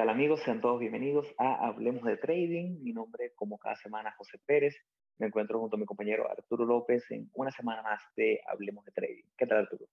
Hola, 0.00 0.12
hola, 0.12 0.16
¿qué 0.16 0.16
tal 0.16 0.22
amigos? 0.22 0.40
Sean 0.40 0.60
todos 0.62 0.80
bienvenidos 0.80 1.26
a 1.36 1.66
Hablemos 1.66 2.04
de 2.04 2.16
Trading. 2.16 2.82
Mi 2.82 2.92
nombre, 2.94 3.32
como 3.34 3.58
cada 3.58 3.76
semana, 3.76 4.14
José 4.16 4.38
Pérez. 4.46 4.74
Me 5.18 5.26
encuentro 5.26 5.60
junto 5.60 5.76
a 5.76 5.78
mi 5.78 5.84
compañero 5.84 6.26
Arturo 6.30 6.64
López 6.64 7.04
en 7.10 7.28
una 7.34 7.50
semana 7.50 7.82
más 7.82 8.02
de 8.16 8.40
Hablemos 8.46 8.82
de 8.86 8.92
Trading. 8.92 9.24
¿Qué 9.36 9.46
tal, 9.46 9.58
Arturo? 9.58 9.84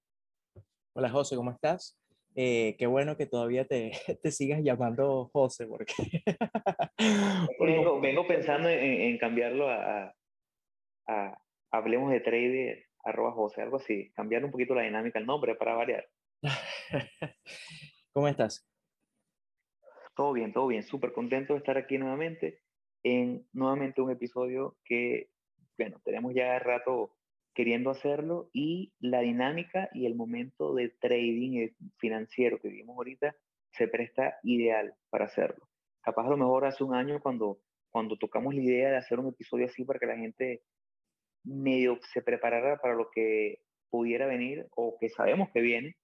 Hola, 0.93 1.09
José, 1.09 1.35
¿cómo 1.35 1.51
estás? 1.51 1.99
Eh, 2.35 2.77
qué 2.79 2.87
bueno 2.87 3.17
que 3.17 3.25
todavía 3.25 3.65
te, 3.65 3.91
te 4.23 4.31
sigas 4.31 4.61
llamando 4.63 5.29
José, 5.33 5.67
porque... 5.67 5.93
vengo, 7.59 7.99
vengo, 7.99 8.25
pensando 8.25 8.69
en, 8.69 9.01
en 9.01 9.17
cambiarlo 9.17 9.69
a, 9.69 10.15
a, 11.07 11.37
Hablemos 11.71 12.11
de 12.11 12.21
Trading, 12.21 12.75
arroba 13.03 13.33
José, 13.33 13.61
algo 13.61 13.75
así. 13.75 14.09
Cambiar 14.13 14.45
un 14.45 14.51
poquito 14.51 14.73
la 14.73 14.83
dinámica, 14.83 15.19
el 15.19 15.25
nombre 15.25 15.55
para 15.55 15.75
variar. 15.75 16.07
¿Cómo 18.13 18.29
estás? 18.29 18.65
Todo 20.17 20.33
bien, 20.33 20.51
todo 20.51 20.65
bien. 20.65 20.81
Súper 20.81 21.13
contento 21.13 21.53
de 21.53 21.59
estar 21.59 21.77
aquí 21.77 21.99
nuevamente 21.99 22.59
en 23.03 23.47
nuevamente 23.53 24.01
un 24.01 24.09
episodio 24.09 24.75
que, 24.83 25.29
bueno, 25.77 26.01
tenemos 26.03 26.33
ya 26.33 26.57
rato 26.57 27.13
queriendo 27.53 27.91
hacerlo 27.91 28.49
y 28.51 28.93
la 28.99 29.21
dinámica 29.21 29.89
y 29.93 30.07
el 30.07 30.15
momento 30.15 30.73
de 30.73 30.89
trading 30.89 31.69
financiero 31.99 32.59
que 32.59 32.69
vivimos 32.69 32.97
ahorita 32.97 33.35
se 33.73 33.87
presta 33.87 34.39
ideal 34.41 34.95
para 35.11 35.25
hacerlo. 35.25 35.69
Capaz 36.01 36.25
a 36.25 36.31
lo 36.31 36.37
mejor 36.37 36.65
hace 36.65 36.83
un 36.83 36.95
año 36.95 37.21
cuando, 37.21 37.59
cuando 37.91 38.17
tocamos 38.17 38.55
la 38.55 38.61
idea 38.63 38.89
de 38.89 38.97
hacer 38.97 39.19
un 39.19 39.27
episodio 39.27 39.67
así 39.67 39.85
para 39.85 39.99
que 39.99 40.07
la 40.07 40.17
gente 40.17 40.63
medio 41.43 41.99
se 42.11 42.23
preparara 42.23 42.79
para 42.79 42.95
lo 42.95 43.11
que 43.11 43.59
pudiera 43.91 44.25
venir 44.25 44.67
o 44.75 44.97
que 44.99 45.09
sabemos 45.09 45.49
que 45.51 45.61
viene, 45.61 45.95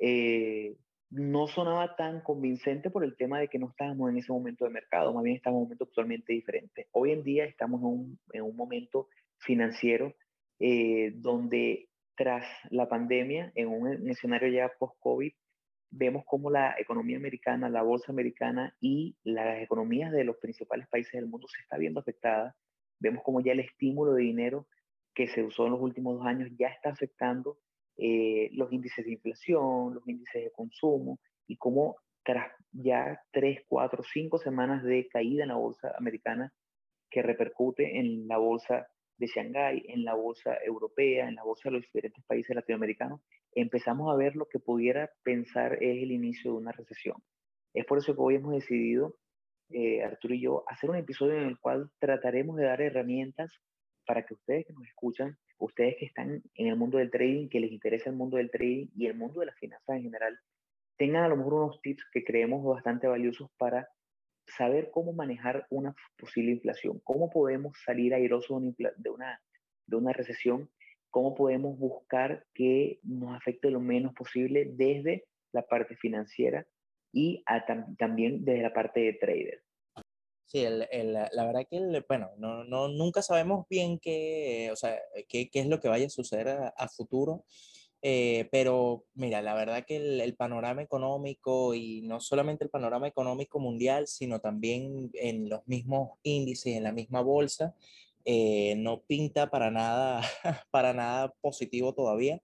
eh, 0.00 0.74
no 1.10 1.46
sonaba 1.46 1.96
tan 1.96 2.20
convincente 2.20 2.90
por 2.90 3.04
el 3.04 3.16
tema 3.16 3.38
de 3.38 3.48
que 3.48 3.58
no 3.58 3.68
estábamos 3.68 4.10
en 4.10 4.18
ese 4.18 4.32
momento 4.32 4.64
de 4.64 4.70
mercado, 4.70 5.12
más 5.12 5.22
bien 5.22 5.36
estamos 5.36 5.58
en 5.58 5.62
un 5.62 5.64
momento 5.64 5.86
totalmente 5.86 6.32
diferente. 6.32 6.88
Hoy 6.92 7.12
en 7.12 7.22
día 7.22 7.44
estamos 7.44 7.80
en 7.80 7.86
un, 7.86 8.18
en 8.32 8.42
un 8.42 8.56
momento 8.56 9.08
financiero 9.38 10.14
eh, 10.58 11.12
donde 11.16 11.88
tras 12.16 12.46
la 12.70 12.88
pandemia, 12.88 13.52
en 13.54 13.68
un, 13.68 14.08
escenario 14.08 14.48
ya 14.48 14.72
post-COVID, 14.78 15.32
vemos 15.90 16.24
cómo 16.26 16.50
la 16.50 16.74
economía 16.78 17.16
americana, 17.16 17.68
la 17.68 17.82
bolsa 17.82 18.10
americana 18.10 18.74
y 18.80 19.16
las 19.22 19.62
economías 19.62 20.10
de 20.12 20.24
los 20.24 20.36
principales 20.38 20.88
países 20.88 21.12
del 21.12 21.26
mundo 21.26 21.46
se 21.48 21.62
está 21.62 21.76
viendo 21.76 22.00
afectada. 22.00 22.56
Vemos 22.98 23.22
cómo 23.22 23.40
ya 23.40 23.52
el 23.52 23.60
estímulo 23.60 24.14
de 24.14 24.22
dinero 24.22 24.66
que 25.14 25.28
se 25.28 25.42
usó 25.42 25.66
en 25.66 25.72
los 25.72 25.80
últimos 25.80 26.18
dos 26.18 26.26
años 26.26 26.50
ya 26.58 26.68
está 26.68 26.90
afectando 26.90 27.58
eh, 27.96 28.50
los 28.52 28.72
índices 28.72 29.04
de 29.04 29.12
inflación, 29.12 29.94
los 29.94 30.06
índices 30.06 30.44
de 30.44 30.50
consumo 30.50 31.18
y 31.46 31.56
cómo 31.56 31.96
tras 32.24 32.50
ya 32.72 33.20
tres, 33.30 33.60
cuatro, 33.68 34.02
cinco 34.02 34.38
semanas 34.38 34.82
de 34.82 35.08
caída 35.08 35.44
en 35.44 35.48
la 35.48 35.56
bolsa 35.56 35.94
americana 35.98 36.52
que 37.10 37.22
repercute 37.22 37.98
en 37.98 38.26
la 38.26 38.38
bolsa 38.38 38.88
de 39.16 39.26
Shanghái, 39.28 39.84
en 39.88 40.04
la 40.04 40.14
bolsa 40.14 40.58
europea, 40.64 41.28
en 41.28 41.36
la 41.36 41.44
bolsa 41.44 41.68
de 41.68 41.74
los 41.74 41.82
diferentes 41.82 42.22
países 42.24 42.54
latinoamericanos, 42.54 43.20
empezamos 43.52 44.12
a 44.12 44.16
ver 44.16 44.36
lo 44.36 44.46
que 44.46 44.58
pudiera 44.58 45.10
pensar 45.22 45.74
es 45.74 46.02
el 46.02 46.12
inicio 46.12 46.52
de 46.52 46.58
una 46.58 46.72
recesión. 46.72 47.16
Es 47.72 47.86
por 47.86 47.98
eso 47.98 48.14
que 48.14 48.20
hoy 48.20 48.34
hemos 48.34 48.52
decidido, 48.52 49.16
eh, 49.70 50.02
Arturo 50.02 50.34
y 50.34 50.42
yo, 50.42 50.64
hacer 50.66 50.90
un 50.90 50.96
episodio 50.96 51.38
en 51.38 51.48
el 51.48 51.58
cual 51.58 51.90
trataremos 51.98 52.56
de 52.56 52.64
dar 52.64 52.82
herramientas 52.82 53.52
para 54.06 54.24
que 54.24 54.34
ustedes 54.34 54.66
que 54.66 54.72
nos 54.72 54.86
escuchan 54.86 55.36
ustedes 55.58 55.96
que 55.98 56.06
están 56.06 56.42
en 56.54 56.66
el 56.66 56.76
mundo 56.76 56.98
del 56.98 57.10
trading, 57.10 57.48
que 57.48 57.60
les 57.60 57.72
interesa 57.72 58.10
el 58.10 58.16
mundo 58.16 58.36
del 58.36 58.50
trading 58.50 58.88
y 58.94 59.06
el 59.06 59.14
mundo 59.14 59.40
de 59.40 59.46
las 59.46 59.58
finanzas 59.58 59.96
en 59.96 60.02
general, 60.02 60.38
tengan 60.98 61.24
a 61.24 61.28
lo 61.28 61.36
mejor 61.36 61.54
unos 61.54 61.80
tips 61.82 62.04
que 62.12 62.24
creemos 62.24 62.64
bastante 62.64 63.06
valiosos 63.06 63.50
para 63.58 63.88
saber 64.46 64.90
cómo 64.90 65.12
manejar 65.12 65.66
una 65.70 65.94
posible 66.16 66.52
inflación, 66.52 67.00
cómo 67.04 67.30
podemos 67.30 67.76
salir 67.84 68.14
airosos 68.14 68.62
de 68.62 69.10
una, 69.10 69.40
de 69.86 69.96
una 69.96 70.12
recesión, 70.12 70.70
cómo 71.10 71.34
podemos 71.34 71.78
buscar 71.78 72.46
que 72.54 73.00
nos 73.02 73.34
afecte 73.34 73.70
lo 73.70 73.80
menos 73.80 74.14
posible 74.14 74.70
desde 74.72 75.24
la 75.52 75.62
parte 75.62 75.96
financiera 75.96 76.66
y 77.12 77.42
también 77.98 78.44
desde 78.44 78.62
la 78.62 78.72
parte 78.72 79.00
de 79.00 79.12
trader. 79.14 79.62
Sí, 80.46 80.60
el, 80.64 80.86
el, 80.92 81.12
la 81.12 81.44
verdad 81.44 81.66
que, 81.68 81.76
el, 81.76 82.04
bueno, 82.08 82.30
no, 82.38 82.62
no, 82.62 82.86
nunca 82.86 83.20
sabemos 83.20 83.66
bien 83.68 83.98
qué, 83.98 84.70
o 84.72 84.76
sea, 84.76 84.96
qué, 85.28 85.50
qué 85.50 85.58
es 85.60 85.66
lo 85.66 85.80
que 85.80 85.88
vaya 85.88 86.06
a 86.06 86.10
suceder 86.10 86.48
a, 86.48 86.88
futuro, 86.88 87.44
eh, 88.00 88.48
pero 88.52 89.04
mira, 89.14 89.42
la 89.42 89.54
verdad 89.54 89.84
que 89.84 89.96
el, 89.96 90.36
panorama 90.36 90.82
económico 90.82 91.74
y 91.74 92.02
no 92.02 92.20
solamente 92.20 92.62
el 92.62 92.70
panorama 92.70 93.08
económico 93.08 93.58
mundial, 93.58 94.06
sino 94.06 94.38
también 94.38 95.10
en 95.14 95.48
los 95.48 95.66
mismos 95.66 96.10
índices, 96.22 96.76
en 96.76 96.84
la 96.84 96.92
misma 96.92 97.22
bolsa, 97.22 97.74
eh, 98.24 98.76
no 98.76 99.02
pinta 99.02 99.50
para 99.50 99.72
nada, 99.72 100.22
para 100.70 100.92
nada 100.92 101.34
positivo 101.40 101.92
todavía. 101.92 102.40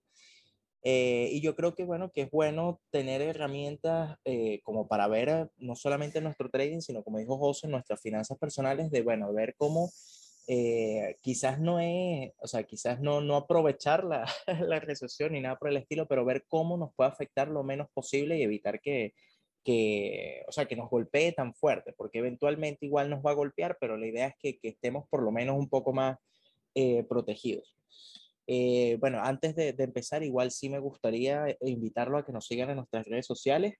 Eh, 0.85 1.29
y 1.31 1.39
yo 1.39 1.55
creo 1.55 1.75
que, 1.75 1.85
bueno, 1.85 2.11
que 2.11 2.23
es 2.23 2.31
bueno 2.31 2.81
tener 2.91 3.21
herramientas 3.21 4.17
eh, 4.25 4.59
como 4.63 4.87
para 4.89 5.07
ver 5.07 5.29
eh, 5.29 5.47
no 5.57 5.75
solamente 5.77 6.19
nuestro 6.19 6.49
trading, 6.49 6.81
sino 6.81 7.03
como 7.03 7.19
dijo 7.19 7.37
José, 7.37 7.69
nuestras 7.69 8.01
finanzas 8.01 8.37
personales, 8.37 8.91
de, 8.91 9.01
bueno, 9.01 9.31
ver 9.33 9.55
cómo 9.55 9.91
quizás 11.21 11.57
no 11.61 11.79
es, 11.79 12.33
o 12.41 12.47
sea, 12.47 12.63
quizás 12.63 12.99
no, 12.99 13.21
no 13.21 13.37
aprovechar 13.37 14.03
la, 14.03 14.25
la, 14.67 14.81
recesión 14.81 15.31
ni 15.31 15.39
nada 15.39 15.57
por 15.57 15.69
el 15.69 15.77
estilo, 15.77 16.05
pero 16.05 16.25
ver 16.25 16.43
cómo 16.49 16.75
nos 16.75 16.93
puede 16.95 17.09
afectar 17.09 17.47
lo 17.47 17.63
menos 17.63 17.87
posible 17.93 18.37
y 18.37 18.43
evitar 18.43 18.81
que, 18.81 19.13
que, 19.63 20.43
o 20.49 20.51
sea, 20.51 20.65
que 20.65 20.75
nos 20.75 20.89
golpee 20.89 21.31
tan 21.31 21.53
fuerte, 21.53 21.93
porque 21.93 22.19
eventualmente 22.19 22.85
igual 22.85 23.09
nos 23.09 23.25
va 23.25 23.31
a 23.31 23.35
golpear, 23.35 23.77
pero 23.79 23.95
la 23.95 24.05
idea 24.05 24.27
es 24.27 24.35
que, 24.37 24.59
que 24.59 24.67
estemos 24.67 25.07
por 25.09 25.23
lo 25.23 25.31
menos 25.31 25.57
un 25.57 25.69
poco 25.69 25.93
más 25.93 26.17
protegidos. 27.07 27.73
Eh, 28.47 28.97
bueno, 28.99 29.19
antes 29.23 29.55
de, 29.55 29.75
empezar, 29.77 30.23
igual 30.23 30.51
sí 30.51 30.69
me 30.69 30.79
gustaría 30.79 31.47
eh, 31.47 31.57
invitarlo 31.61 32.17
a 32.17 32.25
que 32.25 32.33
nos 32.33 32.45
sigan 32.45 32.69
en 32.69 32.77
nuestras 32.77 33.05
redes 33.07 33.25
sociales. 33.25 33.75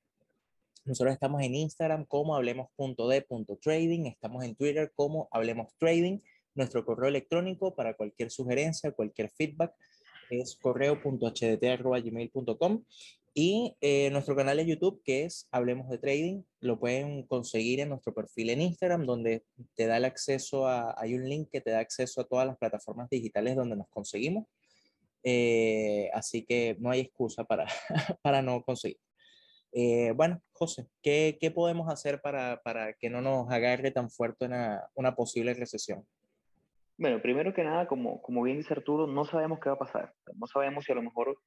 Nosotros 0.86 1.14
estamos 1.14 1.42
en 1.42 1.56
Instagram 1.56 2.06
como 2.06 2.36
hablemos.d.trading, 2.36 4.06
estamos 4.08 4.44
en 4.44 4.56
Twitter 4.56 4.92
como 4.96 5.28
hablemos 5.32 5.74
trading. 5.78 6.20
Nuestro 6.56 6.86
correo 6.86 7.10
electrónico 7.10 7.74
para 7.74 7.96
cualquier 7.96 8.30
sugerencia, 8.30 8.92
cualquier 8.92 9.32
feedback 9.32 9.74
es 10.30 10.56
correo.hdt.gmail.com 10.56 12.84
y 13.36 13.76
eh, 13.82 14.12
nuestro 14.12 14.36
canal 14.36 14.58
de 14.58 14.68
YouTube 14.68 15.02
que 15.04 15.26
es 15.26 15.48
Hablemos 15.52 15.90
de 15.90 15.98
Trading, 15.98 16.44
lo 16.60 16.80
pueden 16.80 17.24
conseguir 17.24 17.80
en 17.80 17.90
nuestro 17.90 18.14
perfil 18.14 18.52
en 18.52 18.62
Instagram 18.62 19.06
donde 19.06 19.44
te 19.76 19.88
da 19.88 19.98
el 19.98 20.06
acceso 20.06 20.68
a, 20.68 20.94
hay 21.02 21.16
un 21.16 21.28
link 21.28 21.50
que 21.52 21.62
te 21.62 21.72
da 21.72 21.80
acceso 21.80 22.22
a 22.22 22.26
todas 22.26 22.46
las 22.46 22.58
plataformas 22.58 23.10
digitales 23.10 23.56
donde 23.56 23.76
nos 23.76 23.88
conseguimos. 23.90 24.46
Eh, 25.24 26.12
así 26.14 26.46
que 26.46 26.76
no 26.80 26.92
hay 26.92 27.00
excusa 27.00 27.44
para, 27.44 27.66
para 28.22 28.42
no 28.42 28.62
conseguir. 28.62 29.00
Eh, 29.72 30.12
bueno, 30.16 30.40
José, 30.52 30.86
¿qué, 31.02 31.38
¿qué, 31.42 31.50
podemos 31.50 31.92
hacer 31.92 32.22
para, 32.22 32.62
para, 32.62 32.94
que 32.94 33.10
no 33.10 33.22
nos 33.22 33.50
agarre 33.50 33.90
tan 33.90 34.12
fuerte 34.12 34.46
una, 34.46 34.88
una 34.94 35.16
posible 35.16 35.56
recesión? 35.56 36.06
Bueno, 36.98 37.22
primero 37.22 37.54
que 37.54 37.64
nada, 37.64 37.88
como, 37.88 38.22
como 38.22 38.44
bien 38.44 38.58
dice 38.58 38.74
Arturo, 38.74 39.08
no 39.08 39.26
sabemos 39.26 39.60
qué 39.60 39.70
va 39.70 39.76
a 39.76 39.80
pasar. 39.80 40.14
No 40.36 40.48
sabemos 40.48 40.86
si 40.86 40.92
a 40.92 40.96
lo 40.96 41.02
mejor 41.02 41.38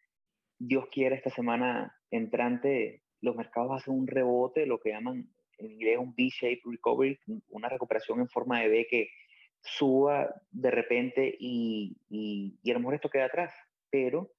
Dios 0.58 0.86
quiere, 0.90 1.16
esta 1.16 1.30
semana 1.30 1.94
entrante, 2.10 3.02
los 3.20 3.36
mercados 3.36 3.72
hacen 3.72 3.94
un 3.94 4.06
rebote, 4.06 4.66
lo 4.66 4.80
que 4.80 4.90
llaman 4.90 5.28
en 5.58 5.70
inglés 5.70 5.98
un 5.98 6.10
V-shape 6.10 6.60
recovery, 6.64 7.18
una 7.48 7.68
recuperación 7.68 8.20
en 8.20 8.28
forma 8.28 8.60
de 8.60 8.68
B 8.68 8.86
que 8.90 9.08
suba 9.60 10.34
de 10.50 10.70
repente 10.70 11.34
y, 11.38 11.96
y, 12.08 12.58
y 12.62 12.70
a 12.70 12.74
lo 12.74 12.80
mejor 12.80 12.94
esto 12.94 13.10
queda 13.10 13.26
atrás, 13.26 13.52
pero 13.90 14.30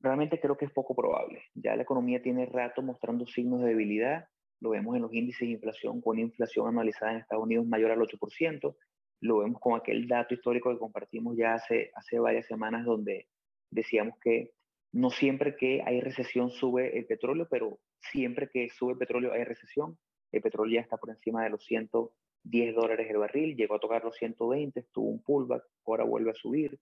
realmente 0.00 0.40
creo 0.40 0.56
que 0.56 0.64
es 0.64 0.72
poco 0.72 0.94
probable. 0.94 1.44
Ya 1.54 1.76
la 1.76 1.82
economía 1.82 2.22
tiene 2.22 2.46
rato 2.46 2.82
mostrando 2.82 3.26
signos 3.26 3.60
de 3.60 3.68
debilidad, 3.68 4.26
lo 4.60 4.70
vemos 4.70 4.96
en 4.96 5.02
los 5.02 5.12
índices 5.12 5.40
de 5.40 5.54
inflación, 5.54 6.00
con 6.00 6.18
inflación 6.18 6.68
anualizada 6.68 7.12
en 7.12 7.18
Estados 7.18 7.44
Unidos 7.44 7.66
mayor 7.66 7.90
al 7.90 8.00
8%, 8.00 8.76
lo 9.20 9.38
vemos 9.38 9.60
con 9.60 9.78
aquel 9.78 10.08
dato 10.08 10.34
histórico 10.34 10.70
que 10.70 10.78
compartimos 10.78 11.36
ya 11.36 11.54
hace, 11.54 11.90
hace 11.94 12.18
varias 12.18 12.46
semanas 12.46 12.84
donde 12.84 13.26
decíamos 13.70 14.18
que 14.20 14.52
no 14.92 15.10
siempre 15.10 15.56
que 15.56 15.82
hay 15.84 16.00
recesión 16.00 16.50
sube 16.50 16.98
el 16.98 17.06
petróleo, 17.06 17.46
pero 17.48 17.78
siempre 18.00 18.48
que 18.48 18.68
sube 18.70 18.92
el 18.92 18.98
petróleo 18.98 19.32
hay 19.32 19.44
recesión. 19.44 19.98
El 20.32 20.42
petróleo 20.42 20.74
ya 20.74 20.80
está 20.80 20.96
por 20.96 21.10
encima 21.10 21.44
de 21.44 21.50
los 21.50 21.64
110 21.64 22.74
dólares 22.74 23.08
el 23.08 23.18
barril, 23.18 23.56
llegó 23.56 23.76
a 23.76 23.80
tocar 23.80 24.04
los 24.04 24.16
120, 24.16 24.80
estuvo 24.80 25.08
un 25.08 25.22
pullback, 25.22 25.62
ahora 25.86 26.04
vuelve 26.04 26.30
a 26.30 26.34
subir. 26.34 26.78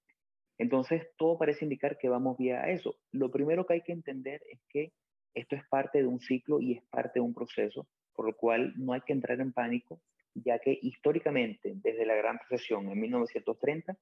Entonces, 0.59 1.07
todo 1.17 1.39
parece 1.39 1.65
indicar 1.65 1.99
que 1.99 2.09
vamos 2.09 2.37
vía 2.37 2.63
a 2.63 2.71
eso. 2.71 2.97
Lo 3.13 3.31
primero 3.31 3.67
que 3.67 3.75
hay 3.75 3.83
que 3.83 3.93
entender 3.93 4.43
es 4.51 4.61
que 4.69 4.93
esto 5.35 5.55
es 5.55 5.63
parte 5.69 5.99
de 5.99 6.07
un 6.07 6.21
ciclo 6.21 6.61
y 6.61 6.73
es 6.73 6.83
parte 6.91 7.21
de 7.21 7.21
un 7.21 7.35
proceso, 7.35 7.87
por 8.15 8.27
lo 8.27 8.37
cual 8.37 8.73
no 8.77 8.93
hay 8.93 9.03
que 9.03 9.13
entrar 9.13 9.41
en 9.41 9.53
pánico, 9.53 10.01
ya 10.45 10.59
que 10.59 10.79
históricamente, 10.81 11.73
desde 11.77 12.07
la 12.07 12.15
Gran 12.15 12.39
Recesión 12.39 12.89
en 12.91 13.01
1930, 13.01 13.97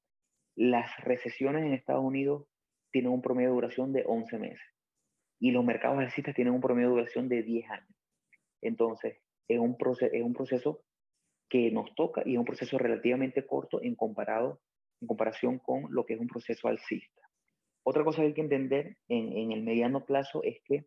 las 0.57 0.97
recesiones 1.05 1.65
en 1.65 1.75
Estados 1.75 2.05
Unidos 2.05 2.47
tienen 2.91 3.13
un 3.13 3.23
promedio 3.23 3.51
de 3.51 3.55
duración 3.55 3.93
de 3.93 4.05
11 4.07 4.39
meses 4.39 4.77
y 5.39 5.51
los 5.51 5.65
mercados 5.65 5.99
alcistas 5.99 6.35
tienen 6.35 6.55
un 6.55 6.61
promedio 6.61 6.89
de 6.89 6.95
duración 6.95 7.29
de 7.29 7.43
10 7.43 7.71
años. 7.71 7.97
Entonces, 8.63 9.19
es 9.49 9.59
un, 9.59 9.77
proceso, 9.77 10.13
es 10.13 10.23
un 10.23 10.33
proceso 10.33 10.83
que 11.49 11.71
nos 11.71 11.95
toca 11.95 12.23
y 12.25 12.33
es 12.33 12.39
un 12.39 12.45
proceso 12.45 12.79
relativamente 12.79 13.47
corto 13.47 13.83
en, 13.83 13.95
comparado, 13.95 14.61
en 15.01 15.09
comparación 15.09 15.59
con 15.59 15.87
lo 15.91 16.07
que 16.07 16.15
es 16.15 16.21
un 16.21 16.27
proceso 16.27 16.69
alcista. 16.69 17.23
Otra 17.83 18.03
cosa 18.03 18.23
que 18.23 18.29
hay 18.29 18.35
que 18.35 18.41
entender 18.41 18.97
en, 19.09 19.33
en 19.33 19.53
el 19.53 19.63
mediano 19.63 20.05
plazo 20.05 20.43
es 20.43 20.61
que 20.65 20.87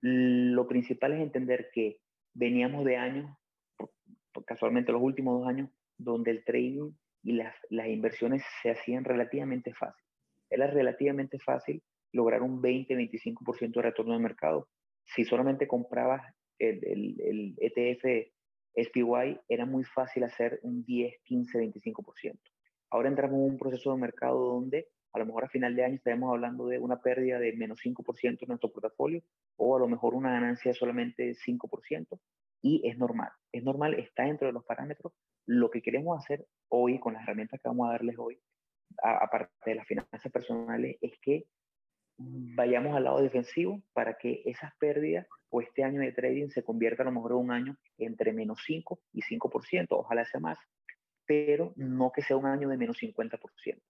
lo 0.00 0.68
principal 0.68 1.14
es 1.14 1.20
entender 1.20 1.70
que 1.72 1.98
veníamos 2.34 2.84
de 2.84 2.96
años, 2.96 3.36
casualmente 4.46 4.92
los 4.92 5.02
últimos 5.02 5.40
dos 5.40 5.48
años, 5.48 5.70
donde 5.96 6.30
el 6.30 6.44
trading 6.44 6.92
y 7.22 7.32
las, 7.32 7.54
las 7.70 7.88
inversiones 7.88 8.42
se 8.62 8.70
hacían 8.70 9.04
relativamente 9.04 9.74
fácil. 9.74 10.04
Era 10.50 10.66
relativamente 10.66 11.38
fácil 11.38 11.82
lograr 12.12 12.42
un 12.42 12.62
20-25% 12.62 13.74
de 13.74 13.82
retorno 13.82 14.14
de 14.14 14.20
mercado. 14.20 14.68
Si 15.04 15.24
solamente 15.24 15.66
comprabas 15.66 16.22
el, 16.58 16.80
el, 16.84 17.20
el, 17.20 17.54
ETF 17.58 18.30
SPY, 18.74 19.40
era 19.48 19.66
muy 19.66 19.84
fácil 19.84 20.24
hacer 20.24 20.60
un 20.62 20.84
10, 20.84 21.14
15, 21.24 21.58
25%. 21.58 22.38
Ahora 22.90 23.08
entramos 23.08 23.38
en 23.38 23.52
un 23.52 23.58
proceso 23.58 23.92
de 23.92 24.00
mercado 24.00 24.38
donde 24.38 24.88
a 25.12 25.18
lo 25.18 25.26
mejor 25.26 25.44
a 25.44 25.48
final 25.48 25.74
de 25.74 25.84
año 25.84 25.94
estaremos 25.96 26.30
hablando 26.30 26.66
de 26.66 26.78
una 26.78 27.00
pérdida 27.00 27.38
de 27.38 27.52
menos 27.54 27.80
5% 27.84 28.38
en 28.42 28.48
nuestro 28.48 28.70
portafolio 28.70 29.22
o 29.56 29.76
a 29.76 29.80
lo 29.80 29.88
mejor 29.88 30.14
una 30.14 30.32
ganancia 30.32 30.70
de 30.70 30.74
solamente 30.74 31.34
5% 31.34 32.18
y 32.62 32.86
es 32.88 32.98
normal, 32.98 33.30
es 33.52 33.62
normal, 33.62 33.94
está 33.94 34.24
dentro 34.24 34.46
de 34.46 34.52
los 34.52 34.64
parámetros. 34.64 35.12
Lo 35.46 35.70
que 35.70 35.82
queremos 35.82 36.18
hacer 36.18 36.46
hoy 36.68 36.98
con 36.98 37.14
las 37.14 37.22
herramientas 37.22 37.60
que 37.60 37.68
vamos 37.68 37.88
a 37.88 37.92
darles 37.92 38.16
hoy, 38.18 38.40
aparte 39.02 39.50
de 39.70 39.74
las 39.76 39.86
finanzas 39.86 40.32
personales, 40.32 40.96
es 41.00 41.18
que 41.20 41.46
vayamos 42.18 42.96
al 42.96 43.04
lado 43.04 43.22
defensivo 43.22 43.80
para 43.92 44.18
que 44.18 44.42
esas 44.44 44.72
pérdidas 44.78 45.26
o 45.50 45.60
este 45.60 45.84
año 45.84 46.00
de 46.00 46.12
trading 46.12 46.48
se 46.48 46.64
convierta 46.64 47.02
a 47.02 47.06
lo 47.06 47.12
mejor 47.12 47.32
en 47.32 47.38
un 47.38 47.52
año 47.52 47.76
entre 47.96 48.32
menos 48.32 48.58
5 48.66 49.00
y 49.12 49.22
5%, 49.22 49.86
ojalá 49.90 50.24
sea 50.24 50.40
más, 50.40 50.58
pero 51.26 51.72
no 51.76 52.10
que 52.10 52.22
sea 52.22 52.36
un 52.36 52.46
año 52.46 52.68
de 52.68 52.76
menos 52.76 52.98
50%. 52.98 53.38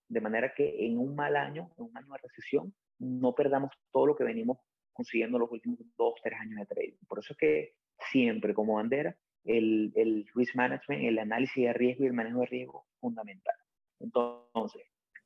De 0.09 0.20
manera 0.20 0.53
que 0.55 0.87
en 0.87 0.99
un 0.99 1.15
mal 1.15 1.37
año, 1.37 1.70
en 1.79 1.85
un 1.85 1.97
año 1.97 2.12
de 2.12 2.19
recesión, 2.23 2.75
no 2.99 3.35
perdamos 3.35 3.73
todo 3.93 4.06
lo 4.06 4.17
que 4.17 4.25
venimos 4.25 4.59
consiguiendo 4.93 5.38
los 5.38 5.50
últimos 5.50 5.79
dos, 5.97 6.15
tres 6.23 6.38
años 6.41 6.59
de 6.59 6.67
trading. 6.67 6.97
Por 7.09 7.20
eso 7.20 7.32
es 7.32 7.38
que 7.38 7.75
siempre 8.10 8.54
como 8.54 8.74
bandera, 8.74 9.16
el, 9.44 9.92
el 9.94 10.26
risk 10.34 10.54
management, 10.54 11.04
el 11.04 11.18
análisis 11.18 11.64
de 11.64 11.72
riesgo 11.72 12.04
y 12.04 12.08
el 12.08 12.12
manejo 12.12 12.40
de 12.40 12.46
riesgo 12.46 12.86
fundamental. 13.00 13.56
Entonces, 14.00 14.82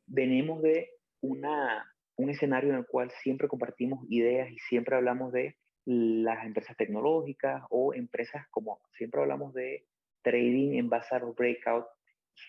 venimos 0.06 0.62
de 0.62 0.90
una, 1.20 1.84
un 2.16 2.30
escenario 2.30 2.70
en 2.70 2.76
el 2.76 2.86
cual 2.86 3.10
siempre 3.22 3.48
compartimos 3.48 4.04
ideas 4.08 4.50
y 4.50 4.58
siempre 4.58 4.96
hablamos 4.96 5.32
de 5.32 5.56
las 5.84 6.44
empresas 6.46 6.76
tecnológicas 6.76 7.64
o 7.70 7.92
empresas 7.92 8.46
como 8.50 8.80
siempre 8.92 9.20
hablamos 9.20 9.52
de 9.52 9.84
trading 10.22 10.74
en 10.78 10.88
base 10.88 11.14
a 11.14 11.18
los 11.18 11.34
breakout, 11.34 11.86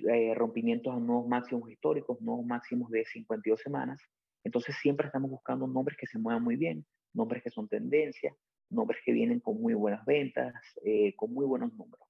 eh, 0.08 0.34
rompimientos 0.36 0.94
a 0.94 1.00
nuevos 1.00 1.28
máximos 1.28 1.70
históricos, 1.72 2.22
nuevos 2.22 2.46
máximos 2.46 2.92
de 2.92 3.06
52 3.06 3.60
semanas. 3.60 4.00
Entonces 4.44 4.76
siempre 4.82 5.08
estamos 5.08 5.32
buscando 5.32 5.66
nombres 5.66 5.98
que 5.98 6.06
se 6.06 6.20
muevan 6.20 6.44
muy 6.44 6.56
bien, 6.56 6.86
nombres 7.14 7.42
que 7.42 7.50
son 7.50 7.68
tendencias, 7.68 8.36
nombres 8.74 9.00
que 9.06 9.12
vienen 9.12 9.40
con 9.40 9.62
muy 9.62 9.74
buenas 9.74 10.06
ventas, 10.06 10.54
eh, 10.84 11.14
con 11.16 11.34
muy 11.34 11.46
buenos 11.46 11.74
números. 11.74 12.08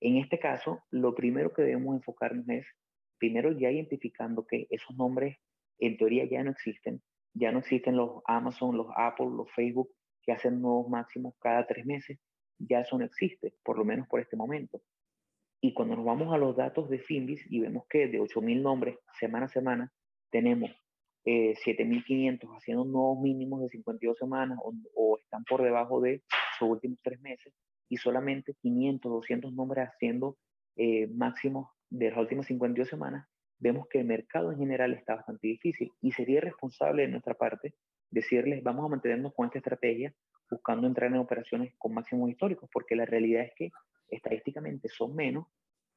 En 0.00 0.16
este 0.16 0.38
caso, 0.38 0.82
lo 0.90 1.14
primero 1.14 1.52
que 1.52 1.62
debemos 1.62 1.94
enfocarnos 1.94 2.48
es, 2.48 2.66
primero 3.18 3.52
ya 3.52 3.70
identificando 3.70 4.46
que 4.46 4.66
esos 4.70 4.96
nombres 4.96 5.38
en 5.78 5.96
teoría 5.96 6.24
ya 6.24 6.42
no 6.42 6.50
existen, 6.50 7.02
ya 7.34 7.52
no 7.52 7.60
existen 7.60 7.96
los 7.96 8.22
Amazon, 8.26 8.76
los 8.76 8.88
Apple, 8.96 9.26
los 9.36 9.50
Facebook 9.52 9.90
que 10.22 10.32
hacen 10.32 10.60
nuevos 10.60 10.88
máximos 10.88 11.34
cada 11.40 11.66
tres 11.66 11.86
meses, 11.86 12.18
ya 12.58 12.80
eso 12.80 12.98
no 12.98 13.04
existe, 13.04 13.54
por 13.64 13.78
lo 13.78 13.84
menos 13.84 14.08
por 14.08 14.20
este 14.20 14.36
momento. 14.36 14.80
Y 15.60 15.74
cuando 15.74 15.96
nos 15.96 16.04
vamos 16.04 16.32
a 16.34 16.38
los 16.38 16.56
datos 16.56 16.90
de 16.90 16.98
Finbis 16.98 17.44
y 17.50 17.60
vemos 17.60 17.84
que 17.88 18.08
de 18.08 18.20
8.000 18.20 18.60
nombres 18.60 18.98
semana 19.18 19.46
a 19.46 19.48
semana 19.48 19.92
tenemos 20.30 20.70
7.500 21.24 22.42
eh, 22.42 22.48
haciendo 22.56 22.84
nuevos 22.84 23.20
mínimos 23.20 23.62
de 23.62 23.68
52 23.68 24.18
semanas 24.18 24.58
o, 24.62 25.18
están 25.18 25.44
por 25.44 25.62
debajo 25.62 26.00
de 26.00 26.22
sus 26.58 26.68
últimos 26.68 26.98
tres 27.02 27.20
meses 27.20 27.52
y 27.88 27.96
solamente 27.96 28.54
500, 28.60 29.12
200 29.12 29.52
nombres 29.52 29.88
haciendo 29.88 30.36
eh, 30.76 31.06
máximos 31.08 31.68
de 31.90 32.10
las 32.10 32.18
últimas 32.18 32.46
52 32.46 32.88
semanas, 32.88 33.26
vemos 33.58 33.86
que 33.88 34.00
el 34.00 34.06
mercado 34.06 34.50
en 34.50 34.58
general 34.58 34.94
está 34.94 35.16
bastante 35.16 35.46
difícil 35.46 35.92
y 36.00 36.12
sería 36.12 36.40
responsable 36.40 37.02
de 37.02 37.08
nuestra 37.08 37.34
parte 37.34 37.74
decirles 38.10 38.62
vamos 38.62 38.84
a 38.84 38.88
mantenernos 38.88 39.34
con 39.34 39.46
esta 39.46 39.58
estrategia 39.58 40.14
buscando 40.50 40.86
entrar 40.86 41.10
en 41.10 41.18
operaciones 41.18 41.72
con 41.78 41.94
máximos 41.94 42.30
históricos, 42.30 42.68
porque 42.72 42.94
la 42.94 43.06
realidad 43.06 43.44
es 43.44 43.52
que 43.56 43.70
estadísticamente 44.08 44.88
son 44.88 45.14
menos 45.14 45.46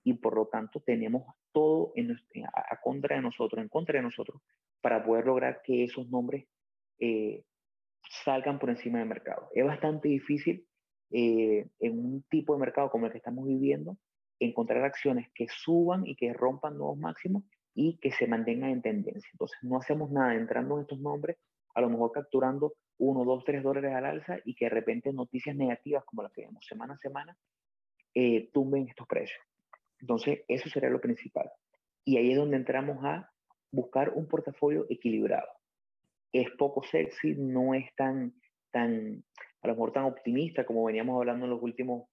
y 0.06 0.14
por 0.14 0.36
lo 0.36 0.46
tanto 0.46 0.82
tenemos 0.82 1.24
todo 1.52 1.92
a, 2.54 2.80
contra 2.80 3.16
de 3.16 3.24
nosotros, 3.24 3.62
en 3.62 3.70
contra 3.70 3.98
de 3.98 4.04
nosotros, 4.04 4.40
para 4.80 5.04
poder 5.04 5.26
lograr 5.26 5.62
que 5.64 5.84
esos 5.84 6.08
nombres 6.10 6.46
eh, 7.00 7.44
salgan 8.24 8.60
por 8.60 8.70
encima 8.70 9.00
del 9.00 9.08
mercado. 9.08 9.50
Es 9.56 9.66
bastante 9.66 10.08
difícil 10.08 10.64
eh, 11.10 11.68
en 11.80 12.00
un 12.00 12.24
tipo 12.30 12.54
de 12.54 12.60
mercado 12.60 12.92
como 12.92 13.08
el 13.08 13.12
que 13.12 13.18
estamos 13.18 13.48
viviendo 13.48 13.98
encontrar 14.40 14.84
acciones 14.84 15.28
que 15.34 15.48
suban 15.50 16.06
y 16.06 16.16
que 16.16 16.34
rompan 16.34 16.78
nuevos 16.78 17.00
máximos 17.00 17.44
y 17.74 17.98
que 17.98 18.12
se 18.12 18.28
mantengan 18.28 18.70
en 18.70 18.84
tendencia. 18.84 19.30
Entonces 19.34 19.58
no 19.64 19.78
hacemos 19.78 20.12
nada 20.12 20.36
entrando 20.36 20.76
en 20.76 20.82
estos 20.82 21.00
nombres, 21.00 21.38
a 21.74 21.82
lo 21.82 21.90
mejor 21.90 22.12
capturando 22.12 22.74
1, 23.00 23.26
2, 23.26 23.44
3 23.44 23.64
dólares 23.64 23.92
al 23.92 24.06
alza 24.06 24.38
y 24.46 24.54
que 24.54 24.66
de 24.66 24.70
repente 24.70 25.12
noticias 25.12 25.56
negativas 25.56 26.06
como 26.06 26.22
las 26.22 26.32
que 26.32 26.42
vemos 26.42 26.64
semana 26.64 26.94
a 26.94 26.98
semana 26.98 27.36
eh, 28.14 28.52
tumben 28.54 28.88
estos 28.88 29.08
precios. 29.08 29.42
Entonces, 30.06 30.42
eso 30.48 30.70
sería 30.70 30.92
lo 30.92 31.02
principal. 31.02 31.50
Y 32.04 32.18
ahí 32.18 32.30
es 32.30 32.38
donde 32.38 32.58
entramos 32.58 33.04
a 33.04 33.28
buscar 33.72 34.12
un 34.14 34.28
portafolio 34.28 34.86
equilibrado. 34.88 35.48
Es 36.32 36.48
poco 36.60 36.84
sexy, 36.84 37.34
no 37.34 37.74
es 37.74 37.86
tan, 37.96 38.36
tan, 38.70 39.24
a 39.64 39.68
lo 39.68 39.74
mejor 39.74 39.94
tan 39.94 40.04
optimista 40.04 40.64
como 40.64 40.86
veníamos 40.86 41.18
hablando 41.18 41.46
en 41.46 41.52
los 41.52 41.64
últimos 41.64 42.08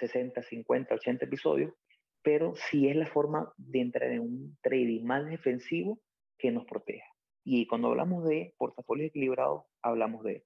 60, 0.00 0.42
50, 0.42 0.94
80 0.94 1.24
episodios, 1.24 1.72
pero 2.20 2.52
sí 2.56 2.86
es 2.86 2.96
la 2.96 3.06
forma 3.06 3.50
de 3.56 3.80
entrar 3.80 4.12
en 4.12 4.20
un 4.20 4.58
trading 4.60 5.02
más 5.02 5.24
defensivo 5.24 5.98
que 6.36 6.50
nos 6.50 6.66
proteja. 6.66 7.06
Y 7.42 7.66
cuando 7.66 7.88
hablamos 7.88 8.28
de 8.28 8.54
portafolios 8.58 9.08
equilibrados, 9.08 9.62
hablamos 9.80 10.24
de 10.24 10.44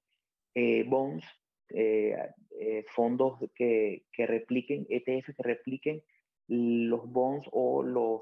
eh, 0.55 0.85
bonds, 0.87 1.25
eh, 1.71 2.15
eh, 2.57 2.85
fondos 2.95 3.37
que, 3.53 4.05
que 4.13 4.25
repliquen, 4.25 4.87
ETF 4.89 5.35
que 5.35 5.43
repliquen 5.43 6.03
los 6.47 7.11
bonds 7.11 7.47
o 7.51 7.83
los, 7.83 8.21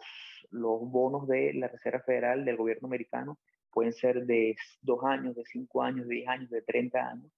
los 0.51 0.82
bonos 0.89 1.27
de 1.27 1.53
la 1.53 1.67
Reserva 1.67 2.00
Federal 2.00 2.44
del 2.46 2.58
gobierno 2.58 2.88
americano 2.88 3.38
pueden 3.72 3.94
ser 3.94 4.25
de 4.25 4.55
dos 4.82 5.03
años, 5.03 5.36
de 5.36 5.44
cinco 5.46 5.84
años, 5.84 6.08
de 6.08 6.15
diez 6.15 6.27
años, 6.27 6.50
de 6.50 6.62
30 6.62 6.98
años. 6.98 7.32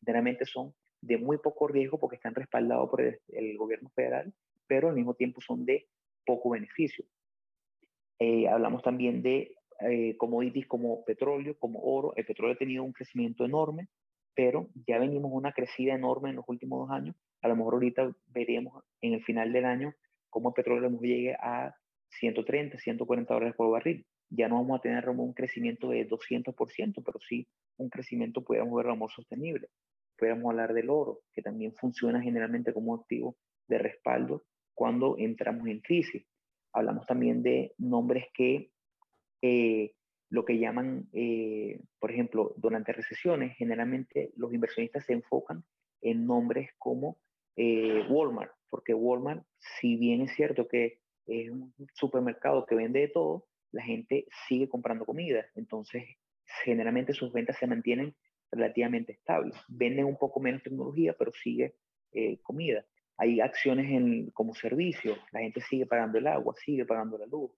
Generalmente 0.00 0.44
son 0.44 0.74
de 1.00 1.18
muy 1.18 1.38
poco 1.38 1.68
riesgo 1.68 1.98
porque 1.98 2.16
están 2.16 2.34
respaldados 2.34 2.90
por 2.90 3.00
el, 3.00 3.56
gobierno 3.56 3.90
federal, 3.90 4.32
pero 4.66 4.88
al 4.88 4.96
mismo 4.96 5.14
tiempo 5.14 5.40
son 5.40 5.64
de 5.64 5.86
poco 6.26 6.50
beneficio. 6.50 7.04
Eh, 8.18 8.48
hablamos 8.48 8.82
también 8.82 9.22
de 9.22 9.56
eh, 9.80 10.16
commodities 10.16 10.66
como 10.66 11.04
petróleo, 11.04 11.56
como 11.58 11.80
oro. 11.80 12.12
El 12.16 12.26
petróleo 12.26 12.54
ha 12.54 12.58
tenido 12.58 12.82
un 12.82 12.92
crecimiento 12.92 13.44
enorme, 13.44 13.88
pero 14.34 14.68
ya 14.86 14.98
venimos 14.98 15.30
una 15.32 15.52
crecida 15.52 15.94
enorme 15.94 16.30
en 16.30 16.36
los 16.36 16.44
últimos 16.48 16.88
dos 16.88 16.90
años. 16.90 17.14
A 17.42 17.48
lo 17.48 17.56
mejor 17.56 17.74
ahorita 17.74 18.10
veremos 18.28 18.82
en 19.00 19.14
el 19.14 19.22
final 19.22 19.52
del 19.52 19.64
año 19.64 19.94
cómo 20.34 20.48
el 20.48 20.54
petróleo 20.54 20.90
llegue 21.00 21.32
a 21.34 21.72
130, 22.18 22.76
140 22.76 23.32
dólares 23.32 23.54
por 23.56 23.70
barril. 23.70 24.04
Ya 24.30 24.48
no 24.48 24.56
vamos 24.56 24.80
a 24.80 24.82
tener 24.82 25.08
un 25.08 25.32
crecimiento 25.32 25.90
de 25.90 26.08
200%, 26.08 27.02
pero 27.06 27.20
sí 27.20 27.46
un 27.76 27.88
crecimiento, 27.88 28.42
podríamos 28.42 28.74
verlo 28.74 28.92
amor 28.92 29.12
sostenible. 29.12 29.68
Podríamos 30.18 30.50
hablar 30.50 30.74
del 30.74 30.90
oro, 30.90 31.20
que 31.32 31.40
también 31.40 31.72
funciona 31.74 32.20
generalmente 32.20 32.72
como 32.72 32.96
activo 32.96 33.36
de 33.68 33.78
respaldo 33.78 34.42
cuando 34.74 35.14
entramos 35.18 35.68
en 35.68 35.78
crisis. 35.80 36.26
Hablamos 36.72 37.06
también 37.06 37.44
de 37.44 37.72
nombres 37.78 38.26
que 38.34 38.70
eh, 39.40 39.92
lo 40.30 40.44
que 40.44 40.58
llaman, 40.58 41.08
eh, 41.12 41.80
por 42.00 42.10
ejemplo, 42.10 42.54
durante 42.56 42.92
recesiones, 42.92 43.56
generalmente 43.56 44.32
los 44.36 44.52
inversionistas 44.52 45.04
se 45.04 45.12
enfocan 45.12 45.62
en 46.00 46.26
nombres 46.26 46.70
como 46.76 47.18
eh, 47.56 48.04
Walmart, 48.08 48.52
porque 48.68 48.94
Walmart, 48.94 49.44
si 49.58 49.96
bien 49.96 50.22
es 50.22 50.34
cierto 50.34 50.66
que 50.68 51.00
es 51.26 51.50
un 51.50 51.72
supermercado 51.94 52.66
que 52.66 52.74
vende 52.74 53.00
de 53.00 53.08
todo, 53.08 53.46
la 53.72 53.82
gente 53.82 54.26
sigue 54.46 54.68
comprando 54.68 55.04
comida. 55.04 55.46
Entonces, 55.54 56.04
generalmente 56.64 57.12
sus 57.12 57.32
ventas 57.32 57.56
se 57.58 57.66
mantienen 57.66 58.14
relativamente 58.50 59.12
estables. 59.12 59.56
Venden 59.68 60.04
un 60.04 60.16
poco 60.16 60.40
menos 60.40 60.62
tecnología, 60.62 61.14
pero 61.18 61.32
sigue 61.32 61.74
eh, 62.12 62.38
comida. 62.42 62.84
Hay 63.16 63.40
acciones 63.40 63.90
en, 63.90 64.30
como 64.30 64.54
servicio, 64.54 65.16
la 65.32 65.40
gente 65.40 65.60
sigue 65.60 65.86
pagando 65.86 66.18
el 66.18 66.26
agua, 66.26 66.54
sigue 66.64 66.84
pagando 66.84 67.18
la 67.18 67.26
luz. 67.26 67.50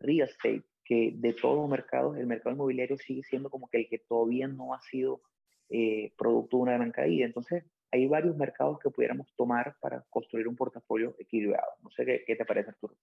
Real 0.00 0.28
estate, 0.28 0.64
que 0.84 1.12
de 1.14 1.32
todos 1.32 1.56
los 1.56 1.68
mercados, 1.68 2.16
el 2.16 2.26
mercado 2.26 2.54
inmobiliario 2.54 2.98
sigue 2.98 3.22
siendo 3.22 3.50
como 3.50 3.68
que 3.68 3.78
el 3.78 3.88
que 3.88 3.98
todavía 3.98 4.46
no 4.48 4.74
ha 4.74 4.80
sido 4.82 5.22
eh, 5.68 6.12
producto 6.16 6.58
de 6.58 6.62
una 6.64 6.72
gran 6.74 6.92
caída. 6.92 7.26
Entonces, 7.26 7.64
hay 7.90 8.06
varios 8.06 8.36
mercados 8.36 8.78
que 8.78 8.90
pudiéramos 8.90 9.28
tomar 9.36 9.76
para 9.80 10.04
construir 10.10 10.48
un 10.48 10.56
portafolio 10.56 11.14
equilibrado. 11.18 11.72
No 11.82 11.90
sé 11.90 12.04
qué, 12.04 12.24
qué 12.26 12.36
te 12.36 12.44
parece, 12.44 12.70
Arturo. 12.70 12.94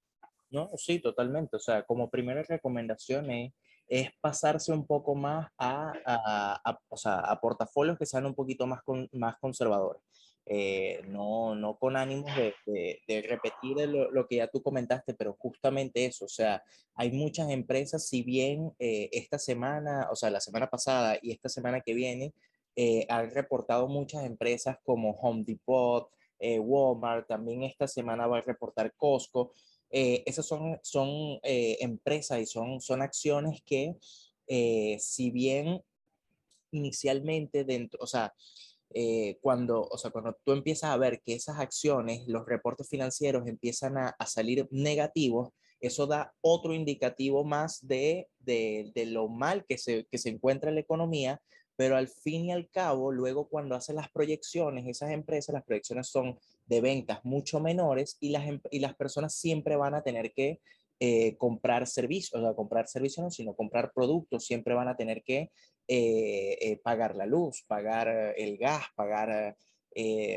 No, 0.50 0.70
sí, 0.78 1.00
totalmente. 1.00 1.56
O 1.56 1.60
sea, 1.60 1.84
como 1.84 2.10
primera 2.10 2.44
recomendación 2.44 3.32
es, 3.32 3.54
pasarse 4.22 4.72
un 4.72 4.88
poco 4.88 5.14
más 5.14 5.52
a, 5.58 5.94
a, 6.06 6.80
o 6.90 6.98
sea, 6.98 7.20
a 7.20 7.40
portafolios 7.40 7.98
que 7.98 8.06
sean 8.06 8.26
un 8.26 8.34
poquito 8.34 8.66
más, 8.66 8.82
con, 8.84 9.10
más 9.12 9.38
conservadores. 9.38 10.02
Eh, 10.46 11.02
no, 11.08 11.56
no 11.56 11.78
con 11.78 11.96
ánimos 11.96 12.30
de, 12.36 12.54
de, 13.08 13.22
repetir 13.22 13.78
lo, 13.88 14.12
lo, 14.12 14.28
que 14.28 14.38
ya 14.38 14.48
tú 14.48 14.62
comentaste, 14.62 15.14
pero 15.14 15.38
justamente 15.40 16.06
eso, 16.06 16.26
o 16.26 16.30
sea, 16.30 16.62
hay 16.96 17.12
muchas 17.12 17.50
empresas, 17.50 18.08
si 18.10 18.24
bien 18.24 18.74
eh, 18.78 19.10
esta 19.14 19.40
semana, 19.40 20.10
o 20.12 20.16
sea, 20.16 20.30
la 20.30 20.42
semana 20.42 20.70
pasada 20.70 21.18
y 21.22 21.32
esta 21.32 21.48
semana 21.48 21.80
que 21.80 21.94
viene, 21.94 22.34
eh, 22.76 23.06
han 23.10 23.30
reportado 23.32 23.88
muchas 23.88 24.26
empresas 24.26 24.78
como 24.84 25.12
Home 25.12 25.44
Depot, 25.46 26.10
eh, 26.40 26.60
Walmart, 26.60 27.28
también 27.28 27.64
esta 27.64 27.88
semana 27.88 28.28
va 28.28 28.40
a 28.40 28.42
reportar 28.42 28.94
Costco. 28.96 29.54
Eh, 29.90 30.24
esas 30.26 30.46
son, 30.46 30.80
son 30.82 31.40
empresas 31.44 32.40
y 32.40 32.46
son, 32.48 32.82
son 32.82 33.02
acciones 33.02 33.62
que, 33.64 33.96
si 35.00 35.32
bien 35.32 35.82
inicialmente 36.72 37.64
dentro, 37.64 38.00
o 38.02 38.08
sea, 38.08 38.34
cuando, 39.42 39.84
o 39.84 39.98
sea, 39.98 40.10
cuando 40.10 40.36
tú 40.44 40.52
empiezas 40.52 40.90
a 40.90 40.98
ver 40.98 41.22
que 41.22 41.36
esas 41.36 41.60
acciones, 41.60 42.28
los 42.28 42.46
reportes 42.46 42.90
financieros 42.90 43.48
empiezan 43.48 43.98
a, 43.98 44.16
a 44.18 44.26
salir 44.26 44.68
negativos, 44.72 45.50
eso 45.80 46.08
da 46.08 46.34
otro 46.42 46.74
indicativo 46.74 47.44
más 47.44 47.86
de, 47.86 48.30
de, 48.40 48.92
de, 48.96 49.06
lo 49.06 49.28
mal 49.28 49.66
que 49.68 49.78
se, 49.78 50.08
que 50.10 50.18
se 50.18 50.30
encuentra 50.30 50.72
la 50.72 50.80
economía, 50.80 51.42
pero 51.76 51.98
al 51.98 52.08
fin 52.08 52.46
y 52.46 52.52
al 52.52 52.70
cabo, 52.70 53.12
luego 53.12 53.48
cuando 53.48 53.76
hacen 53.76 53.96
las 53.96 54.12
proyecciones, 54.12 54.86
esas 54.88 55.12
empresas, 55.12 55.54
las 55.54 55.64
proyecciones 55.64 56.08
son 56.08 56.40
de 56.66 56.82
ventas 56.82 57.20
mucho 57.24 57.60
menores 57.60 58.18
y 58.20 58.30
las, 58.30 58.48
em, 58.48 58.62
y 58.72 58.80
las 58.80 58.96
personas 58.96 59.36
siempre 59.36 59.76
van 59.76 59.96
a 59.96 60.04
tener 60.04 60.34
que 60.34 60.60
eh, 61.00 61.36
comprar 61.38 61.86
servicios, 61.88 62.40
o 62.40 62.46
sea, 62.46 62.56
comprar 62.56 62.88
servicios 62.88 63.24
no, 63.24 63.32
sino 63.32 63.56
comprar 63.56 63.92
productos, 63.94 64.46
siempre 64.46 64.74
van 64.74 64.88
a 64.88 64.96
tener 64.96 65.24
que 65.24 65.52
eh, 65.88 66.58
eh, 66.62 66.80
pagar 66.82 67.16
la 67.16 67.26
luz, 67.26 67.64
pagar 67.68 68.34
el 68.38 68.58
gas, 68.58 68.86
pagar, 68.96 69.58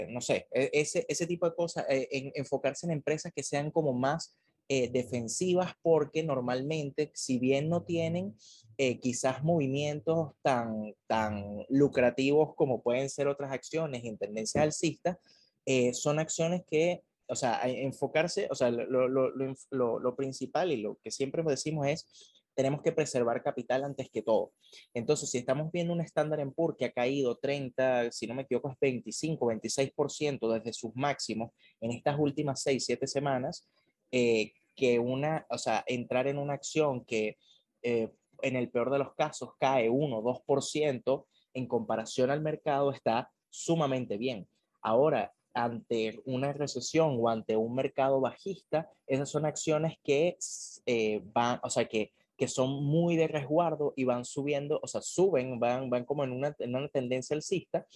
no 0.08 0.20
sé, 0.20 0.48
e, 0.50 0.70
ese, 0.72 1.04
ese 1.08 1.26
tipo 1.26 1.48
de 1.48 1.54
cosas, 1.54 1.84
enfocarse 1.88 2.86
en 2.86 2.92
empresas 2.92 3.32
que 3.32 3.44
sean 3.44 3.70
como 3.70 3.92
más 3.92 4.34
defensivas 4.68 5.73
porque 5.80 6.23
normalmente, 6.23 7.12
si 7.14 7.38
bien 7.38 7.68
no 7.68 7.85
tienen 7.85 8.37
eh, 8.78 9.00
quizás 9.00 9.42
movimientos 9.42 10.32
tan, 10.42 10.94
tan 11.06 11.64
lucrativos 11.70 12.54
como 12.56 12.82
pueden 12.82 13.08
ser 13.08 13.26
otras 13.26 13.50
acciones 13.50 14.04
en 14.04 14.18
tendencia 14.18 14.61
alcista, 14.61 15.18
eh, 15.64 15.94
son 15.94 16.18
acciones 16.18 16.61
que, 16.68 17.02
o 17.26 17.35
sea, 17.35 17.62
enfocarse, 17.64 18.49
o 18.50 18.54
sea, 18.54 18.70
lo, 18.70 19.08
lo, 19.08 19.30
lo, 19.30 19.99
lo, 19.99 20.16
principal 20.16 20.73
y 20.73 20.76
lo 20.76 20.99
que 21.02 21.11
siempre 21.11 21.42
decimos 21.42 21.87
es, 21.87 22.06
tenemos 22.54 22.82
que 22.82 22.92
preservar 22.92 23.42
capital 23.42 23.82
antes 23.82 24.11
que 24.11 24.20
todo. 24.20 24.52
Entonces, 24.92 25.30
si 25.30 25.38
estamos 25.38 25.73
viendo 25.73 25.94
un 25.94 26.02
estándar 26.02 26.40
en 26.40 26.52
PUR 26.52 26.76
que 26.76 26.85
ha 26.85 26.92
caído 26.92 27.38
30, 27.38 28.12
si 28.12 28.26
no 28.26 28.35
me 28.35 28.42
equivoco, 28.42 28.70
es 28.70 28.76
25, 28.78 29.46
26% 29.46 30.52
desde 30.52 30.75
sus 30.75 30.94
máximos 30.94 31.50
en 31.80 31.92
estas 31.92 32.18
últimas 32.18 32.61
6, 32.61 32.85
7 32.85 33.06
semanas, 33.06 33.66
eh, 34.10 34.52
que 34.75 34.98
una, 34.98 35.46
o 35.50 35.58
sea, 35.58 35.84
entrar 35.86 36.26
en 36.26 36.38
una 36.38 36.54
acción 36.54 37.04
que 37.04 37.38
en 37.82 38.56
el 38.56 38.68
peor 38.68 38.90
de 38.90 38.98
los 38.98 39.14
casos 39.14 39.50
cae 39.58 39.88
1 39.88 40.22
2% 40.22 41.26
en 41.54 41.66
comparación 41.66 42.30
al 42.30 42.40
mercado 42.40 42.90
está 42.90 43.30
sumamente 43.48 44.18
bien. 44.18 44.46
Ahora, 44.82 45.32
ante 45.54 46.20
una 46.26 46.52
recesión 46.52 47.16
o 47.18 47.28
ante 47.30 47.56
un 47.56 47.75
mercado 47.75 48.20
bajista, 48.20 48.90
esas 49.06 49.30
son 49.30 49.46
acciones 49.46 49.96
que 50.04 50.36
eh, 50.84 51.22
van, 51.32 51.58
o 51.62 51.70
sea, 51.70 51.86
que, 51.88 52.12
que 52.36 52.46
son 52.46 52.84
muy 52.84 53.16
de 53.16 53.26
resguardo 53.26 53.94
y 53.96 54.04
van 54.04 54.26
subiendo, 54.26 54.78
o 54.82 54.86
sea, 54.86 55.00
suben, 55.00 55.58
van, 55.58 55.88
van 55.88 56.04
como 56.04 56.25
en 56.25 56.32
una, 56.32 56.54
en 56.58 56.76
una 56.76 56.88
tendencia 56.88 57.34
alcista, 57.34 57.86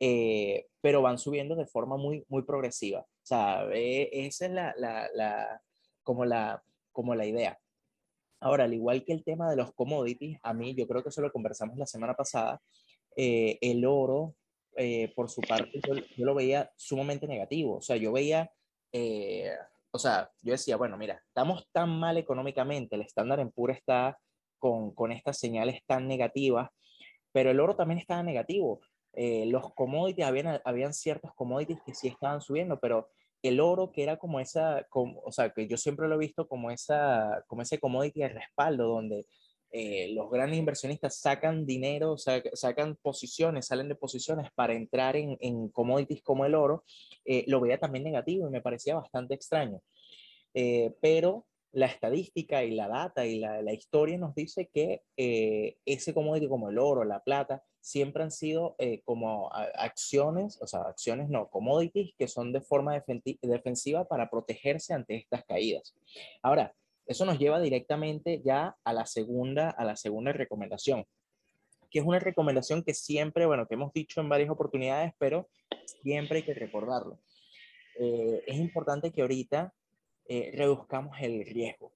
eh, 0.00 0.66
pero 0.80 1.02
van 1.02 1.18
subiendo 1.18 1.56
de 1.56 1.66
forma 1.66 1.96
muy, 1.96 2.24
muy 2.28 2.42
progresiva. 2.42 3.00
O 3.00 3.26
sea, 3.26 3.66
eh, 3.72 4.08
esa 4.12 4.46
es 4.46 4.52
la, 4.52 4.74
la, 4.76 5.08
la, 5.14 5.62
como, 6.02 6.24
la, 6.24 6.62
como 6.92 7.14
la 7.14 7.26
idea. 7.26 7.58
Ahora, 8.40 8.64
al 8.64 8.74
igual 8.74 9.04
que 9.04 9.12
el 9.12 9.24
tema 9.24 9.50
de 9.50 9.56
los 9.56 9.72
commodities, 9.72 10.38
a 10.42 10.54
mí 10.54 10.74
yo 10.74 10.86
creo 10.86 11.02
que 11.02 11.08
eso 11.08 11.20
lo 11.20 11.32
conversamos 11.32 11.76
la 11.76 11.86
semana 11.86 12.14
pasada, 12.14 12.60
eh, 13.16 13.58
el 13.60 13.84
oro, 13.84 14.36
eh, 14.76 15.12
por 15.16 15.28
su 15.28 15.40
parte, 15.40 15.80
yo, 15.84 16.24
lo 16.24 16.34
veía 16.36 16.70
sumamente 16.76 17.26
negativo. 17.26 17.78
O 17.78 17.82
sea, 17.82 17.96
yo 17.96 18.12
veía, 18.12 18.52
eh, 18.92 19.50
o 19.90 19.98
sea, 19.98 20.30
yo 20.40 20.52
decía, 20.52 20.76
bueno, 20.76 20.96
mira, 20.96 21.20
estamos 21.26 21.68
tan 21.72 21.90
mal 21.98 22.16
económicamente, 22.16 22.94
el 22.94 23.02
estándar 23.02 23.40
en 23.40 23.50
pura 23.50 23.74
está 23.74 24.18
con, 24.58 24.94
con 24.94 25.10
estas 25.10 25.38
señales 25.38 25.80
tan 25.84 26.06
negativas, 26.06 26.70
pero 27.32 27.50
el 27.50 27.58
oro 27.58 27.74
también 27.74 27.98
estaba 27.98 28.22
negativo. 28.22 28.80
Los 29.46 29.74
commodities, 29.74 30.26
habían, 30.26 30.60
habían 30.64 30.94
ciertos 30.94 31.34
commodities 31.34 31.80
que 31.84 31.94
sí 31.94 32.08
estaban 32.08 32.40
subiendo, 32.40 32.78
pero 32.78 33.08
el 33.42 33.60
oro, 33.60 33.92
que 33.92 34.02
era 34.02 34.16
como 34.16 34.40
esa, 34.40 34.86
como, 34.90 35.20
o 35.20 35.32
sea, 35.32 35.50
que 35.52 35.66
yo 35.68 35.76
siempre 35.76 36.08
lo 36.08 36.16
he 36.16 36.18
visto 36.18 36.48
como, 36.48 36.70
esa, 36.70 37.44
como 37.46 37.62
ese 37.62 37.78
commodity 37.78 38.20
de 38.20 38.28
respaldo, 38.28 38.88
donde 38.88 39.26
eh, 39.70 40.12
los 40.12 40.30
grandes 40.30 40.58
inversionistas 40.58 41.20
sacan 41.20 41.66
dinero, 41.66 42.16
sacan 42.16 42.96
posiciones, 42.96 43.66
salen 43.66 43.88
de 43.88 43.94
posiciones 43.94 44.50
para 44.54 44.74
entrar 44.74 45.14
en, 45.16 45.36
en 45.40 45.68
commodities 45.68 46.22
como 46.22 46.46
el 46.46 46.54
oro, 46.54 46.84
eh, 47.24 47.44
lo 47.46 47.60
veía 47.60 47.78
también 47.78 48.04
negativo 48.04 48.48
y 48.48 48.50
me 48.50 48.62
parecía 48.62 48.96
bastante 48.96 49.34
extraño. 49.34 49.80
Eh, 50.54 50.94
pero 51.00 51.46
la 51.72 51.86
estadística 51.86 52.64
y 52.64 52.70
la 52.70 52.88
data 52.88 53.26
y 53.26 53.38
la, 53.38 53.60
la 53.62 53.74
historia 53.74 54.16
nos 54.16 54.34
dice 54.34 54.70
que 54.72 55.02
ese 55.84 56.14
commodity 56.14 56.48
como 56.48 56.70
el 56.70 56.78
oro, 56.78 57.04
la 57.04 57.22
plata, 57.22 57.62
siempre 57.88 58.22
han 58.22 58.30
sido 58.30 58.74
eh, 58.78 59.00
como 59.06 59.50
acciones, 59.50 60.58
o 60.60 60.66
sea, 60.66 60.82
acciones 60.82 61.30
no, 61.30 61.48
commodities 61.48 62.12
que 62.18 62.28
son 62.28 62.52
de 62.52 62.60
forma 62.60 63.02
defensiva 63.40 64.06
para 64.06 64.28
protegerse 64.28 64.92
ante 64.92 65.16
estas 65.16 65.42
caídas. 65.46 65.94
Ahora, 66.42 66.74
eso 67.06 67.24
nos 67.24 67.38
lleva 67.38 67.58
directamente 67.60 68.42
ya 68.44 68.76
a 68.84 68.92
la 68.92 69.06
segunda, 69.06 69.70
a 69.70 69.86
la 69.86 69.96
segunda 69.96 70.32
recomendación, 70.32 71.06
que 71.90 72.00
es 72.00 72.04
una 72.04 72.18
recomendación 72.18 72.82
que 72.82 72.92
siempre, 72.92 73.46
bueno, 73.46 73.66
que 73.66 73.74
hemos 73.74 73.94
dicho 73.94 74.20
en 74.20 74.28
varias 74.28 74.50
oportunidades, 74.50 75.14
pero 75.16 75.48
siempre 76.02 76.38
hay 76.38 76.44
que 76.44 76.52
recordarlo. 76.52 77.18
Eh, 77.98 78.44
es 78.46 78.58
importante 78.58 79.10
que 79.10 79.22
ahorita 79.22 79.72
eh, 80.26 80.52
reduzcamos 80.54 81.16
el 81.22 81.42
riesgo. 81.46 81.94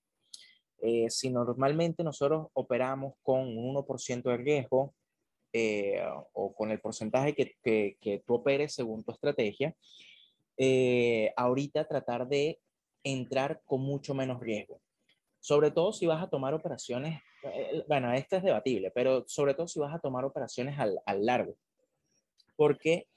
si 1.09 1.31
normalmente 1.31 2.03
nosotros 2.03 2.49
operamos 2.55 3.13
con 3.23 3.41
un 3.41 3.77
1% 3.77 4.23
de 4.23 4.37
riesgo, 4.39 4.95
eh, 5.53 6.03
o 6.33 6.55
con 6.55 6.71
el 6.71 6.81
porcentaje 6.81 7.35
que, 7.35 7.57
que, 7.63 7.97
que, 8.01 8.23
tú 8.27 8.35
operes 8.35 8.75
según 8.75 9.05
tu 9.05 9.13
estrategia, 9.13 9.75
eh, 10.57 11.33
ahorita 11.37 11.87
tratar 11.87 12.29
de 12.29 12.61
entrar 13.05 13.61
con 13.65 13.83
mucho 13.83 14.15
menos 14.15 14.41
riesgo. 14.41 14.81
Sobre 15.41 15.71
todo 15.71 15.93
si 15.93 16.07
vas 16.07 16.23
a 16.23 16.31
tomar 16.31 16.55
operaciones, 16.55 17.21
eh, 17.43 17.85
bueno, 17.89 18.13
esta 18.13 18.37
es 18.37 18.43
debatible, 18.43 18.91
pero 18.93 19.25
sobre 19.27 19.55
todo 19.55 19.67
si 19.67 19.81
vas 19.81 19.95
a 19.95 19.99
tomar 19.99 20.25
operaciones 20.25 20.79
al, 20.79 21.01
al 21.05 21.27
largo. 21.27 21.57
Porque 22.57 23.09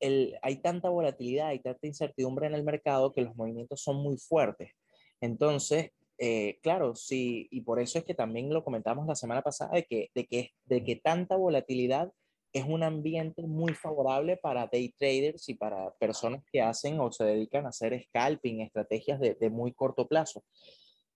el, 0.00 0.38
hay 0.42 0.56
tanta 0.56 0.88
volatilidad, 0.88 1.52
y 1.52 1.60
tanta 1.60 1.86
incertidumbre 1.86 2.46
en 2.46 2.54
el 2.54 2.64
mercado 2.64 3.12
que 3.12 3.22
los 3.22 3.36
movimientos 3.36 3.82
son 3.82 3.96
muy 3.96 4.16
fuertes. 4.16 4.72
Entonces, 5.20 5.92
eh, 6.18 6.58
claro, 6.62 6.96
sí, 6.96 7.46
y 7.50 7.60
por 7.60 7.78
eso 7.80 7.98
es 7.98 8.04
que 8.04 8.14
también 8.14 8.52
lo 8.52 8.64
comentamos 8.64 9.06
la 9.06 9.14
semana 9.14 9.42
pasada, 9.42 9.72
de 9.74 9.84
que, 9.84 10.10
de 10.14 10.26
que, 10.26 10.50
de 10.64 10.82
que 10.82 10.96
tanta 10.96 11.36
volatilidad 11.36 12.12
es 12.52 12.64
un 12.64 12.82
ambiente 12.82 13.42
muy 13.42 13.74
favorable 13.74 14.36
para 14.36 14.66
day 14.66 14.92
traders 14.98 15.48
y 15.48 15.54
para 15.54 15.94
personas 15.94 16.42
que 16.50 16.60
hacen 16.60 16.98
o 16.98 17.12
se 17.12 17.24
dedican 17.24 17.66
a 17.66 17.68
hacer 17.68 18.02
scalping, 18.04 18.62
estrategias 18.62 19.20
de, 19.20 19.34
de 19.34 19.50
muy 19.50 19.72
corto 19.72 20.08
plazo. 20.08 20.42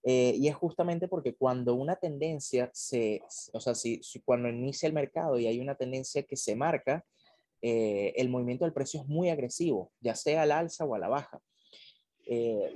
Eh, 0.05 0.35
y 0.37 0.49
es 0.49 0.55
justamente 0.55 1.09
porque 1.09 1.35
cuando 1.35 1.75
una 1.75 1.97
tendencia 1.97 2.71
se, 2.73 3.23
o 3.53 3.61
sea, 3.61 3.75
si, 3.75 4.01
cuando 4.25 4.49
inicia 4.49 4.87
el 4.87 4.93
mercado 4.93 5.39
y 5.39 5.47
hay 5.47 5.61
una 5.61 5.75
tendencia 5.75 6.23
que 6.25 6.37
se 6.37 6.55
marca, 6.55 7.05
eh, 7.61 8.13
el 8.17 8.29
movimiento 8.29 8.65
del 8.65 8.75
precio 8.75 9.01
es 9.01 9.07
muy 9.07 9.31
agresivo, 9.31 9.93
ya 10.01 10.15
sea 10.15 10.43
al 10.43 10.53
alza 10.53 10.85
o 10.85 10.95
a 10.95 10.99
la 10.99 11.09
baja. 11.09 11.41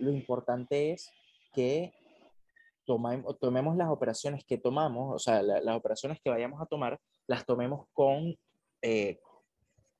lo 0.01 0.13
importante 0.13 0.93
es 0.93 1.11
que 1.53 1.93
tomemos 2.87 3.77
las 3.77 3.91
operaciones 3.91 4.45
que 4.45 4.59
tomamos, 4.59 5.15
o 5.15 5.19
sea, 5.19 5.43
las 5.43 5.77
operaciones 5.77 6.21
que 6.23 6.31
vayamos 6.31 6.61
a 6.61 6.67
tomar, 6.67 6.99
las 7.27 7.45
tomemos 7.45 7.87
con, 7.93 8.35
eh, 8.83 9.19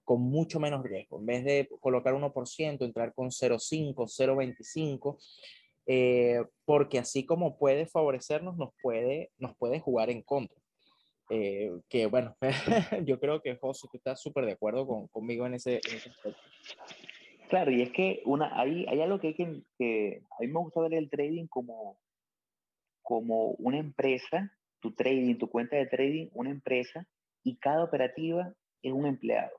con 0.05 0.23
mucho 0.23 0.61
menos 0.61 0.83
riesgo. 0.85 1.19
En 1.19 1.27
vez 1.27 1.45
de 1.45 1.69
colocar 1.81 2.15
1%, 2.15 2.85
entrar 2.85 3.13
con 3.13 3.31
0,5, 3.31 4.07
0,25, 4.07 5.19
eh, 5.87 6.45
porque 6.65 6.99
así 6.99 7.27
como 7.27 7.59
puede 7.59 7.87
favorecernos, 7.87 8.57
nos 8.57 8.71
puede, 8.83 9.31
nos 9.39 9.57
puede 9.57 9.81
jugar 9.81 10.11
en 10.11 10.23
contra. 10.23 10.57
Eh, 11.29 11.73
que 11.89 12.07
bueno, 12.07 12.37
yo 13.05 13.19
creo 13.19 13.43
que 13.43 13.57
José, 13.57 13.89
tú 13.91 13.97
estás 13.97 14.21
súper 14.21 14.47
de 14.47 14.53
acuerdo 14.53 14.87
con, 14.87 15.09
conmigo 15.09 15.45
en 15.47 15.55
ese, 15.55 15.79
aspecto. 15.79 16.41
Claro, 17.49 17.71
y 17.71 17.83
es 17.83 17.93
que 17.93 18.23
una, 18.25 18.61
hay, 18.61 18.87
hay 18.87 19.01
algo 19.01 19.21
que 19.21 19.29
hay 19.29 19.35
que, 19.35 19.63
que, 19.79 20.23
a 20.31 20.43
mí 20.43 20.49
me 20.49 20.61
gusta 20.61 20.81
ver 20.81 20.95
el 20.95 21.11
trading 21.11 21.47
como, 21.47 21.97
como 23.07 23.53
una 23.53 23.79
empresa, 23.79 24.51
tu 24.81 24.93
trading, 24.93 25.37
tu 25.37 25.49
cuenta 25.49 25.77
de 25.77 25.87
trading, 25.87 26.27
una 26.33 26.51
empresa, 26.51 27.07
y 27.45 27.57
cada 27.59 27.85
operativa 27.85 28.53
es 28.83 28.93
un 28.93 29.07
empleado. 29.07 29.57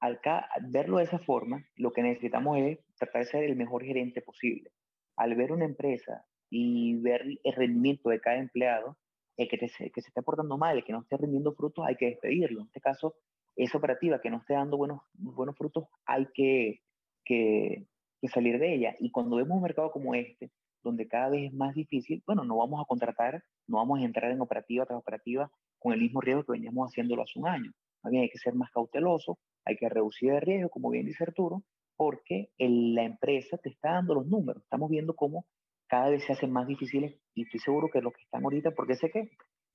Al 0.00 0.18
verlo 0.62 0.98
de 0.98 1.04
esa 1.04 1.20
forma, 1.20 1.64
lo 1.76 1.92
que 1.92 2.02
necesitamos 2.02 2.58
es 2.58 2.80
tratar 2.96 3.22
de 3.22 3.30
ser 3.30 3.44
el 3.44 3.54
mejor 3.54 3.84
gerente 3.84 4.22
posible. 4.22 4.72
Al 5.14 5.36
ver 5.36 5.52
una 5.52 5.66
empresa 5.66 6.26
y 6.50 6.96
ver 6.96 7.22
el 7.44 7.52
rendimiento 7.52 8.10
de 8.10 8.20
cada 8.20 8.38
empleado, 8.38 8.98
el 9.36 9.48
que, 9.48 9.68
se 9.68 9.92
esté 9.94 10.22
portando 10.22 10.58
mal, 10.58 10.76
el 10.76 10.84
que 10.84 10.92
no 10.92 11.02
esté 11.02 11.18
rindiendo 11.18 11.54
frutos, 11.54 11.86
hay 11.86 11.94
que 11.94 12.06
despedirlo. 12.06 12.62
En 12.62 12.66
este 12.66 12.80
caso, 12.80 13.14
esa 13.54 13.78
operativa 13.78 14.20
que 14.20 14.30
no 14.30 14.38
esté 14.38 14.54
dando 14.54 14.76
buenos, 14.76 15.02
buenos 15.12 15.56
frutos, 15.56 15.84
hay 16.06 16.26
que, 16.34 16.80
que 17.24 17.86
salir 18.32 18.58
de 18.58 18.74
ella. 18.74 18.96
Y 18.98 19.12
cuando 19.12 19.36
vemos 19.36 19.56
un 19.56 19.62
mercado 19.62 19.92
como 19.92 20.16
este, 20.16 20.50
donde 20.82 21.08
cada 21.08 21.30
vez 21.30 21.50
es 21.50 21.54
más 21.54 21.74
difícil, 21.74 22.22
bueno, 22.26 22.44
no 22.44 22.56
vamos 22.56 22.80
a 22.80 22.84
contratar, 22.86 23.42
no 23.66 23.78
vamos 23.78 24.00
a 24.00 24.04
entrar 24.04 24.30
en 24.30 24.40
operativa 24.40 24.84
tras 24.86 24.98
operativa 24.98 25.50
con 25.78 25.92
el 25.92 26.00
mismo 26.00 26.20
riesgo 26.20 26.44
que 26.44 26.52
veníamos 26.52 26.90
haciéndolo 26.90 27.22
hace 27.22 27.38
un 27.38 27.48
año. 27.48 27.72
Bien 28.04 28.22
hay 28.22 28.30
que 28.30 28.38
ser 28.38 28.54
más 28.54 28.70
cauteloso, 28.70 29.38
hay 29.64 29.76
que 29.76 29.88
reducir 29.88 30.32
el 30.32 30.40
riesgo, 30.40 30.70
como 30.70 30.90
bien 30.90 31.06
dice 31.06 31.24
Arturo, 31.24 31.62
porque 31.96 32.50
la 32.58 33.04
empresa 33.04 33.58
te 33.58 33.68
está 33.68 33.92
dando 33.92 34.14
los 34.14 34.26
números. 34.26 34.62
Estamos 34.62 34.90
viendo 34.90 35.14
cómo 35.14 35.46
cada 35.86 36.10
vez 36.10 36.24
se 36.24 36.32
hacen 36.32 36.50
más 36.50 36.66
difíciles 36.66 37.20
y 37.34 37.42
estoy 37.42 37.60
seguro 37.60 37.88
que 37.92 38.00
los 38.00 38.12
que 38.12 38.22
están 38.22 38.42
ahorita, 38.42 38.72
porque 38.72 38.96
sé 38.96 39.10
que, 39.10 39.30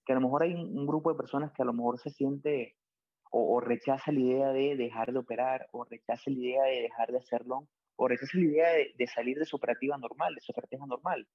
que 0.06 0.14
a 0.14 0.16
lo 0.16 0.22
mejor 0.22 0.44
hay 0.44 0.54
un, 0.56 0.88
grupo 0.88 1.12
de 1.12 1.18
personas 1.18 1.52
que 1.54 1.62
a 1.62 1.66
lo 1.66 1.74
mejor 1.74 2.00
se 2.00 2.10
siente 2.10 2.76
o, 3.32 3.60
rechaza 3.60 4.12
la 4.12 4.20
idea 4.20 4.48
de 4.52 4.76
dejar 4.76 5.14
de 5.14 5.20
operar 5.20 5.68
o 5.72 5.84
rechaza 5.84 6.32
la 6.32 6.38
idea 6.38 6.64
de 6.64 6.82
dejar 6.82 7.12
de 7.12 7.20
hacerlo 7.20 7.68
o 7.98 8.10
esa 8.10 8.25
es 8.25 8.34
la 8.34 8.42
idea 8.42 8.70
de, 8.98 9.08
salir 9.08 9.38
de 9.38 9.46
su 9.46 9.56
operativa 9.56 9.98
normal, 9.98 10.36
de 10.36 10.42
su 10.42 10.51
estrategia 10.51 10.86
normal. 10.86 11.27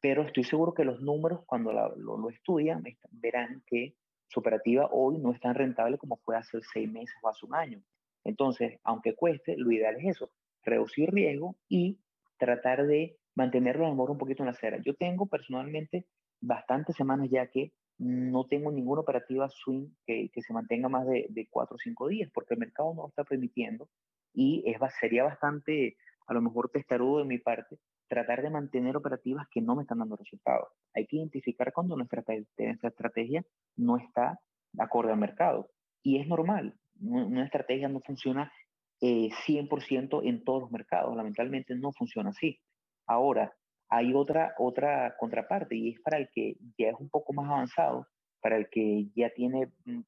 Pero 0.00 0.22
estoy 0.22 0.44
seguro 0.44 0.74
que 0.74 0.84
los 0.84 1.00
números, 1.00 1.40
cuando 1.46 1.72
lo, 1.72 2.28
estudian, 2.30 2.82
verán 3.10 3.62
que 3.66 3.94
su 4.28 4.40
operativa 4.40 4.88
hoy 4.92 5.18
no 5.18 5.32
es 5.32 5.40
tan 5.40 5.54
rentable 5.54 5.98
como 5.98 6.16
fue 6.16 6.36
hace 6.36 6.58
seis 6.72 6.90
meses 6.90 7.14
o 7.22 7.28
hace 7.28 7.46
un 7.46 7.54
año. 7.54 7.82
Entonces, 8.24 8.78
aunque 8.84 9.14
cueste, 9.14 9.56
lo 9.56 9.70
ideal 9.70 9.96
es 9.98 10.16
eso, 10.16 10.30
reducir 10.62 11.10
riesgo 11.10 11.56
y 11.68 12.00
tratar 12.38 12.86
de 12.86 13.16
mantenerlo 13.34 13.86
a 13.86 13.90
un 13.90 14.18
poquito 14.18 14.42
en 14.42 14.46
la 14.46 14.52
acera. 14.52 14.78
Yo 14.84 14.94
tengo 14.94 15.26
personalmente 15.26 16.06
bastantes 16.40 16.96
semanas 16.96 17.28
ya 17.30 17.46
que 17.46 17.72
no 17.98 18.46
tengo 18.46 18.72
ninguna 18.72 19.02
operativa 19.02 19.48
swing 19.50 19.90
que, 20.06 20.30
se 20.34 20.52
mantenga 20.52 20.88
más 20.88 21.06
de, 21.06 21.26
de 21.28 21.46
cuatro 21.50 21.76
o 21.76 21.78
cinco 21.78 22.08
días, 22.08 22.30
porque 22.32 22.54
el 22.54 22.60
mercado 22.60 22.94
no 22.94 23.02
lo 23.02 23.08
está 23.08 23.24
permitiendo 23.24 23.88
y 24.32 24.64
sería 25.00 25.24
bastante, 25.24 25.96
a 26.26 26.34
lo 26.34 26.40
mejor 26.40 26.70
testarudo 26.70 27.18
de 27.18 27.24
mi 27.24 27.38
parte, 27.38 27.78
tratar 28.08 28.42
de 28.42 28.50
mantener 28.50 28.96
operativas 28.96 29.46
que 29.50 29.60
no 29.60 29.76
me 29.76 29.82
están 29.82 29.98
dando 29.98 30.16
resultados. 30.16 30.68
Hay 30.94 31.06
que 31.06 31.16
identificar 31.16 31.72
cuando 31.72 31.96
nuestra, 31.96 32.24
nuestra 32.58 32.88
estrategia 32.88 33.44
no 33.76 33.96
está 33.96 34.40
acorde 34.78 35.12
al 35.12 35.18
mercado. 35.18 35.70
Y 36.02 36.18
es 36.18 36.26
normal, 36.26 36.74
una 37.00 37.44
estrategia 37.44 37.88
no 37.88 38.00
funciona 38.00 38.52
eh, 39.00 39.30
100% 39.46 40.20
en 40.24 40.44
todos 40.44 40.62
los 40.62 40.70
mercados, 40.70 41.16
lamentablemente 41.16 41.74
no 41.74 41.92
funciona 41.92 42.30
así. 42.30 42.58
Ahora, 43.06 43.54
hay 43.88 44.14
otra, 44.14 44.54
otra 44.58 45.16
contraparte 45.18 45.76
y 45.76 45.90
es 45.90 46.00
para 46.00 46.18
el 46.18 46.28
que 46.32 46.56
ya 46.78 46.88
es 46.88 46.96
un 46.98 47.08
poco 47.08 47.32
más 47.32 47.48
avanzado, 47.48 48.06
para 48.40 48.56
el 48.56 48.68
que 48.70 49.08
ya 49.16 49.30
tiene, 49.30 49.72
mm, 49.84 50.00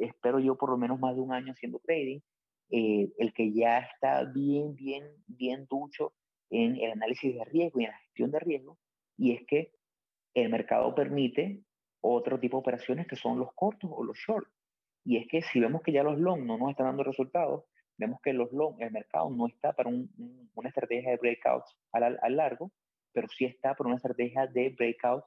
espero 0.00 0.38
yo, 0.38 0.56
por 0.56 0.70
lo 0.70 0.78
menos 0.78 0.98
más 0.98 1.14
de 1.14 1.20
un 1.20 1.32
año 1.32 1.52
haciendo 1.52 1.80
trading, 1.80 2.20
eh, 2.70 3.12
el 3.18 3.32
que 3.32 3.52
ya 3.52 3.78
está 3.78 4.24
bien, 4.24 4.74
bien, 4.74 5.04
bien 5.26 5.66
ducho 5.70 6.14
en 6.50 6.76
el 6.76 6.92
análisis 6.92 7.34
de 7.34 7.44
riesgo 7.44 7.80
y 7.80 7.84
en 7.84 7.90
la 7.90 7.98
gestión 7.98 8.30
de 8.30 8.40
riesgo, 8.40 8.78
y 9.16 9.32
es 9.32 9.46
que 9.46 9.72
el 10.34 10.50
mercado 10.50 10.94
permite 10.94 11.62
otro 12.00 12.38
tipo 12.38 12.56
de 12.56 12.60
operaciones 12.60 13.06
que 13.06 13.16
son 13.16 13.38
los 13.38 13.52
cortos 13.54 13.90
o 13.92 14.04
los 14.04 14.16
short. 14.18 14.48
Y 15.04 15.16
es 15.16 15.26
que 15.28 15.42
si 15.42 15.60
vemos 15.60 15.82
que 15.82 15.92
ya 15.92 16.02
los 16.02 16.18
long 16.18 16.44
no 16.44 16.58
nos 16.58 16.70
están 16.70 16.86
dando 16.86 17.04
resultados, 17.04 17.64
vemos 17.96 18.20
que 18.20 18.32
los 18.32 18.52
long, 18.52 18.80
el 18.80 18.90
mercado 18.90 19.30
no 19.30 19.46
está 19.46 19.72
para 19.72 19.88
una 19.88 20.68
estrategia 20.68 21.10
de 21.10 21.16
breakouts 21.16 21.76
al, 21.92 22.18
al 22.20 22.36
largo, 22.36 22.70
pero 23.12 23.28
sí 23.28 23.44
está 23.44 23.74
para 23.74 23.88
una 23.88 23.96
estrategia 23.96 24.46
de 24.46 24.70
breakout 24.70 25.24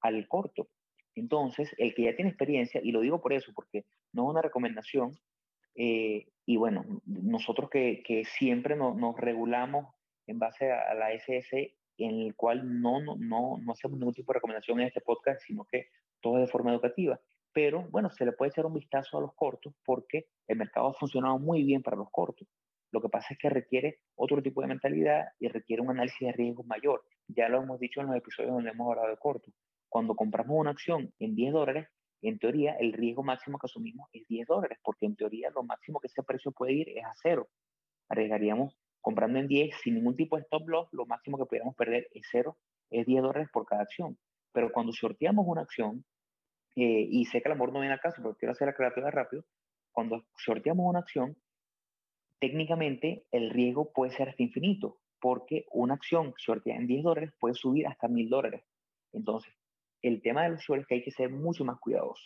al 0.00 0.28
corto. 0.28 0.68
Entonces, 1.16 1.74
el 1.78 1.94
que 1.94 2.04
ya 2.04 2.14
tiene 2.14 2.30
experiencia, 2.30 2.80
y 2.82 2.92
lo 2.92 3.00
digo 3.00 3.20
por 3.20 3.32
eso, 3.32 3.52
porque 3.54 3.84
no 4.12 4.24
es 4.24 4.30
una 4.30 4.42
recomendación, 4.42 5.12
eh, 5.74 6.26
y 6.46 6.56
bueno, 6.56 6.84
nosotros 7.06 7.70
que, 7.70 8.02
que 8.02 8.24
siempre 8.24 8.76
nos 8.76 9.16
regulamos 9.16 9.94
en 10.26 10.38
base 10.38 10.70
a, 10.72 10.94
la 10.94 11.12
SS, 11.12 11.74
en 11.98 12.20
el 12.20 12.34
cual 12.34 12.80
no, 12.80 13.00
no, 13.00 13.16
no, 13.16 13.58
no 13.58 13.72
hacemos 13.72 13.98
ningún 13.98 14.14
tipo 14.14 14.32
de 14.32 14.38
recomendación 14.38 14.80
en 14.80 14.88
este 14.88 15.00
podcast, 15.00 15.42
sino 15.46 15.64
que 15.64 15.88
todo 16.20 16.36
es 16.36 16.46
de 16.46 16.52
forma 16.52 16.72
educativa. 16.72 17.20
Pero 17.52 17.82
bueno, 17.90 18.10
se 18.10 18.24
le 18.24 18.32
puede 18.32 18.50
echar 18.50 18.66
un 18.66 18.74
vistazo 18.74 19.16
a 19.16 19.20
los 19.20 19.34
cortos 19.34 19.72
porque 19.84 20.26
el 20.48 20.58
mercado 20.58 20.88
ha 20.88 20.94
funcionado 20.94 21.38
muy 21.38 21.62
bien 21.62 21.82
para 21.82 21.96
los 21.96 22.10
cortos. 22.10 22.48
Lo 22.90 23.00
que 23.00 23.08
pasa 23.08 23.28
es 23.30 23.38
que 23.38 23.48
requiere 23.48 24.00
otro 24.16 24.42
tipo 24.42 24.60
de 24.60 24.68
mentalidad 24.68 25.28
y 25.38 25.48
requiere 25.48 25.82
un 25.82 25.90
análisis 25.90 26.20
de 26.20 26.32
riesgo 26.32 26.62
mayor. 26.64 27.04
Ya 27.28 27.48
lo 27.48 27.62
hemos 27.62 27.80
dicho 27.80 28.00
en 28.00 28.08
los 28.08 28.16
episodios 28.16 28.52
donde 28.52 28.70
hemos 28.70 28.88
hablado 28.88 29.08
de 29.08 29.16
cortos. 29.16 29.54
Cuando 29.88 30.14
compramos 30.14 30.56
una 30.58 30.70
acción 30.70 31.12
en 31.18 31.34
10 31.34 31.52
dólares, 31.52 31.88
en 32.28 32.38
teoría 32.38 32.76
el 32.78 32.92
riesgo 32.92 33.22
máximo 33.22 33.58
que 33.58 33.66
asumimos 33.66 34.08
es 34.12 34.26
10 34.28 34.46
dólares, 34.46 34.78
porque 34.82 35.06
en 35.06 35.16
teoría 35.16 35.50
lo 35.50 35.62
máximo 35.62 36.00
que 36.00 36.06
ese 36.06 36.22
precio 36.22 36.52
puede 36.52 36.72
ir 36.72 36.88
es 36.90 37.04
a 37.04 37.12
cero. 37.22 37.48
Arriesgaríamos 38.08 38.76
comprando 39.00 39.38
en 39.38 39.48
10 39.48 39.76
sin 39.82 39.96
ningún 39.96 40.16
tipo 40.16 40.36
de 40.36 40.42
stop 40.42 40.68
loss, 40.68 40.88
lo 40.92 41.04
máximo 41.06 41.36
que 41.36 41.44
pudiéramos 41.44 41.76
perder 41.76 42.08
es 42.12 42.26
cero, 42.30 42.56
es 42.90 43.04
10 43.06 43.22
dólares 43.22 43.48
por 43.52 43.66
cada 43.66 43.82
acción. 43.82 44.18
Pero 44.52 44.72
cuando 44.72 44.92
sorteamos 44.92 45.44
una 45.46 45.62
acción, 45.62 46.04
eh, 46.76 47.06
y 47.10 47.26
sé 47.26 47.42
que 47.42 47.48
el 47.48 47.52
amor 47.52 47.72
no 47.72 47.80
viene 47.80 47.94
a 47.94 47.98
caso, 47.98 48.22
pero 48.22 48.36
quiero 48.36 48.52
hacer 48.52 48.66
la 48.66 48.74
creativa 48.74 49.10
rápido, 49.10 49.44
cuando 49.92 50.24
sorteamos 50.36 50.86
una 50.88 51.00
acción, 51.00 51.36
técnicamente 52.40 53.26
el 53.30 53.50
riesgo 53.50 53.92
puede 53.92 54.12
ser 54.12 54.28
hasta 54.28 54.42
infinito, 54.42 54.98
porque 55.20 55.66
una 55.70 55.94
acción 55.94 56.34
sorteada 56.36 56.80
en 56.80 56.86
10 56.86 57.04
dólares 57.04 57.32
puede 57.38 57.54
subir 57.54 57.86
hasta 57.86 58.08
1000 58.08 58.28
dólares. 58.28 58.64
Entonces, 59.12 59.54
el 60.08 60.22
tema 60.22 60.44
de 60.44 60.50
los 60.50 60.60
shorts 60.60 60.82
es 60.82 60.86
que 60.86 60.94
hay 60.96 61.02
que 61.02 61.10
ser 61.10 61.30
mucho 61.30 61.64
más 61.64 61.78
cuidadoso. 61.80 62.22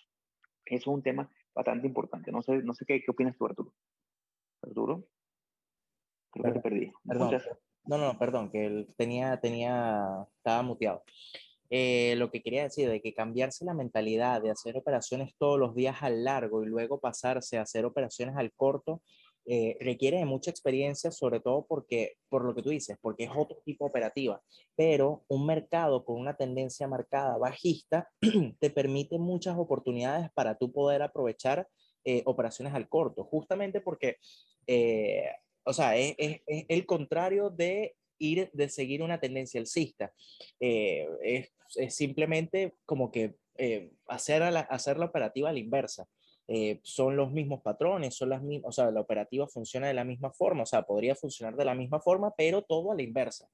Eso 0.64 0.90
es 0.90 0.96
un 0.96 1.02
tema 1.02 1.30
bastante 1.54 1.86
importante. 1.86 2.30
No 2.32 2.42
sé, 2.42 2.58
no 2.62 2.74
sé 2.74 2.84
qué, 2.84 3.00
qué 3.00 3.10
opinas 3.10 3.36
tú, 3.36 3.46
Arturo. 3.46 3.72
Arturo. 4.62 5.04
Creo 6.30 6.44
que 6.44 6.52
te 6.52 6.60
perdí. 6.60 6.92
Perdón. 7.06 7.40
No, 7.84 7.96
no, 7.96 8.18
perdón, 8.18 8.50
que 8.50 8.66
él 8.66 8.94
tenía, 8.96 9.40
tenía, 9.40 10.26
estaba 10.36 10.62
muteado. 10.62 11.02
Eh, 11.70 12.14
lo 12.16 12.30
que 12.30 12.42
quería 12.42 12.62
decir 12.64 12.88
de 12.88 13.00
que 13.00 13.14
cambiarse 13.14 13.64
la 13.64 13.74
mentalidad 13.74 14.42
de 14.42 14.50
hacer 14.50 14.76
operaciones 14.76 15.34
todos 15.36 15.58
los 15.58 15.74
días 15.74 16.02
al 16.02 16.24
largo 16.24 16.62
y 16.62 16.66
luego 16.66 16.98
pasarse 16.98 17.58
a 17.58 17.62
hacer 17.62 17.84
operaciones 17.84 18.36
al 18.36 18.52
corto 18.52 19.02
eh, 19.50 19.78
requiere 19.80 20.18
de 20.18 20.26
mucha 20.26 20.50
experiencia, 20.50 21.10
sobre 21.10 21.40
todo 21.40 21.64
porque, 21.66 22.18
por 22.28 22.44
lo 22.44 22.54
que 22.54 22.60
tú 22.60 22.68
dices, 22.68 22.98
porque 23.00 23.24
es 23.24 23.30
otro 23.34 23.62
tipo 23.64 23.86
operativa, 23.86 24.42
pero 24.76 25.24
un 25.26 25.46
mercado 25.46 26.04
con 26.04 26.20
una 26.20 26.36
tendencia 26.36 26.86
marcada 26.86 27.38
bajista 27.38 28.10
te 28.60 28.68
permite 28.68 29.18
muchas 29.18 29.56
oportunidades 29.56 30.30
para 30.34 30.58
tú 30.58 30.70
poder 30.70 31.00
aprovechar 31.00 31.66
eh, 32.04 32.20
operaciones 32.26 32.74
al 32.74 32.90
corto, 32.90 33.24
justamente 33.24 33.80
porque, 33.80 34.16
eh, 34.66 35.30
o 35.64 35.72
sea, 35.72 35.96
es, 35.96 36.14
es, 36.18 36.42
el 36.46 36.84
contrario 36.84 37.48
de 37.48 37.96
ir, 38.18 38.50
de 38.52 38.68
seguir 38.68 39.02
una 39.02 39.18
tendencia 39.18 39.58
alcista. 39.58 40.12
Es, 40.60 41.08
es, 41.74 41.94
simplemente 41.94 42.74
como 42.84 43.10
que 43.10 43.36
hacer, 44.08 44.42
la, 44.52 44.60
hacer 44.60 44.98
la 44.98 45.06
operativa 45.06 45.48
a 45.48 45.52
la 45.54 45.58
inversa. 45.58 46.06
Eh, 46.50 46.80
son 46.82 47.14
los 47.14 47.30
mismos 47.30 47.60
patrones, 47.60 48.16
son 48.16 48.30
las 48.30 48.42
mismas, 48.42 48.70
o 48.70 48.72
sea, 48.72 48.90
la 48.90 49.02
operativa 49.02 49.46
funciona 49.46 49.86
de 49.86 49.92
la 49.92 50.04
misma 50.04 50.32
forma, 50.32 50.62
o 50.62 50.66
sea, 50.66 50.82
podría 50.82 51.14
funcionar 51.14 51.56
de 51.56 51.64
la 51.66 51.74
misma 51.74 52.00
forma, 52.00 52.32
pero 52.36 52.62
todo 52.62 52.90
a 52.90 52.94
la 52.94 53.02
inversa. 53.02 53.46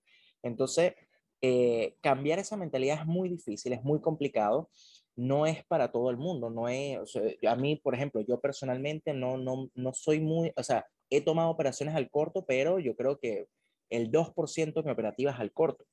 Entonces, 0.44 0.94
eh, 1.40 1.96
cambiar 2.00 2.38
esa 2.38 2.57
mentalidad 2.57 3.00
es 3.00 3.07
muy 3.07 3.28
difícil, 3.28 3.72
es 3.72 3.83
muy 3.83 4.00
complicado, 4.00 4.70
no 5.16 5.46
es 5.46 5.64
para 5.66 5.90
todo 5.90 6.11
el 6.11 6.16
mundo, 6.16 6.50
no 6.50 6.68
es, 6.68 6.98
o 6.98 7.07
sea, 7.07 7.22
a 7.48 7.57
mí, 7.57 7.76
por 7.76 7.96
ejemplo, 7.96 8.20
yo 8.20 8.40
personalmente 8.40 9.12
no, 9.12 9.38
no, 9.38 9.68
no 9.74 9.92
soy 9.92 10.20
muy, 10.20 10.52
o 10.57 10.62
sea, 10.62 10.87
he 11.11 11.20
tomado 11.20 11.50
operaciones 11.50 11.96
al 11.96 12.09
corto, 12.11 12.44
pero 12.46 12.78
yo 12.78 12.94
creo 12.94 13.18
que 13.18 13.48
el 13.90 14.11
2% 14.11 14.74
de 14.74 14.83
mi 14.83 14.92
operativa 14.92 15.33
es 15.33 15.40
al 15.40 15.52
corto, 15.52 15.85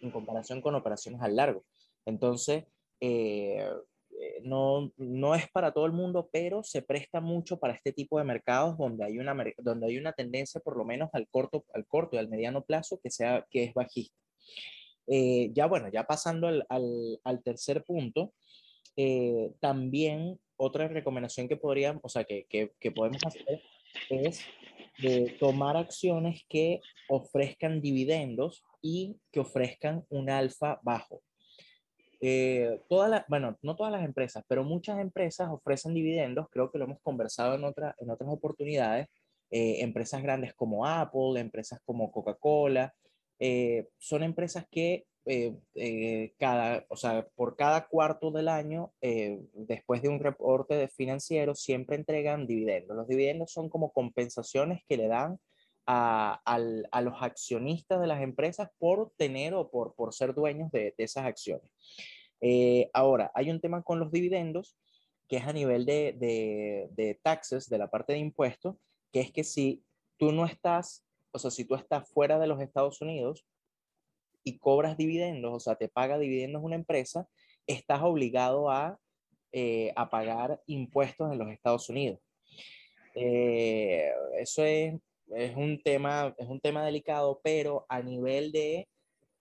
en 0.00 0.10
comparación 0.10 0.62
con 0.62 0.74
operaciones 0.74 1.20
al 1.20 1.36
largo. 1.36 1.64
Entonces, 2.06 2.64
eh, 3.00 3.68
no, 4.42 4.92
no 4.96 5.34
es 5.34 5.50
para 5.50 5.72
todo 5.72 5.86
el 5.86 5.92
mundo, 5.92 6.28
pero 6.32 6.62
se 6.62 6.82
presta 6.82 7.20
mucho 7.20 7.58
para 7.58 7.74
este 7.74 7.92
tipo 7.92 8.18
de 8.18 8.24
mercados 8.24 8.76
donde 8.78 9.04
hay 9.04 9.18
una, 9.18 9.36
donde 9.58 9.86
hay 9.86 9.98
una 9.98 10.12
tendencia, 10.12 10.60
por 10.60 10.76
lo 10.76 10.84
menos 10.84 11.10
al 11.12 11.28
corto, 11.28 11.64
al 11.74 11.86
corto 11.86 12.16
y 12.16 12.18
al 12.18 12.28
mediano 12.28 12.64
plazo, 12.64 13.00
que, 13.02 13.10
sea, 13.10 13.46
que 13.50 13.64
es 13.64 13.74
bajista. 13.74 14.16
Eh, 15.06 15.50
ya 15.52 15.66
bueno, 15.66 15.88
ya 15.92 16.04
pasando 16.04 16.48
al, 16.48 16.66
al, 16.68 17.42
tercer 17.42 17.84
punto, 17.84 18.32
eh, 18.96 19.52
también 19.60 20.38
otra 20.56 20.88
recomendación 20.88 21.48
que 21.48 21.56
podríamos, 21.56 22.00
o 22.04 22.08
sea, 22.08 22.24
que, 22.24 22.46
que, 22.48 22.72
que 22.80 22.92
podemos 22.92 23.24
hacer 23.24 23.60
es 24.08 24.40
tomar 25.40 25.76
acciones 25.76 26.44
que 26.48 26.80
ofrezcan 27.08 27.80
dividendos 27.80 28.62
y 28.80 29.16
que 29.32 29.40
ofrezcan 29.40 30.04
un 30.08 30.30
alfa 30.30 30.78
bajo. 30.82 31.22
Eh, 32.26 32.80
todas 32.88 33.22
bueno, 33.28 33.58
no 33.60 33.76
todas 33.76 33.92
las 33.92 34.02
empresas, 34.02 34.42
pero 34.48 34.64
muchas 34.64 34.98
empresas 34.98 35.50
ofrecen 35.50 35.92
dividendos, 35.92 36.46
creo 36.50 36.70
que 36.70 36.78
lo 36.78 36.86
hemos 36.86 36.98
conversado 37.02 37.54
en, 37.54 37.64
otra, 37.64 37.94
en 37.98 38.08
otras 38.08 38.30
oportunidades, 38.30 39.08
eh, 39.50 39.82
empresas 39.82 40.22
grandes 40.22 40.54
como 40.54 40.86
Apple, 40.86 41.38
empresas 41.38 41.80
como 41.84 42.10
Coca-Cola, 42.10 42.94
eh, 43.38 43.88
son 43.98 44.22
empresas 44.22 44.64
que 44.70 45.04
cada, 46.38 46.86
o 46.88 46.96
sea, 46.96 47.26
por 47.34 47.56
cada 47.56 47.88
cuarto 47.88 48.30
del 48.30 48.48
año, 48.48 48.92
después 49.00 50.00
de 50.00 50.08
un 50.08 50.20
reporte 50.20 50.76
de 50.76 50.88
financiero, 50.88 51.54
siempre 51.54 51.96
entregan 51.96 52.46
dividendos. 52.46 52.96
Los 52.96 53.08
dividendos 53.08 53.50
son 53.52 53.68
como 53.68 53.90
compensaciones 53.92 54.82
que 54.86 54.96
le 54.96 55.08
dan 55.08 55.38
a, 55.86 56.40
a, 56.44 57.00
los 57.02 57.14
accionistas 57.22 58.00
de 58.00 58.06
las 58.06 58.22
empresas 58.22 58.70
por 58.78 59.12
tener 59.16 59.54
o 59.54 59.70
por, 59.70 59.94
por 59.94 60.14
ser 60.14 60.34
dueños 60.34 60.70
de, 60.70 60.94
de 60.96 61.04
esas 61.04 61.24
acciones. 61.24 61.70
Eh, 62.40 62.90
ahora, 62.92 63.30
hay 63.34 63.50
un 63.50 63.60
tema 63.60 63.82
con 63.82 63.98
los 63.98 64.10
dividendos 64.10 64.76
que 65.28 65.36
es 65.38 65.46
a 65.46 65.52
nivel 65.52 65.86
de, 65.86 66.14
de, 66.18 66.88
de 66.92 67.18
taxes, 67.22 67.68
de 67.68 67.78
la 67.78 67.90
parte 67.90 68.12
de 68.12 68.18
impuestos, 68.18 68.76
que 69.12 69.20
es 69.20 69.32
que 69.32 69.44
si 69.44 69.82
tú 70.18 70.32
no 70.32 70.44
estás, 70.44 71.04
o 71.32 71.38
sea, 71.38 71.50
si 71.50 71.64
tú 71.64 71.74
estás 71.74 72.08
fuera 72.10 72.38
de 72.38 72.46
los 72.46 72.60
Estados 72.60 73.00
Unidos 73.00 73.46
y 74.42 74.58
cobras 74.58 74.96
dividendos, 74.96 75.54
o 75.54 75.60
sea, 75.60 75.76
te 75.76 75.88
paga 75.88 76.18
dividendos 76.18 76.62
una 76.62 76.76
empresa, 76.76 77.26
estás 77.66 78.02
obligado 78.02 78.70
a, 78.70 78.98
eh, 79.52 79.92
a 79.96 80.10
pagar 80.10 80.60
impuestos 80.66 81.32
en 81.32 81.38
los 81.38 81.48
Estados 81.50 81.88
Unidos. 81.88 82.20
Eh, 83.14 84.12
eso 84.38 84.64
es 84.64 84.94
es 85.32 85.56
un 85.56 85.82
tema, 85.82 86.34
es 86.38 86.48
un 86.48 86.60
tema 86.60 86.84
delicado, 86.84 87.40
pero 87.42 87.86
a 87.88 88.02
nivel 88.02 88.52
de, 88.52 88.88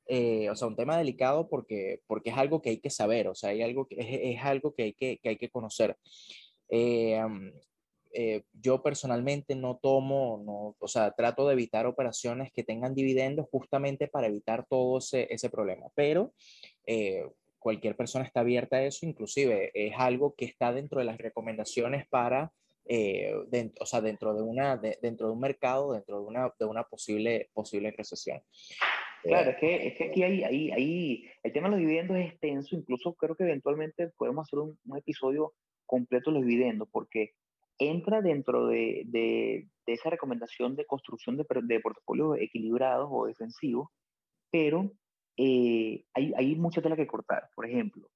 eh, 0.08 0.50
o 0.50 0.56
sea, 0.56 0.67
un 0.67 0.76
tema 0.76 0.98
delicado 0.98 1.48
porque, 1.50 2.02
porque 2.08 2.30
es 2.32 2.38
algo 2.38 2.62
que 2.62 2.72
hay 2.72 2.80
que 2.80 2.89
saber, 2.89 3.28
o 3.28 3.36
sea, 3.36 3.50
hay 3.52 3.62
algo 3.62 3.88
que, 3.88 3.96
es, 4.00 4.38
es 4.38 4.43
algo 4.43 4.74
que 4.74 4.84
hay 4.84 4.93
que, 4.93 5.17
que 5.19 5.30
hay 5.30 5.38
que 5.38 5.50
conocer. 5.50 5.98
Eh, 6.69 7.22
eh, 8.15 8.43
yo 8.54 8.84
personalmente 8.84 9.56
no 9.56 9.80
tomo, 9.82 10.41
no, 10.46 10.76
o 10.78 10.88
sea, 10.88 11.12
trato 11.12 11.48
de 11.48 11.54
evitar 11.54 11.88
operaciones 11.88 12.52
que 12.54 12.63
tengan 12.63 12.93
dividendos 12.93 13.48
justamente 13.50 14.08
para 14.08 14.28
evitar 14.28 14.65
todo 14.67 15.00
ese, 15.00 15.28
ese 15.34 15.50
problema, 15.50 15.88
pero 15.96 16.34
cualquier 17.58 17.96
persona 17.96 18.26
está 18.26 18.41
abierta 18.41 18.76
a 18.76 18.84
eso, 18.84 19.06
inclusive 19.06 19.72
es 19.74 19.93
algo 19.98 20.36
que 20.36 20.46
está 20.46 20.74
dentro 20.74 21.00
de 21.00 21.06
las 21.06 21.17
recomendaciones 21.17 22.06
para 22.08 22.52
eh, 22.86 23.34
dentro, 23.48 23.84
o 23.84 23.86
sea, 23.86 24.02
dentro 24.02 24.34
de, 24.34 24.41
una, 24.41 24.78
dentro 24.78 25.28
de 25.28 25.34
un 25.34 25.39
mercado, 25.39 25.93
dentro 25.93 26.19
de 26.19 26.26
una, 26.26 26.54
de 26.60 26.65
una 26.65 26.84
posible, 26.84 27.50
posible 27.54 27.91
recesión. 27.91 28.41
Claro, 29.24 29.52
es 29.52 29.58
que, 29.58 29.88
es 29.88 29.98
que 29.98 30.04
aquí 30.06 30.24
hay, 30.24 30.43
hay, 30.43 30.72
hay, 30.72 31.26
el 31.43 31.54
tema 31.54 31.69
de 31.69 31.72
los 31.72 31.80
dividendos 31.80 32.17
es 32.17 32.32
extenso, 32.32 32.76
incluso 32.76 33.13
creo 33.13 33.36
que 33.36 33.43
eventualmente 33.43 34.10
podemos 34.17 34.46
hacer 34.46 34.60
un, 34.60 34.78
un 34.86 34.98
episodio 34.98 35.54
completo 35.86 36.30
de 36.30 36.39
los 36.39 36.46
dividendos, 36.46 36.89
porque 36.91 37.34
entra 37.80 38.22
dentro 38.22 38.67
de, 38.67 39.04
de, 39.06 39.67
de 39.86 39.93
esa 39.93 40.10
recomendación 40.10 40.76
de 40.76 40.86
construcción 40.86 41.38
de, 41.38 41.46
de, 41.63 41.80
portafolios 41.80 42.38
equilibrados 42.39 43.08
o 43.12 43.26
defensivos, 43.26 43.88
pero 44.52 44.91
eh, 45.38 46.04
hay, 46.13 46.34
hay 46.36 46.56
mucha 46.56 46.82
tela 46.82 46.98
que 46.98 47.08
cortar. 47.08 47.50
Por 47.56 47.65
ejemplo, 47.65 48.10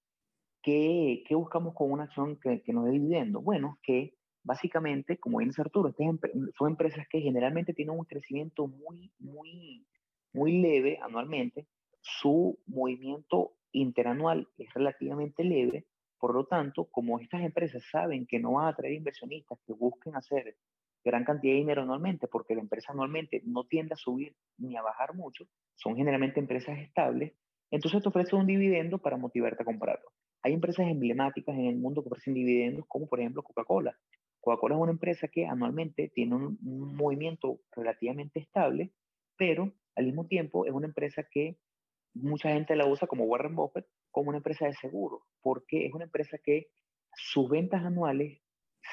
¿qué, 0.61 1.23
qué 1.25 1.35
buscamos 1.35 1.73
con 1.73 1.91
una 1.91 2.03
acción 2.03 2.37
que, 2.37 2.61
que 2.61 2.73
nos 2.73 2.85
dé 2.85 2.91
dividendos? 2.91 3.43
Bueno, 3.43 3.79
que 3.81 4.13
básicamente, 4.47 5.17
como 5.17 5.41
dice 5.41 5.61
Arturo, 5.61 5.93
son 6.57 6.69
empresas 6.69 7.05
que 7.09 7.19
generalmente 7.19 7.73
tienen 7.73 7.99
un 7.99 8.05
crecimiento 8.05 8.65
muy, 8.65 9.11
muy, 9.19 9.85
muy 10.31 10.61
leve 10.61 10.97
anualmente. 11.01 11.67
Su 11.99 12.57
movimiento 12.65 13.57
interanual 13.73 14.47
es 14.57 14.73
relativamente 14.73 15.43
leve. 15.43 15.85
Por 16.17 16.33
lo 16.33 16.45
tanto, 16.45 16.85
como 16.85 17.19
estas 17.19 17.41
empresas 17.41 17.83
saben 17.91 18.25
que 18.25 18.39
no 18.39 18.53
van 18.53 18.69
a 18.69 18.75
traer 18.75 18.93
inversionistas 18.93 19.59
que 19.67 19.73
busquen 19.73 20.15
hacer 20.15 20.55
gran 21.03 21.25
cantidad 21.25 21.53
de 21.53 21.59
dinero 21.59 21.81
anualmente, 21.81 22.27
porque 22.27 22.55
la 22.55 22.61
empresa 22.61 22.93
anualmente 22.93 23.41
no 23.45 23.65
tiende 23.65 23.95
a 23.95 23.97
subir 23.97 24.33
ni 24.57 24.77
a 24.77 24.81
bajar 24.81 25.13
mucho, 25.13 25.45
son 25.75 25.95
generalmente 25.97 26.39
empresas 26.39 26.79
estables, 26.79 27.33
entonces 27.69 28.01
te 28.01 28.09
ofrece 28.09 28.35
un 28.35 28.47
dividendo 28.47 28.97
para 28.97 29.17
motivarte 29.17 29.63
a 29.63 29.65
comprarlo. 29.65 30.09
Hay 30.41 30.53
empresas 30.53 30.87
emblemáticas 30.87 31.55
en 31.55 31.65
el 31.65 31.75
mundo 31.75 32.01
que 32.01 32.09
ofrecen 32.09 32.33
dividendos, 32.33 32.85
como 32.87 33.07
por 33.07 33.19
ejemplo 33.19 33.43
Coca-Cola. 33.43 33.97
Coca-Cola 34.41 34.75
es 34.75 34.81
una 34.81 34.91
empresa 34.91 35.27
que 35.27 35.45
anualmente 35.45 36.09
tiene 36.13 36.35
un, 36.35 36.57
movimiento 36.95 37.59
relativamente 37.75 38.39
estable, 38.39 38.91
pero 39.37 39.73
al 39.95 40.05
mismo 40.05 40.27
tiempo 40.27 40.65
es 40.65 40.71
una 40.71 40.87
empresa 40.87 41.23
que 41.29 41.57
mucha 42.13 42.49
gente 42.49 42.75
la 42.75 42.87
usa 42.87 43.07
como 43.07 43.25
Warren 43.25 43.55
Buffett, 43.55 43.85
como 44.11 44.29
una 44.29 44.37
empresa 44.37 44.65
de 44.65 44.73
seguro, 44.73 45.23
porque 45.41 45.85
es 45.85 45.93
una 45.93 46.05
empresa 46.05 46.37
que 46.43 46.67
sus 47.13 47.49
ventas 47.49 47.83
anuales 47.83 48.41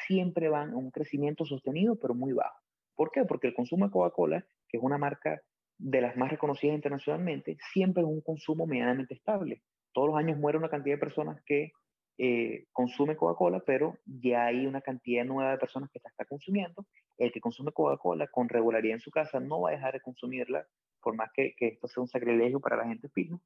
siempre 0.06 0.48
van 0.48 0.72
a 0.72 0.76
un 0.76 0.90
crecimiento 0.90 1.44
sostenido, 1.44 1.96
pero 1.96 2.14
muy 2.14 2.32
bajo. 2.32 2.58
¿Por 2.94 3.10
qué? 3.10 3.24
Porque 3.24 3.48
el 3.48 3.54
consumo 3.54 3.86
de 3.86 3.92
Coca-Cola, 3.92 4.46
que 4.68 4.76
es 4.76 4.82
una 4.82 4.98
marca 4.98 5.40
de 5.78 6.00
las 6.00 6.16
más 6.16 6.30
reconocidas 6.30 6.76
internacionalmente, 6.76 7.56
siempre 7.72 8.02
es 8.02 8.08
un 8.08 8.20
consumo 8.20 8.66
medianamente 8.66 9.14
estable. 9.14 9.62
Todos 9.92 10.08
los 10.08 10.16
años 10.16 10.38
muere 10.38 10.58
una 10.58 10.68
cantidad 10.68 10.96
de 10.96 11.00
personas 11.00 11.42
que 11.44 11.72
eh, 12.18 12.66
consume 12.72 13.16
Coca-Cola, 13.16 13.60
pero 13.66 13.98
ya 14.06 14.46
hay 14.46 14.66
una 14.66 14.80
cantidad 14.80 15.24
nueva 15.24 15.52
de 15.52 15.58
personas 15.58 15.90
que 15.90 16.00
la 16.02 16.10
está 16.10 16.24
consumiendo. 16.24 16.86
El 17.18 17.32
que 17.32 17.40
consume 17.40 17.72
Coca-Cola 17.72 18.28
con 18.28 18.48
regularidad 18.48 18.94
en 18.94 19.00
su 19.00 19.10
casa 19.10 19.40
no 19.40 19.62
va 19.62 19.70
a 19.70 19.72
dejar 19.72 19.94
de 19.94 20.00
consumirla, 20.00 20.66
por 21.02 21.16
más 21.16 21.30
que, 21.34 21.54
que 21.56 21.68
esto 21.68 21.88
sea 21.88 22.02
un 22.02 22.08
sacrilegio 22.08 22.60
para 22.60 22.76
la 22.76 22.86
gente 22.86 23.08
fina. 23.08 23.38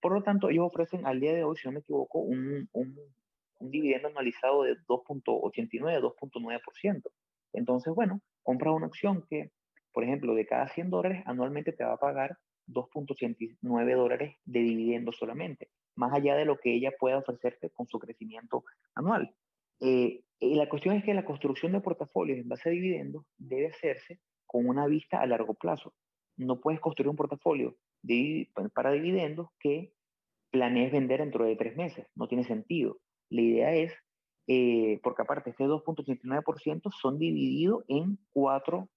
Por 0.00 0.12
lo 0.12 0.22
tanto, 0.22 0.50
ellos 0.50 0.66
ofrecen 0.66 1.06
al 1.06 1.20
día 1.20 1.34
de 1.34 1.44
hoy, 1.44 1.56
si 1.56 1.68
no 1.68 1.72
me 1.72 1.80
equivoco, 1.80 2.20
un, 2.20 2.68
un, 2.72 2.98
un 3.58 3.70
dividendo 3.70 4.08
anualizado 4.08 4.62
de 4.62 4.76
2.89, 4.86 6.00
2.9%. 6.00 7.02
Entonces, 7.52 7.94
bueno, 7.94 8.20
compra 8.42 8.70
una 8.70 8.86
acción 8.86 9.24
que, 9.28 9.50
por 9.92 10.04
ejemplo, 10.04 10.34
de 10.34 10.46
cada 10.46 10.68
100 10.68 10.90
dólares 10.90 11.22
anualmente 11.26 11.72
te 11.72 11.84
va 11.84 11.94
a 11.94 11.98
pagar 11.98 12.38
2.89 12.68 13.96
dólares 13.96 14.36
de 14.44 14.60
dividendo 14.60 15.12
solamente 15.12 15.68
más 15.96 16.12
allá 16.12 16.36
de 16.36 16.44
lo 16.44 16.58
que 16.58 16.72
ella 16.72 16.92
pueda 16.98 17.18
ofrecerte 17.18 17.70
con 17.70 17.88
su 17.88 17.98
crecimiento 17.98 18.64
anual. 18.94 19.34
Eh, 19.80 20.22
y 20.38 20.54
la 20.54 20.68
cuestión 20.68 20.94
es 20.94 21.04
que 21.04 21.14
la 21.14 21.24
construcción 21.24 21.72
de 21.72 21.80
portafolios 21.80 22.38
en 22.38 22.48
base 22.48 22.68
a 22.68 22.72
dividendos 22.72 23.24
debe 23.38 23.68
hacerse 23.68 24.20
con 24.46 24.68
una 24.68 24.86
vista 24.86 25.20
a 25.20 25.26
largo 25.26 25.54
plazo. 25.54 25.94
No 26.36 26.60
puedes 26.60 26.80
construir 26.80 27.08
un 27.08 27.16
portafolio 27.16 27.76
de, 28.02 28.50
para 28.74 28.92
dividendos 28.92 29.48
que 29.58 29.92
planees 30.50 30.92
vender 30.92 31.20
dentro 31.20 31.44
de 31.44 31.56
tres 31.56 31.76
meses. 31.76 32.06
No 32.14 32.28
tiene 32.28 32.44
sentido. 32.44 32.98
La 33.30 33.40
idea 33.40 33.74
es, 33.74 33.92
eh, 34.46 35.00
porque 35.02 35.22
aparte 35.22 35.50
este 35.50 35.64
2.89% 35.64 36.92
son 36.92 37.18
divididos 37.18 37.84
en 37.88 38.18
cuatro, 38.30 38.88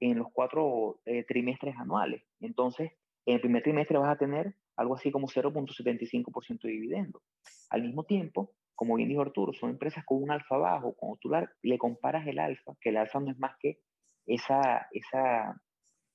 en 0.00 0.18
los 0.18 0.28
cuatro 0.32 1.00
eh, 1.04 1.24
trimestres 1.24 1.76
anuales. 1.76 2.22
Entonces, 2.40 2.92
en 3.26 3.34
el 3.36 3.40
primer 3.40 3.62
trimestre 3.62 3.98
vas 3.98 4.14
a 4.14 4.18
tener 4.18 4.54
algo 4.76 4.94
así 4.94 5.10
como 5.10 5.28
0.75% 5.28 6.60
de 6.62 6.70
dividendo. 6.70 7.22
Al 7.70 7.82
mismo 7.82 8.04
tiempo, 8.04 8.52
como 8.74 8.96
bien 8.96 9.08
dijo 9.08 9.22
Arturo, 9.22 9.52
son 9.52 9.70
empresas 9.70 10.04
con 10.04 10.22
un 10.22 10.30
alfa 10.30 10.56
bajo. 10.56 10.94
Cuando 10.94 11.18
tú 11.20 11.30
le 11.62 11.78
comparas 11.78 12.26
el 12.26 12.38
alfa, 12.38 12.72
que 12.80 12.90
el 12.90 12.96
alfa 12.96 13.20
no 13.20 13.30
es 13.30 13.38
más 13.38 13.56
que 13.58 13.78
esa, 14.26 14.88
esa, 14.92 15.60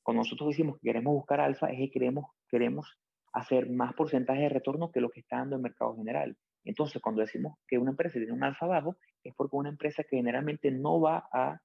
cuando 0.04 0.22
nosotros 0.22 0.50
decimos 0.50 0.78
que 0.78 0.89
queremos 0.89 1.13
buscar 1.13 1.39
alfa, 1.39 1.67
es 1.67 1.78
que 1.78 1.91
queremos, 1.91 2.26
queremos 2.50 3.00
hacer 3.34 3.69
más 3.69 3.93
porcentaje 3.93 4.41
de 4.41 4.50
retorno 4.50 4.91
que 4.91 5.02
lo 5.02 5.10
que 5.10 5.22
está 5.22 5.38
dando 5.38 5.56
el 5.56 5.62
mercado 5.62 5.95
general. 5.95 6.38
Entonces, 6.65 7.02
cuando 7.02 7.22
decimos 7.22 7.58
que 7.67 7.78
una 7.78 7.91
empresa 7.91 8.19
tiene 8.19 8.34
un 8.34 8.43
alfa 8.43 8.65
bajo, 8.65 8.98
es 9.24 9.34
porque 9.36 9.56
una 9.56 9.69
empresa 9.69 10.04
que 10.04 10.17
generalmente 10.17 10.72
no 10.72 11.00
va 11.00 11.28
a, 11.32 11.62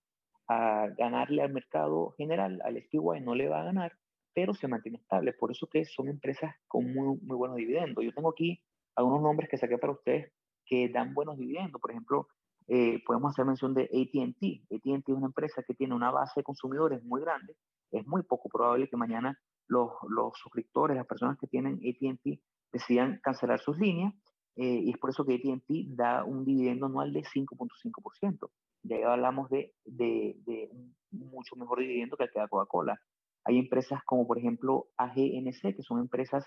a 0.49 0.89
ganarle 0.97 1.43
al 1.43 1.53
mercado 1.53 2.11
general, 2.17 2.61
al 2.65 2.81
SPY, 2.81 3.21
no 3.23 3.35
le 3.35 3.49
va 3.49 3.63
a 3.63 3.65
ganar, 3.65 3.93
pero 4.35 4.55
se 4.55 4.69
mantiene 4.69 4.99
estable. 4.99 5.33
Por 5.33 5.53
eso 5.53 5.69
que 5.69 5.85
son 5.85 6.09
empresas 6.09 6.55
con 6.67 6.93
muy, 6.93 7.19
muy 7.23 7.37
buenos 7.37 7.57
dividendos. 7.57 8.05
Yo 8.05 8.13
tengo 8.13 8.31
aquí 8.31 8.61
algunos 8.97 9.23
nombres 9.23 9.49
que 9.49 9.57
saqué 9.57 9.79
para 9.79 9.93
ustedes 9.93 10.33
que 10.67 10.89
dan 10.89 11.15
buenos 11.15 11.39
dividendos. 11.39 11.81
Por 11.81 11.91
ejemplo, 11.91 12.29
eh, 12.67 13.03
podemos 13.05 13.31
hacer 13.31 13.45
mención 13.45 13.75
de 13.75 13.85
ATT. 13.85 14.75
ATT 14.75 15.09
es 15.09 15.15
una 15.15 15.27
empresa 15.27 15.63
que 15.63 15.75
tiene 15.75 15.95
una 15.95 16.11
base 16.11 16.41
de 16.41 16.45
consumidores 16.45 17.03
muy 17.05 17.21
grande. 17.21 17.57
Es 17.91 18.07
muy 18.07 18.23
poco 18.23 18.49
probable 18.49 18.89
que 18.89 18.97
mañana 18.97 19.39
los, 19.69 19.91
los 20.09 20.37
suscriptores, 20.39 20.97
las 20.97 21.07
personas 21.07 21.39
que 21.39 21.47
tienen 21.47 21.75
ATT, 21.75 22.41
decidan 22.73 23.21
cancelar 23.23 23.61
sus 23.61 23.79
líneas. 23.79 24.15
Eh, 24.57 24.81
y 24.85 24.91
es 24.91 24.99
por 24.99 25.11
eso 25.11 25.25
que 25.25 25.35
ATT 25.35 25.97
da 25.97 26.25
un 26.25 26.45
dividendo 26.45 26.87
anual 26.87 27.13
de 27.13 27.23
5.5%. 27.23 28.51
Ya 28.83 29.13
hablamos 29.13 29.49
de, 29.51 29.75
de, 29.85 30.37
de, 30.45 30.69
un 30.73 30.95
mucho 31.11 31.57
mejor 31.57 31.81
dividendo 31.81 32.17
que 32.17 32.25
el 32.25 32.31
que 32.31 32.39
da 32.39 32.49
Coca-Cola. 32.49 33.01
Hay 33.45 33.59
empresas 33.59 34.01
como 34.05 34.27
por 34.27 34.39
ejemplo 34.39 34.89
AGNC, 34.97 35.77
que 35.77 35.83
son 35.83 36.01
empresas 36.01 36.45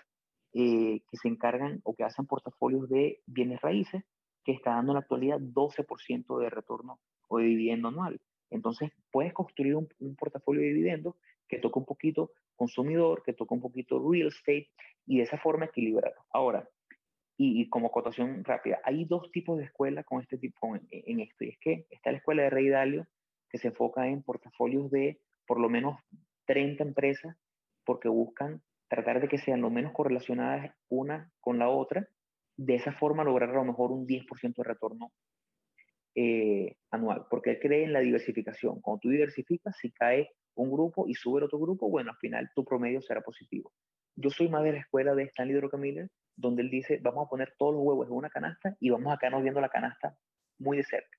eh, 0.52 1.02
que 1.10 1.16
se 1.16 1.28
encargan 1.28 1.80
o 1.84 1.94
que 1.94 2.04
hacen 2.04 2.26
portafolios 2.26 2.88
de 2.88 3.20
bienes 3.26 3.60
raíces, 3.60 4.02
que 4.44 4.52
está 4.52 4.70
dando 4.70 4.92
en 4.92 4.94
la 4.94 5.00
actualidad 5.00 5.38
12% 5.38 6.38
de 6.40 6.50
retorno 6.50 7.00
o 7.28 7.38
de 7.38 7.44
dividendo 7.44 7.88
anual. 7.88 8.20
Entonces, 8.50 8.90
puedes 9.10 9.32
construir 9.32 9.76
un, 9.76 9.88
portafolio 10.16 10.62
de 10.62 10.68
dividendos 10.68 11.16
que 11.48 11.58
toca 11.58 11.78
un 11.78 11.86
poquito 11.86 12.32
consumidor, 12.56 13.22
que 13.22 13.34
toca 13.34 13.54
un 13.54 13.60
poquito 13.60 14.02
real 14.10 14.28
estate 14.28 14.70
y 15.06 15.18
de 15.18 15.24
esa 15.24 15.38
forma 15.38 15.66
equilibrar. 15.66 16.14
Ahora, 16.32 16.68
y, 17.36 17.68
como 17.68 17.92
cotación 17.92 18.42
rápida, 18.42 18.80
hay 18.82 19.04
dos 19.04 19.30
tipos 19.30 19.58
de 19.58 19.64
escuelas 19.64 20.04
con 20.04 20.20
este 20.20 20.38
tipo, 20.38 20.74
en, 20.74 21.20
esto, 21.20 21.44
y 21.44 21.50
es 21.50 21.58
que 21.60 21.86
está 21.90 22.10
la 22.10 22.18
escuela 22.18 22.42
de 22.42 22.50
Rey 22.50 22.68
Dalio, 22.68 23.06
que 23.48 23.58
se 23.58 23.68
enfoca 23.68 24.08
en 24.08 24.22
portafolios 24.22 24.90
de 24.90 25.20
por 25.46 25.60
lo 25.60 25.68
menos 25.68 25.98
30 26.48 26.82
empresas, 26.82 27.36
porque 27.84 28.08
buscan 28.08 28.62
tratar 28.88 29.20
de 29.20 29.28
que 29.28 29.38
sean 29.38 29.60
lo 29.60 29.70
menos 29.70 29.92
correlacionadas 29.92 30.74
una 30.88 31.30
con 31.40 31.58
la 31.58 31.68
otra, 31.68 32.08
de 32.56 32.74
esa 32.74 32.92
forma 32.92 33.22
lograr 33.22 33.50
a 33.50 33.54
lo 33.54 33.64
mejor 33.64 33.92
un 33.92 34.06
10% 34.06 34.54
de 34.56 34.64
retorno 34.64 35.12
eh, 36.14 36.74
anual, 36.90 37.26
porque 37.30 37.50
él 37.50 37.58
cree 37.60 37.84
en 37.84 37.92
la 37.92 38.00
diversificación. 38.00 38.80
Cuando 38.80 39.00
tú 39.00 39.10
diversificas, 39.10 39.76
si 39.78 39.92
cae 39.92 40.30
un 40.54 40.72
grupo 40.72 41.06
y 41.06 41.14
sube 41.14 41.38
el 41.38 41.44
otro 41.44 41.58
grupo, 41.58 41.88
bueno, 41.88 42.10
al 42.10 42.16
final 42.16 42.50
tu 42.54 42.64
promedio 42.64 43.00
será 43.02 43.20
positivo. 43.20 43.70
Yo 44.16 44.30
soy 44.30 44.48
más 44.48 44.64
de 44.64 44.72
la 44.72 44.78
escuela 44.78 45.14
de 45.14 45.24
Stanley 45.24 45.54
Druckenmiller, 45.54 46.08
donde 46.34 46.62
él 46.62 46.70
dice, 46.70 46.98
vamos 47.02 47.26
a 47.26 47.28
poner 47.28 47.54
todos 47.58 47.74
los 47.74 47.84
huevos 47.84 48.08
en 48.08 48.14
una 48.14 48.30
canasta 48.30 48.74
y 48.80 48.90
vamos 48.90 49.12
a 49.12 49.18
quedarnos 49.18 49.42
viendo 49.42 49.60
la 49.60 49.68
canasta 49.68 50.16
muy 50.58 50.78
de 50.78 50.84
cerca. 50.84 51.18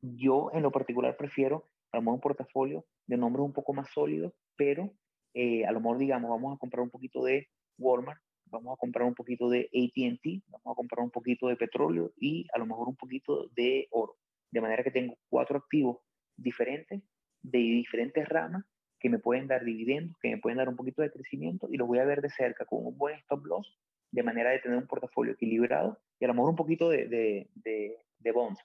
Yo 0.00 0.50
en 0.54 0.62
lo 0.62 0.70
particular 0.70 1.16
prefiero 1.16 1.68
a 1.92 1.96
lo 1.96 2.02
mejor 2.02 2.14
un 2.14 2.20
portafolio 2.20 2.84
de 3.06 3.16
nombres 3.16 3.44
un 3.44 3.52
poco 3.52 3.72
más 3.72 3.90
sólidos, 3.92 4.32
pero 4.56 4.92
eh, 5.34 5.64
a 5.66 5.72
lo 5.72 5.80
mejor 5.80 5.98
digamos, 5.98 6.30
vamos 6.30 6.54
a 6.54 6.58
comprar 6.58 6.82
un 6.82 6.90
poquito 6.90 7.22
de 7.24 7.48
Walmart, 7.78 8.20
vamos 8.46 8.74
a 8.74 8.76
comprar 8.76 9.06
un 9.06 9.14
poquito 9.14 9.48
de 9.48 9.68
ATT, 9.72 10.42
vamos 10.48 10.72
a 10.72 10.74
comprar 10.74 11.04
un 11.04 11.10
poquito 11.10 11.48
de 11.48 11.56
petróleo 11.56 12.12
y 12.16 12.46
a 12.54 12.58
lo 12.58 12.66
mejor 12.66 12.88
un 12.88 12.96
poquito 12.96 13.48
de 13.54 13.88
oro. 13.90 14.16
De 14.50 14.60
manera 14.60 14.82
que 14.82 14.90
tengo 14.90 15.18
cuatro 15.28 15.58
activos 15.58 15.98
diferentes 16.36 17.02
de 17.42 17.58
diferentes 17.58 18.28
ramas 18.28 18.64
que 18.98 19.10
me 19.10 19.18
pueden 19.18 19.46
dar 19.46 19.64
dividendos, 19.64 20.16
que 20.20 20.30
me 20.30 20.38
pueden 20.38 20.58
dar 20.58 20.68
un 20.68 20.76
poquito 20.76 21.02
de 21.02 21.10
crecimiento 21.10 21.68
y 21.70 21.76
los 21.76 21.86
voy 21.86 21.98
a 21.98 22.04
ver 22.04 22.22
de 22.22 22.30
cerca 22.30 22.64
con 22.64 22.86
un 22.86 22.96
buen 22.96 23.16
stop 23.16 23.44
loss, 23.44 23.78
de 24.10 24.22
manera 24.22 24.50
de 24.50 24.60
tener 24.60 24.78
un 24.78 24.86
portafolio 24.86 25.34
equilibrado 25.34 25.98
y 26.18 26.24
a 26.24 26.28
lo 26.28 26.34
mejor 26.34 26.50
un 26.50 26.56
poquito 26.56 26.88
de, 26.88 27.06
de, 27.08 27.50
de, 27.54 27.98
de 28.20 28.32
bonds, 28.32 28.60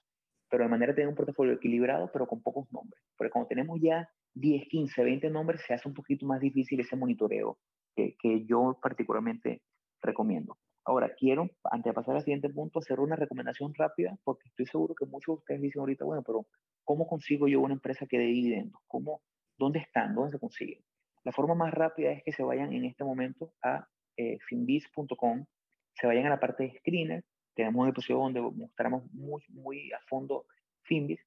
pero 0.52 0.64
de 0.64 0.70
manera 0.70 0.92
de 0.92 0.96
tener 0.96 1.08
un 1.08 1.14
portafolio 1.14 1.54
equilibrado, 1.54 2.10
pero 2.12 2.26
con 2.26 2.42
pocos 2.42 2.70
nombres. 2.70 3.02
Porque 3.16 3.30
cuando 3.30 3.48
tenemos 3.48 3.80
ya 3.80 4.06
10, 4.34 4.68
15, 4.68 5.02
20 5.02 5.30
nombres, 5.30 5.62
se 5.66 5.72
hace 5.72 5.88
un 5.88 5.94
poquito 5.94 6.26
más 6.26 6.40
difícil 6.40 6.78
ese 6.78 6.94
monitoreo 6.94 7.56
que, 7.96 8.16
que 8.20 8.44
yo 8.44 8.78
particularmente 8.82 9.62
recomiendo. 10.02 10.58
Ahora, 10.84 11.14
quiero, 11.14 11.48
antes 11.64 11.88
de 11.88 11.94
pasar 11.94 12.16
al 12.16 12.22
siguiente 12.22 12.50
punto, 12.50 12.80
hacer 12.80 13.00
una 13.00 13.16
recomendación 13.16 13.72
rápida, 13.72 14.18
porque 14.24 14.50
estoy 14.50 14.66
seguro 14.66 14.94
que 14.94 15.06
muchos 15.06 15.36
de 15.36 15.38
ustedes 15.38 15.62
dicen 15.62 15.80
ahorita, 15.80 16.04
bueno, 16.04 16.22
pero 16.22 16.44
¿cómo 16.84 17.06
consigo 17.06 17.48
yo 17.48 17.62
una 17.62 17.72
empresa 17.72 18.04
que 18.06 18.18
dé 18.18 18.26
dividendos? 18.26 18.78
¿Cómo, 18.88 19.22
¿Dónde 19.56 19.78
están? 19.78 20.14
¿Dónde 20.14 20.32
se 20.32 20.38
consiguen? 20.38 20.84
La 21.24 21.32
forma 21.32 21.54
más 21.54 21.72
rápida 21.72 22.12
es 22.12 22.22
que 22.24 22.32
se 22.32 22.42
vayan 22.42 22.74
en 22.74 22.84
este 22.84 23.04
momento 23.04 23.54
a 23.62 23.88
eh, 24.18 24.36
finbiz.com, 24.46 25.46
se 25.94 26.06
vayan 26.06 26.26
a 26.26 26.30
la 26.30 26.40
parte 26.40 26.64
de 26.64 26.78
screener, 26.78 27.24
tenemos 27.54 27.82
un 27.82 27.88
episodio 27.88 28.20
donde 28.20 28.40
mostramos 28.40 29.04
muy, 29.12 29.42
muy 29.48 29.92
a 29.92 30.00
fondo 30.08 30.46
Finbiz, 30.82 31.20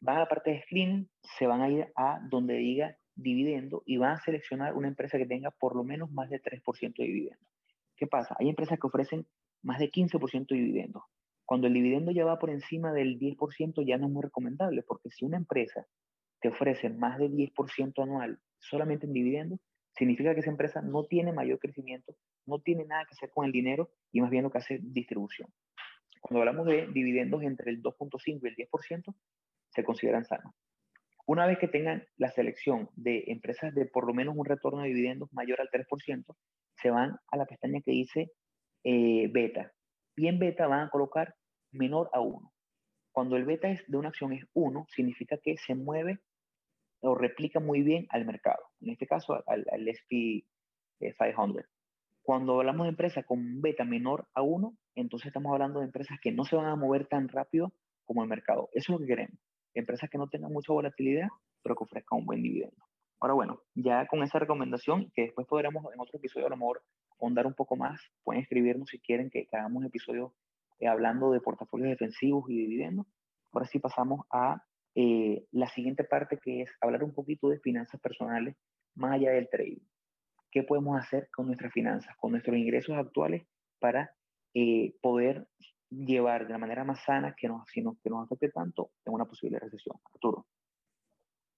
van 0.00 0.16
a 0.16 0.20
la 0.20 0.28
parte 0.28 0.50
de 0.50 0.62
screener, 0.62 1.06
se 1.38 1.46
van 1.46 1.62
a 1.62 1.68
ir 1.68 1.92
a 1.96 2.20
donde 2.28 2.54
diga 2.54 2.96
dividendo 3.14 3.82
y 3.86 3.96
van 3.96 4.12
a 4.12 4.20
seleccionar 4.22 4.74
una 4.74 4.88
empresa 4.88 5.18
que 5.18 5.26
tenga 5.26 5.50
por 5.50 5.76
lo 5.76 5.84
menos 5.84 6.10
más 6.10 6.30
de 6.30 6.42
3% 6.42 6.94
de 6.96 7.04
dividendo. 7.04 7.46
¿Qué 7.96 8.06
pasa? 8.06 8.36
Hay 8.38 8.48
empresas 8.48 8.78
que 8.78 8.86
ofrecen 8.86 9.26
más 9.62 9.78
de 9.78 9.90
15% 9.90 10.48
de 10.48 10.56
dividendos. 10.56 11.02
Cuando 11.46 11.66
el 11.66 11.74
dividendo 11.74 12.10
ya 12.10 12.24
va 12.24 12.38
por 12.38 12.50
encima 12.50 12.92
del 12.92 13.18
10%, 13.18 13.86
ya 13.86 13.98
no 13.98 14.06
es 14.06 14.12
muy 14.12 14.22
recomendable, 14.22 14.82
porque 14.82 15.10
si 15.10 15.24
una 15.24 15.36
empresa 15.36 15.86
te 16.40 16.48
ofrece 16.48 16.90
más 16.90 17.18
de 17.18 17.30
10% 17.30 18.02
anual 18.02 18.38
solamente 18.58 19.06
en 19.06 19.12
dividendos, 19.12 19.60
significa 19.96 20.34
que 20.34 20.40
esa 20.40 20.50
empresa 20.50 20.82
no 20.82 21.04
tiene 21.04 21.32
mayor 21.32 21.58
crecimiento, 21.58 22.14
no 22.46 22.60
tiene 22.60 22.84
nada 22.84 23.04
que 23.04 23.14
hacer 23.14 23.30
con 23.30 23.46
el 23.46 23.52
dinero 23.52 23.90
y 24.12 24.20
más 24.20 24.30
bien 24.30 24.44
lo 24.44 24.50
que 24.50 24.58
hace 24.58 24.74
es 24.74 24.92
distribución. 24.92 25.48
Cuando 26.20 26.40
hablamos 26.40 26.66
de 26.66 26.86
dividendos 26.86 27.42
entre 27.42 27.70
el 27.70 27.82
2.5 27.82 28.40
y 28.42 28.48
el 28.48 28.56
10%, 28.56 29.14
se 29.68 29.84
consideran 29.84 30.24
sanos. 30.24 30.54
Una 31.26 31.46
vez 31.46 31.58
que 31.58 31.68
tengan 31.68 32.06
la 32.16 32.30
selección 32.30 32.90
de 32.96 33.24
empresas 33.28 33.74
de 33.74 33.86
por 33.86 34.06
lo 34.06 34.14
menos 34.14 34.34
un 34.36 34.44
retorno 34.44 34.82
de 34.82 34.88
dividendos 34.88 35.32
mayor 35.32 35.60
al 35.60 35.70
3%, 35.70 36.24
se 36.76 36.90
van 36.90 37.16
a 37.30 37.36
la 37.36 37.46
pestaña 37.46 37.80
que 37.80 37.92
dice 37.92 38.32
eh, 38.84 39.28
beta. 39.32 39.72
Y 40.16 40.28
en 40.28 40.38
beta 40.38 40.66
van 40.66 40.86
a 40.86 40.90
colocar 40.90 41.34
menor 41.72 42.10
a 42.12 42.20
1. 42.20 42.52
Cuando 43.12 43.36
el 43.36 43.44
beta 43.44 43.68
de 43.68 43.96
una 43.96 44.08
acción 44.08 44.32
es 44.32 44.44
1, 44.52 44.86
significa 44.90 45.38
que 45.38 45.56
se 45.56 45.74
mueve 45.74 46.20
o 47.00 47.14
replica 47.14 47.60
muy 47.60 47.82
bien 47.82 48.06
al 48.10 48.24
mercado. 48.24 48.62
En 48.80 48.90
este 48.90 49.06
caso, 49.06 49.42
al, 49.46 49.64
al 49.70 49.88
SP 49.88 50.44
500. 50.98 51.64
Cuando 52.24 52.58
hablamos 52.58 52.86
de 52.86 52.88
empresas 52.88 53.26
con 53.26 53.60
beta 53.60 53.84
menor 53.84 54.26
a 54.32 54.40
1, 54.40 54.74
entonces 54.94 55.26
estamos 55.26 55.52
hablando 55.52 55.80
de 55.80 55.84
empresas 55.84 56.18
que 56.22 56.32
no 56.32 56.46
se 56.46 56.56
van 56.56 56.64
a 56.64 56.74
mover 56.74 57.06
tan 57.06 57.28
rápido 57.28 57.74
como 58.06 58.22
el 58.22 58.30
mercado. 58.30 58.70
Eso 58.72 58.94
es 58.94 58.98
lo 58.98 58.98
que 58.98 59.12
queremos. 59.12 59.38
Empresas 59.74 60.08
que 60.08 60.16
no 60.16 60.26
tengan 60.28 60.50
mucha 60.50 60.72
volatilidad, 60.72 61.28
pero 61.62 61.76
que 61.76 61.84
ofrezcan 61.84 62.20
un 62.20 62.24
buen 62.24 62.42
dividendo. 62.42 62.82
Ahora, 63.20 63.34
bueno, 63.34 63.60
ya 63.74 64.06
con 64.06 64.22
esa 64.22 64.38
recomendación, 64.38 65.12
que 65.14 65.20
después 65.20 65.46
podremos 65.46 65.84
en 65.92 66.00
otro 66.00 66.16
episodio 66.16 66.46
a 66.46 66.48
lo 66.48 66.56
mejor 66.56 66.82
ahondar 67.20 67.46
un 67.46 67.52
poco 67.52 67.76
más, 67.76 68.00
pueden 68.22 68.40
escribirnos 68.40 68.88
si 68.88 69.00
quieren 69.00 69.28
que, 69.28 69.46
hagamos 69.52 69.80
un 69.80 69.84
episodio 69.84 70.32
eh, 70.78 70.88
hablando 70.88 71.30
de 71.30 71.42
portafolios 71.42 71.90
defensivos 71.90 72.48
y 72.48 72.56
dividendos. 72.56 73.06
Ahora 73.52 73.66
sí 73.66 73.80
pasamos 73.80 74.24
a 74.30 74.64
eh, 74.94 75.44
la 75.50 75.68
siguiente 75.68 76.04
parte 76.04 76.38
que 76.42 76.62
es 76.62 76.70
hablar 76.80 77.04
un 77.04 77.12
poquito 77.12 77.50
de 77.50 77.60
finanzas 77.60 78.00
personales 78.00 78.56
más 78.94 79.12
allá 79.12 79.32
del 79.32 79.50
trading. 79.50 79.84
¿Qué 80.54 80.62
podemos 80.62 80.96
hacer 80.96 81.28
con 81.32 81.46
nuestras 81.46 81.72
finanzas, 81.72 82.16
con 82.16 82.30
nuestros 82.30 82.56
ingresos 82.56 82.96
actuales 82.96 83.44
para 83.80 84.14
eh, 84.54 84.94
poder 85.02 85.48
llevar 85.90 86.46
de 86.46 86.52
la 86.52 86.58
manera 86.58 86.84
más 86.84 87.02
sana 87.02 87.34
que 87.36 87.48
nos, 87.48 87.64
que 87.72 87.82
nos 87.82 88.24
afecte 88.24 88.50
tanto 88.50 88.92
en 89.04 89.14
una 89.14 89.24
posible 89.24 89.58
recesión? 89.58 89.96
Arturo. 90.14 90.46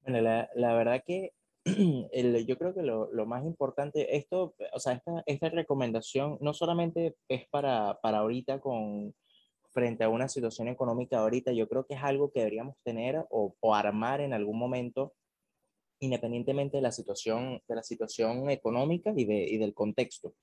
Bueno, 0.00 0.22
la, 0.22 0.48
la 0.54 0.72
verdad 0.72 1.02
que 1.04 1.34
el, 2.12 2.46
yo 2.46 2.56
creo 2.56 2.72
que 2.72 2.82
lo, 2.82 3.12
lo, 3.12 3.26
más 3.26 3.44
importante, 3.44 4.16
esto, 4.16 4.54
o 4.72 4.80
sea, 4.80 4.94
esta, 4.94 5.22
esta 5.26 5.50
recomendación 5.50 6.38
no 6.40 6.54
solamente 6.54 7.16
es 7.28 7.46
para, 7.50 7.98
para 8.00 8.20
ahorita 8.20 8.60
con, 8.60 9.14
frente 9.74 10.04
a 10.04 10.08
una 10.08 10.26
situación 10.26 10.68
económica 10.68 11.18
ahorita, 11.18 11.52
yo 11.52 11.68
creo 11.68 11.84
que 11.84 11.96
es 11.96 12.02
algo 12.02 12.32
que 12.32 12.40
deberíamos 12.40 12.78
tener 12.82 13.26
o, 13.28 13.54
o 13.60 13.74
armar 13.74 14.22
en 14.22 14.32
algún 14.32 14.58
momento, 14.58 15.12
independientemente 16.00 16.76
de 16.76 16.82
la 16.82 16.92
situación, 16.92 17.62
de 17.68 17.74
la 17.74 17.82
situación 17.82 18.50
económica 18.50 19.12
y, 19.16 19.24
de, 19.24 19.44
y 19.44 19.58
del 19.58 19.74
contexto. 19.74 20.34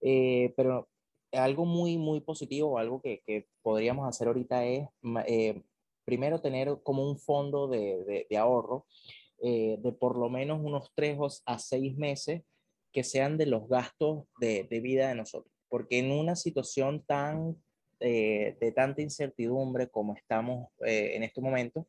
Eh, 0.00 0.52
pero 0.56 0.88
algo 1.32 1.64
muy, 1.64 1.96
muy 1.98 2.20
positivo, 2.20 2.78
algo 2.78 3.00
que, 3.00 3.22
que 3.26 3.46
podríamos 3.62 4.08
hacer 4.08 4.28
ahorita 4.28 4.64
es, 4.66 4.88
eh, 5.26 5.62
primero, 6.04 6.40
tener 6.40 6.78
como 6.82 7.08
un 7.08 7.18
fondo 7.18 7.66
de, 7.68 8.04
de, 8.04 8.26
de 8.28 8.36
ahorro 8.36 8.86
eh, 9.42 9.78
de 9.80 9.92
por 9.92 10.16
lo 10.16 10.28
menos 10.28 10.60
unos 10.62 10.90
tres 10.94 11.18
a 11.44 11.58
seis 11.58 11.96
meses 11.96 12.42
que 12.92 13.04
sean 13.04 13.36
de 13.36 13.46
los 13.46 13.68
gastos 13.68 14.24
de, 14.38 14.64
de 14.64 14.80
vida 14.80 15.08
de 15.08 15.16
nosotros. 15.16 15.52
Porque 15.68 15.98
en 15.98 16.12
una 16.12 16.36
situación 16.36 17.04
tan 17.04 17.56
eh, 18.00 18.56
de 18.60 18.72
tanta 18.72 19.02
incertidumbre 19.02 19.88
como 19.88 20.14
estamos 20.14 20.68
eh, 20.86 21.12
en 21.14 21.22
este 21.22 21.40
momento, 21.40 21.88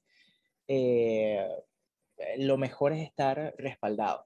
lo 2.38 2.58
mejor 2.58 2.94
es 2.94 3.02
estar 3.02 3.54
respaldado. 3.58 4.26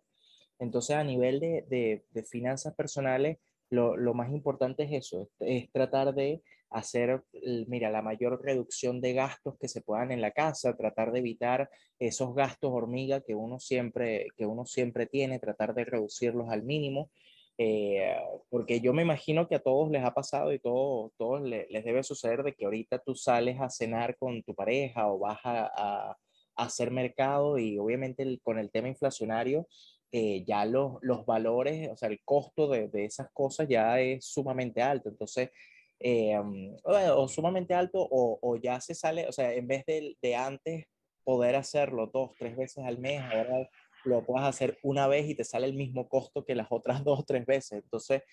Entonces, 0.60 0.96
a 0.96 1.04
nivel 1.04 1.40
de, 1.40 2.04
de, 2.12 2.24
finanzas 2.24 2.76
personales, 2.76 3.38
lo, 3.70 3.96
lo, 3.96 4.14
más 4.14 4.32
importante 4.32 4.84
es 4.84 4.92
eso, 4.92 5.30
es 5.40 5.72
tratar 5.72 6.14
de 6.14 6.42
hacer, 6.70 7.24
mira, 7.68 7.90
la 7.90 8.02
mayor 8.02 8.42
reducción 8.44 9.02
de 9.02 9.14
gastos 9.14 9.58
que 9.60 9.68
se 9.68 9.82
puedan 9.82 10.12
en 10.12 10.22
la 10.22 10.32
casa, 10.32 10.76
tratar 10.76 11.12
de 11.12 11.20
evitar 11.20 11.70
esos 11.98 12.36
gastos 12.36 12.72
hormiga 12.74 13.22
que 13.22 13.36
uno 13.36 13.60
siempre, 13.60 14.28
que 14.38 14.46
uno 14.46 14.66
siempre 14.66 15.06
tiene, 15.06 15.40
tratar 15.40 15.74
de 15.74 15.86
reducirlos 15.86 16.50
al 16.50 16.64
mínimo. 16.64 17.10
Eh, 17.58 18.16
porque 18.50 18.80
yo 18.80 18.94
me 18.94 19.02
imagino 19.02 19.48
que 19.48 19.56
a 19.56 19.60
todos 19.60 19.92
les 19.92 20.04
ha 20.04 20.14
pasado 20.14 20.54
y 20.54 20.60
todo, 20.60 21.12
todos 21.18 21.42
les, 21.42 21.68
debe 21.84 22.04
suceder 22.04 22.42
de 22.44 22.54
que 22.54 22.64
ahorita 22.64 23.00
tú 23.00 23.16
sales 23.16 23.60
a 23.60 23.70
cenar 23.70 24.16
con 24.18 24.42
tu 24.44 24.56
pareja 24.56 25.12
o 25.12 25.20
vas 25.20 25.40
a, 25.44 26.18
hacer 26.64 26.92
mercado 26.92 27.58
y 27.58 27.78
obviamente 27.78 28.40
con 28.44 28.60
el 28.60 28.70
tema 28.72 28.88
inflacionario 28.88 29.68
eh, 30.12 30.44
ya 30.44 30.66
los, 30.66 30.98
los 31.02 31.26
valores, 31.26 31.90
o 31.92 31.96
sea, 31.96 32.10
el 32.10 32.20
costo 32.26 32.68
de, 32.68 32.88
de, 32.88 33.06
esas 33.06 33.30
cosas 33.32 33.68
ya 33.68 34.00
es 34.00 34.26
sumamente 34.26 34.82
alto. 34.82 35.10
Entonces, 35.10 35.52
eh, 36.00 36.36
o, 36.84 37.28
sumamente 37.28 37.76
alto 37.76 38.00
o, 38.00 38.40
o, 38.42 38.56
ya 38.56 38.82
se 38.82 38.96
sale, 38.96 39.28
o 39.28 39.32
sea, 39.32 39.54
en 39.54 39.68
vez 39.68 39.86
de, 39.86 40.18
de, 40.20 40.36
antes 40.36 40.86
poder 41.24 41.56
hacerlo 41.56 42.08
dos, 42.08 42.32
tres 42.40 42.58
veces 42.58 42.86
al 42.86 42.98
mes, 42.98 43.22
ahora 43.22 43.70
lo 44.06 44.26
puedes 44.26 44.48
hacer 44.48 44.80
una 44.82 45.08
vez 45.08 45.30
y 45.30 45.36
te 45.36 45.44
sale 45.44 45.68
el 45.68 45.76
mismo 45.76 46.10
costo 46.10 46.44
que 46.44 46.56
las 46.56 46.68
otras 46.72 47.04
dos, 47.04 47.26
tres 47.28 47.46
veces. 47.46 47.84
Entonces, 47.84 48.24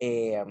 eh, 0.00 0.42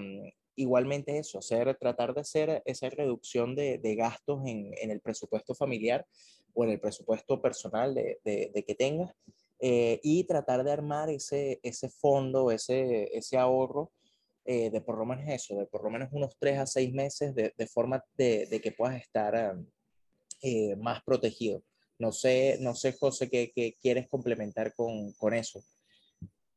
igualmente 0.56 1.18
eso, 1.18 1.38
hacer, 1.38 1.76
tratar 1.76 2.14
de 2.14 2.22
hacer 2.22 2.62
esa 2.64 2.88
reducción 2.88 3.54
de, 3.54 3.78
de 3.78 3.96
gastos 3.96 4.40
en, 4.46 4.70
en, 4.80 4.90
el 4.90 5.00
presupuesto 5.00 5.54
familiar 5.54 6.06
o 6.54 6.64
en 6.64 6.70
el 6.70 6.80
presupuesto 6.80 7.40
personal 7.40 7.94
de, 7.94 8.20
de, 8.24 8.64
que 8.64 8.74
tengas 8.74 9.14
eh, 9.58 10.00
y 10.02 10.24
tratar 10.24 10.64
de 10.64 10.72
armar 10.72 11.10
ese, 11.10 11.60
ese 11.62 11.88
fondo, 11.88 12.50
ese, 12.50 13.16
ese 13.16 13.36
ahorro 13.36 13.92
eh, 14.44 14.70
de 14.70 14.80
por 14.80 14.98
lo 14.98 15.04
menos 15.04 15.28
eso, 15.28 15.56
de 15.56 15.66
por 15.66 15.84
lo 15.84 15.90
menos 15.90 16.08
unos 16.12 16.36
tres 16.38 16.58
a 16.58 16.66
seis 16.66 16.92
meses 16.92 17.34
de, 17.34 17.66
forma 17.66 18.02
de, 18.16 18.60
que 18.62 18.72
puedas 18.72 19.00
estar 19.00 19.56
eh, 20.42 20.76
más 20.76 21.02
protegido. 21.02 21.62
No 21.98 22.12
sé, 22.12 22.56
no 22.60 22.74
sé 22.74 22.94
José, 22.94 23.28
¿qué, 23.28 23.52
qué 23.54 23.76
quieres 23.80 24.08
complementar 24.08 24.74
con, 24.74 25.12
con 25.12 25.34
eso? 25.34 25.60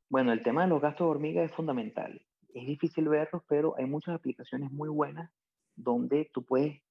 Bueno, 0.10 0.32
el 0.32 0.41
tema 0.43 0.63
de 0.63 0.69
los 0.69 0.82
gastos 0.82 1.06
de 1.06 1.12
hormiga 1.12 1.43
es 1.43 1.51
fundamental. 1.51 2.21
Es 2.53 2.65
difícil 2.65 3.10
verlos, 3.10 3.43
pero 3.47 3.75
hay 3.77 3.86
muchas 3.86 4.15
aplicaciones 4.15 4.71
muy 4.71 4.88
buenas 4.88 5.29
donde 5.75 6.29
tú 6.34 6.43
puedes 6.45 6.82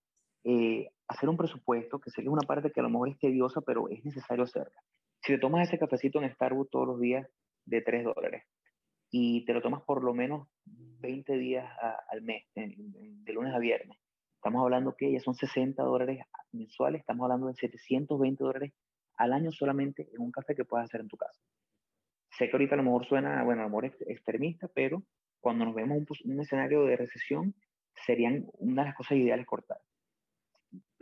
eh, 0.44 0.90
hacer 1.12 1.29
un 1.29 1.37
presupuesto, 1.37 2.01
que 2.01 2.11
sería 2.11 2.31
una 2.31 2.46
parte 2.46 2.70
que 2.70 2.81
a 2.81 2.83
lo 2.83 2.90
mejor 2.90 3.09
es 3.09 3.18
tediosa, 3.18 3.61
pero 3.61 3.88
es 3.88 4.05
necesario 4.05 4.44
hacerla. 4.44 4.83
Si 5.20 5.33
te 5.33 5.38
tomas 5.38 5.68
ese 5.68 5.79
cafecito 5.79 6.20
en 6.20 6.33
Starbucks 6.33 6.70
todos 6.70 6.87
los 6.87 7.01
días 7.01 7.29
de 7.64 7.81
3 7.81 8.05
dólares 8.05 8.44
y 9.11 9.44
te 9.44 9.53
lo 9.53 9.62
tomas 9.62 9.83
por 9.83 10.03
lo 10.03 10.14
menos 10.14 10.48
20 10.64 11.37
días 11.37 11.70
al 12.11 12.22
mes, 12.22 12.44
de 12.55 13.33
lunes 13.33 13.55
a 13.55 13.59
viernes, 13.59 13.98
estamos 14.37 14.62
hablando 14.62 14.96
que 14.96 15.12
ya 15.12 15.20
son 15.20 15.35
60 15.35 15.83
dólares 15.83 16.25
mensuales, 16.53 17.01
estamos 17.01 17.25
hablando 17.25 17.46
de 17.46 17.55
720 17.55 18.42
dólares 18.42 18.72
al 19.16 19.33
año 19.33 19.53
solamente 19.53 20.09
en 20.12 20.20
un 20.20 20.33
café 20.33 20.55
que 20.55 20.64
puedes 20.64 20.85
hacer 20.85 21.01
en 21.01 21.09
tu 21.09 21.16
casa. 21.16 21.40
Sé 22.31 22.48
que 22.48 22.57
ahorita 22.57 22.75
a 22.75 22.79
lo 22.79 22.85
mejor 22.85 23.07
suena, 23.07 23.44
bueno, 23.44 23.61
a 23.61 23.64
lo 23.64 23.70
mejor 23.70 23.85
extremista, 24.09 24.68
pero 24.75 25.03
cuando 25.40 25.64
nos 25.66 25.75
vemos 25.75 25.98
un, 25.98 26.33
un 26.33 26.40
escenario 26.40 26.85
de 26.85 26.96
recesión, 26.96 27.55
serían 28.07 28.46
una 28.55 28.83
de 28.83 28.88
las 28.88 28.96
cosas 28.96 29.18
ideales 29.18 29.46
cortar. 29.46 29.79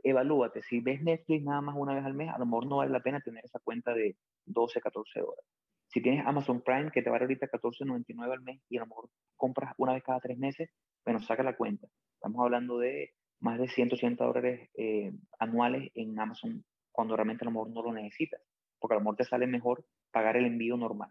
Evalúate, 0.03 0.63
si 0.63 0.81
ves 0.81 1.03
Netflix 1.03 1.45
nada 1.45 1.61
más 1.61 1.77
una 1.77 1.95
vez 1.95 2.05
al 2.05 2.15
mes, 2.15 2.29
a 2.29 2.39
lo 2.39 2.47
mejor 2.47 2.67
no 2.67 2.79
vale 2.79 2.93
la 2.93 3.01
pena 3.01 3.21
tener 3.21 3.45
esa 3.45 3.59
cuenta 3.59 3.93
de 3.95 4.17
12, 4.47 4.81
14 4.81 5.23
horas. 5.23 5.45
Si 5.89 6.01
tienes 6.01 6.25
Amazon 6.25 6.63
Prime, 6.63 6.91
que 6.93 7.03
te 7.03 7.11
vale 7.11 7.25
ahorita 7.25 7.49
14.99 7.49 8.33
al 8.33 8.43
mes 8.43 8.61
y 8.69 8.77
a 8.77 8.81
lo 8.81 8.87
mejor 8.87 9.11
compras 9.37 9.75
una 9.77 9.95
vez 9.95 10.05
cada 10.05 10.21
tres 10.21 10.39
meses, 10.39 10.71
bueno, 11.05 11.21
saca 11.21 11.43
la 11.43 11.57
cuenta. 11.57 11.89
Estamos 12.15 12.45
hablando 12.45 12.79
de 12.79 13.13
más 13.41 13.59
de 13.59 13.69
180 13.69 14.25
dólares 14.25 14.71
eh, 14.77 15.13
anuales 15.39 15.91
en 15.95 16.19
Amazon 16.19 16.65
cuando 16.93 17.17
realmente 17.17 17.45
a 17.45 17.47
lo 17.47 17.53
mejor 17.53 17.71
no 17.71 17.83
lo 17.83 17.93
necesitas, 17.93 18.41
porque 18.79 18.95
a 18.95 18.99
lo 18.99 19.01
mejor 19.01 19.17
te 19.17 19.25
sale 19.25 19.47
mejor 19.47 19.85
pagar 20.13 20.37
el 20.37 20.47
envío 20.47 20.77
normal. 20.77 21.11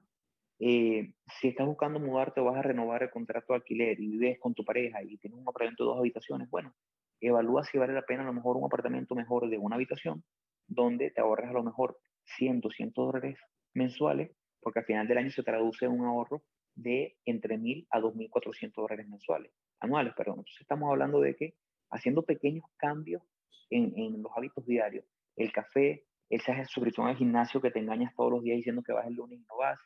Eh, 0.60 1.14
si 1.40 1.48
estás 1.48 1.66
buscando 1.66 2.00
mudarte 2.00 2.42
o 2.42 2.46
vas 2.46 2.58
a 2.58 2.62
renovar 2.62 3.02
el 3.04 3.10
contrato 3.10 3.54
de 3.54 3.58
alquiler 3.58 4.00
y 4.00 4.10
vives 4.12 4.40
con 4.40 4.54
tu 4.54 4.66
pareja 4.66 5.02
y 5.02 5.18
tienes 5.18 5.40
un 5.40 5.48
apartamento 5.48 5.84
de 5.84 5.90
dos 5.90 6.00
habitaciones, 6.00 6.50
bueno, 6.50 6.74
evalúa 7.22 7.64
si 7.64 7.78
vale 7.78 7.94
la 7.94 8.04
pena 8.04 8.24
a 8.24 8.26
lo 8.26 8.34
mejor 8.34 8.58
un 8.58 8.66
apartamento 8.66 9.16
mejor 9.16 9.50
de 9.50 9.58
una 9.58 9.76
habitación 9.76 10.24
donde 10.68 11.12
te 11.12 11.22
ahorras 11.22 11.50
a 11.50 11.54
lo 11.54 11.64
mejor 11.64 11.98
100, 12.38 12.62
200 12.62 13.06
dólares 13.06 13.38
mensuales, 13.74 14.32
porque 14.62 14.80
al 14.80 14.86
final 14.86 15.08
del 15.08 15.18
año 15.18 15.32
se 15.32 15.44
traduce 15.44 15.86
en 15.86 15.92
un 15.92 16.06
ahorro 16.06 16.44
de 16.76 17.18
entre 17.26 17.58
1.000 17.58 17.88
a 17.90 18.00
2.400 18.00 18.74
dólares 18.76 19.08
mensuales, 19.08 19.52
anuales, 19.80 20.14
perdón. 20.16 20.40
Entonces 20.40 20.62
estamos 20.62 20.90
hablando 20.90 21.20
de 21.20 21.36
que 21.36 21.56
haciendo 21.90 22.24
pequeños 22.24 22.66
cambios 22.78 23.24
en, 23.70 23.94
en 23.98 24.22
los 24.22 24.32
hábitos 24.36 24.66
diarios, 24.66 25.06
el 25.36 25.52
café, 25.52 26.06
esa 26.30 26.64
suscripción 26.66 27.08
al 27.08 27.16
gimnasio 27.16 27.62
que 27.62 27.72
te 27.72 27.80
engañas 27.80 28.14
todos 28.16 28.32
los 28.32 28.44
días 28.44 28.58
diciendo 28.58 28.84
que 28.84 28.94
vas 28.94 29.08
el 29.08 29.16
lunes 29.16 29.40
y 29.40 29.44
no 29.44 29.58
vas, 29.58 29.80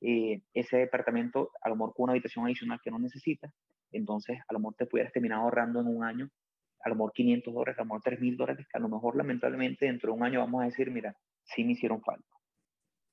eh, 0.00 0.42
ese 0.54 0.76
departamento 0.76 1.50
a 1.60 1.68
lo 1.68 1.74
mejor 1.74 1.94
con 1.94 2.04
una 2.04 2.12
habitación 2.12 2.46
adicional 2.46 2.80
que 2.82 2.90
no 2.90 3.00
necesitas, 3.00 3.52
entonces 3.90 4.38
a 4.46 4.52
lo 4.52 4.60
mejor 4.60 4.74
te 4.76 4.86
pudieras 4.86 5.12
terminar 5.12 5.40
ahorrando 5.40 5.80
en 5.80 5.88
un 5.88 6.04
año 6.04 6.30
a 6.80 6.88
lo 6.88 6.94
mejor 6.94 7.12
500 7.12 7.54
dólares, 7.54 7.78
a 7.78 7.82
lo 7.82 7.86
mejor 7.86 8.02
3.000 8.02 8.36
dólares, 8.36 8.66
que 8.70 8.78
a 8.78 8.80
lo 8.80 8.88
mejor 8.88 9.16
lamentablemente 9.16 9.86
dentro 9.86 10.12
de 10.12 10.18
un 10.18 10.24
año 10.24 10.40
vamos 10.40 10.62
a 10.62 10.66
decir, 10.66 10.90
mira, 10.90 11.16
sí 11.44 11.64
me 11.64 11.72
hicieron 11.72 12.02
falta. 12.02 12.28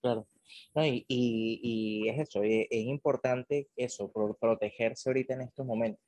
Claro. 0.02 0.28
y, 0.76 1.06
y, 1.08 2.10
es 2.10 2.20
eso, 2.20 2.44
es, 2.44 2.68
es, 2.70 2.86
importante 2.86 3.70
eso, 3.76 4.12
protegerse 4.12 5.10
ahorita 5.10 5.34
en 5.34 5.42
estos 5.42 5.66
momentos. 5.66 6.04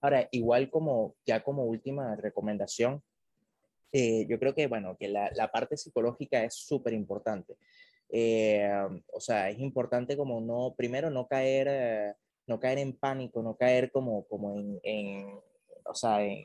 Ahora, 0.00 0.26
igual 0.32 0.70
como 0.70 1.16
ya 1.26 1.44
como 1.44 1.64
última 1.64 2.16
recomendación, 2.16 3.02
eh, 3.92 4.26
yo 4.28 4.38
creo 4.38 4.54
que, 4.54 4.66
bueno, 4.66 4.96
que 4.98 5.08
la, 5.08 5.30
la 5.34 5.52
parte 5.52 5.76
psicológica 5.76 6.42
es 6.42 6.54
súper 6.54 6.94
importante. 6.94 7.56
Eh, 8.08 8.70
o 9.12 9.20
sea, 9.20 9.50
es 9.50 9.58
importante 9.58 10.16
como 10.16 10.40
no, 10.40 10.74
primero 10.76 11.10
no 11.10 11.26
caer, 11.26 11.66
eh, 11.70 12.14
no 12.46 12.58
caer 12.58 12.78
en 12.78 12.94
pánico, 12.94 13.42
no 13.42 13.56
caer 13.56 13.90
como, 13.90 14.26
como 14.28 14.58
en, 14.58 14.80
en 14.82 15.40
o 15.84 15.94
sea, 15.94 16.24
en, 16.24 16.44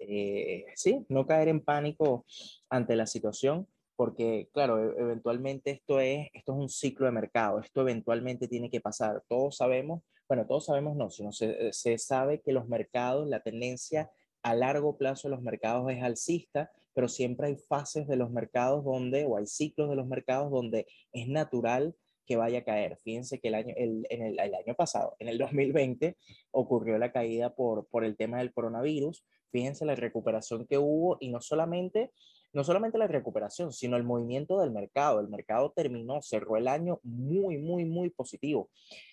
eh, 0.00 0.66
sí, 0.74 1.04
no 1.08 1.26
caer 1.26 1.48
en 1.48 1.60
pánico 1.60 2.24
ante 2.68 2.96
la 2.96 3.06
situación, 3.06 3.66
porque 3.96 4.48
claro, 4.52 4.92
e, 4.92 5.00
eventualmente 5.00 5.70
esto 5.70 6.00
es, 6.00 6.28
esto 6.32 6.52
es 6.52 6.58
un 6.58 6.68
ciclo 6.68 7.06
de 7.06 7.12
mercado, 7.12 7.60
esto 7.60 7.82
eventualmente 7.82 8.48
tiene 8.48 8.70
que 8.70 8.80
pasar. 8.80 9.22
Todos 9.28 9.56
sabemos, 9.56 10.02
bueno, 10.28 10.46
todos 10.46 10.66
sabemos 10.66 10.96
no, 10.96 11.10
sino 11.10 11.32
se, 11.32 11.72
se 11.72 11.98
sabe 11.98 12.40
que 12.40 12.52
los 12.52 12.68
mercados, 12.68 13.28
la 13.28 13.42
tendencia 13.42 14.10
a 14.42 14.54
largo 14.54 14.96
plazo 14.96 15.28
de 15.28 15.34
los 15.34 15.42
mercados 15.42 15.90
es 15.90 16.02
alcista, 16.02 16.70
pero 16.94 17.08
siempre 17.08 17.48
hay 17.48 17.56
fases 17.56 18.06
de 18.08 18.16
los 18.16 18.30
mercados 18.30 18.84
donde, 18.84 19.24
o 19.24 19.36
hay 19.36 19.46
ciclos 19.46 19.90
de 19.90 19.96
los 19.96 20.06
mercados 20.06 20.50
donde 20.50 20.86
es 21.12 21.28
natural 21.28 21.94
que 22.28 22.36
vaya 22.36 22.58
a 22.58 22.64
caer. 22.64 22.98
Fíjense 22.98 23.40
que 23.40 23.48
el 23.48 23.54
año, 23.54 23.74
el, 23.76 24.06
en 24.10 24.22
el, 24.22 24.38
año 24.54 24.74
pasado, 24.74 25.16
en 25.18 25.28
el 25.28 25.38
2020, 25.38 26.16
ocurrió 26.50 26.98
la 26.98 27.10
caída 27.10 27.54
por, 27.54 27.88
por 27.88 28.04
el 28.04 28.16
tema 28.16 28.38
del 28.38 28.52
coronavirus. 28.52 29.24
Fíjense 29.50 29.84
la 29.84 29.94
recuperación 29.94 30.66
que 30.66 30.78
hubo 30.78 31.16
y 31.20 31.30
no 31.30 31.40
solamente, 31.40 32.12
no 32.52 32.64
solamente 32.64 32.98
la 32.98 33.06
recuperación, 33.06 33.72
sino 33.72 33.96
el 33.96 34.04
movimiento 34.04 34.58
del 34.60 34.70
mercado. 34.70 35.20
El 35.20 35.28
mercado 35.28 35.72
terminó, 35.74 36.20
cerró 36.22 36.56
el 36.56 36.68
año 36.68 37.00
muy, 37.02 37.58
muy, 37.58 37.84
muy 37.84 38.10
positivo. 38.10 38.70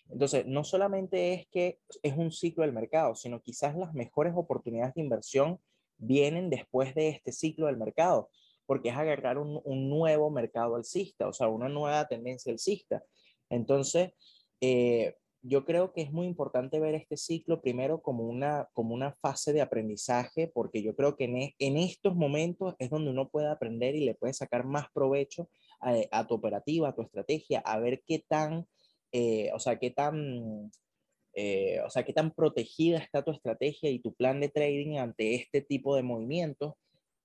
Entonces, 0.09 0.45
no 0.45 0.63
solamente 0.63 1.33
es 1.33 1.47
que 1.47 1.79
es 2.03 2.17
un 2.17 2.31
ciclo 2.31 2.63
del 2.63 2.73
mercado, 2.73 3.15
sino 3.15 3.41
quizás 3.41 3.75
las 3.75 3.93
mejores 3.93 4.33
oportunidades 4.35 4.93
de 4.93 5.01
inversión 5.01 5.59
vienen 5.97 6.49
después 6.49 6.93
de 6.95 7.09
este 7.09 7.31
ciclo 7.31 7.67
del 7.67 7.77
mercado, 7.77 8.29
porque 8.65 8.89
es 8.89 8.97
agarrar 8.97 9.37
un, 9.37 9.89
nuevo 9.89 10.29
mercado 10.29 10.75
alcista, 10.75 11.27
o 11.27 11.33
sea, 11.33 11.47
una 11.47 11.69
nueva 11.69 12.07
tendencia 12.07 12.51
alcista. 12.51 13.03
Entonces, 13.49 14.11
eh, 14.59 15.15
yo 15.47 15.63
creo 15.63 15.93
que 15.93 16.01
es 16.01 16.11
muy 16.11 16.25
importante 16.25 16.79
ver 16.79 16.95
este 16.95 17.17
ciclo 17.17 17.61
primero 17.61 18.01
como 18.01 18.23
una, 18.23 18.67
como 18.73 18.95
una 18.95 19.13
fase 19.13 19.53
de 19.53 19.61
aprendizaje, 19.61 20.51
porque 20.51 20.81
yo 20.81 20.95
creo 20.95 21.15
que 21.15 21.25
en, 21.25 21.37
e, 21.37 21.55
en 21.59 21.77
estos 21.77 22.15
momentos 22.15 22.75
es 22.79 22.89
donde 22.89 23.11
uno 23.11 23.29
puede 23.29 23.47
aprender 23.47 23.95
y 23.95 24.05
le 24.05 24.15
puede 24.15 24.33
sacar 24.33 24.65
más 24.65 24.87
provecho 24.91 25.49
a, 25.79 26.25
tu 26.25 26.33
operativa, 26.33 26.89
a 26.89 26.95
tu 26.95 27.03
estrategia, 27.03 27.59
a 27.59 27.77
ver 27.79 28.01
qué 28.07 28.23
tan, 28.27 28.65
eh, 29.11 29.51
o 29.53 29.59
sea, 29.59 29.77
qué 29.77 29.91
tan 29.91 30.71
eh, 31.35 31.81
o 31.85 31.89
sea, 31.89 32.03
qué 32.05 32.13
tan 32.13 32.31
protegida 32.31 32.97
está 32.97 33.21
tu 33.21 33.31
estrategia 33.31 33.89
y 33.89 33.99
tu 33.99 34.13
plan 34.13 34.39
de 34.39 34.49
trading 34.49 34.97
ante 34.97 35.35
este 35.35 35.61
tipo 35.61 35.95
de 35.95 36.01
movimientos, 36.01 36.73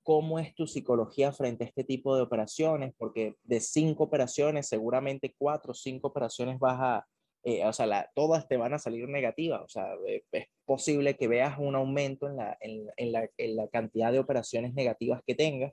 cómo 0.02 0.40
es 0.40 0.54
tu 0.54 0.66
psicología 0.66 1.32
frente 1.32 1.64
a 1.64 1.68
este 1.68 1.84
tipo 1.84 2.16
de 2.16 2.22
operaciones, 2.22 2.92
porque 2.98 3.36
de 3.44 3.60
cinco 3.60 4.04
operaciones, 4.04 4.68
seguramente 4.68 5.34
cuatro 5.38 5.72
o 5.72 5.74
cinco 5.74 6.08
operaciones 6.08 6.58
vas 6.58 6.78
a, 6.80 7.06
eh, 7.44 7.64
o 7.64 7.72
sea, 7.72 8.10
todas 8.14 8.48
te 8.48 8.56
van 8.56 8.74
a 8.74 8.78
salir 8.78 9.08
negativas, 9.08 9.62
o 9.62 9.68
sea, 9.68 9.94
eh, 10.06 10.22
es 10.32 10.46
posible 10.64 11.16
que 11.16 11.28
veas 11.28 11.58
un 11.58 11.74
aumento 11.74 12.28
en 12.28 12.36
la, 12.36 12.56
en, 12.60 12.88
en 12.96 13.12
la, 13.12 13.28
en 13.36 13.56
la 13.56 13.68
cantidad 13.68 14.12
de 14.12 14.18
operaciones 14.18 14.74
negativas 14.74 15.22
que 15.26 15.34
tengas, 15.34 15.72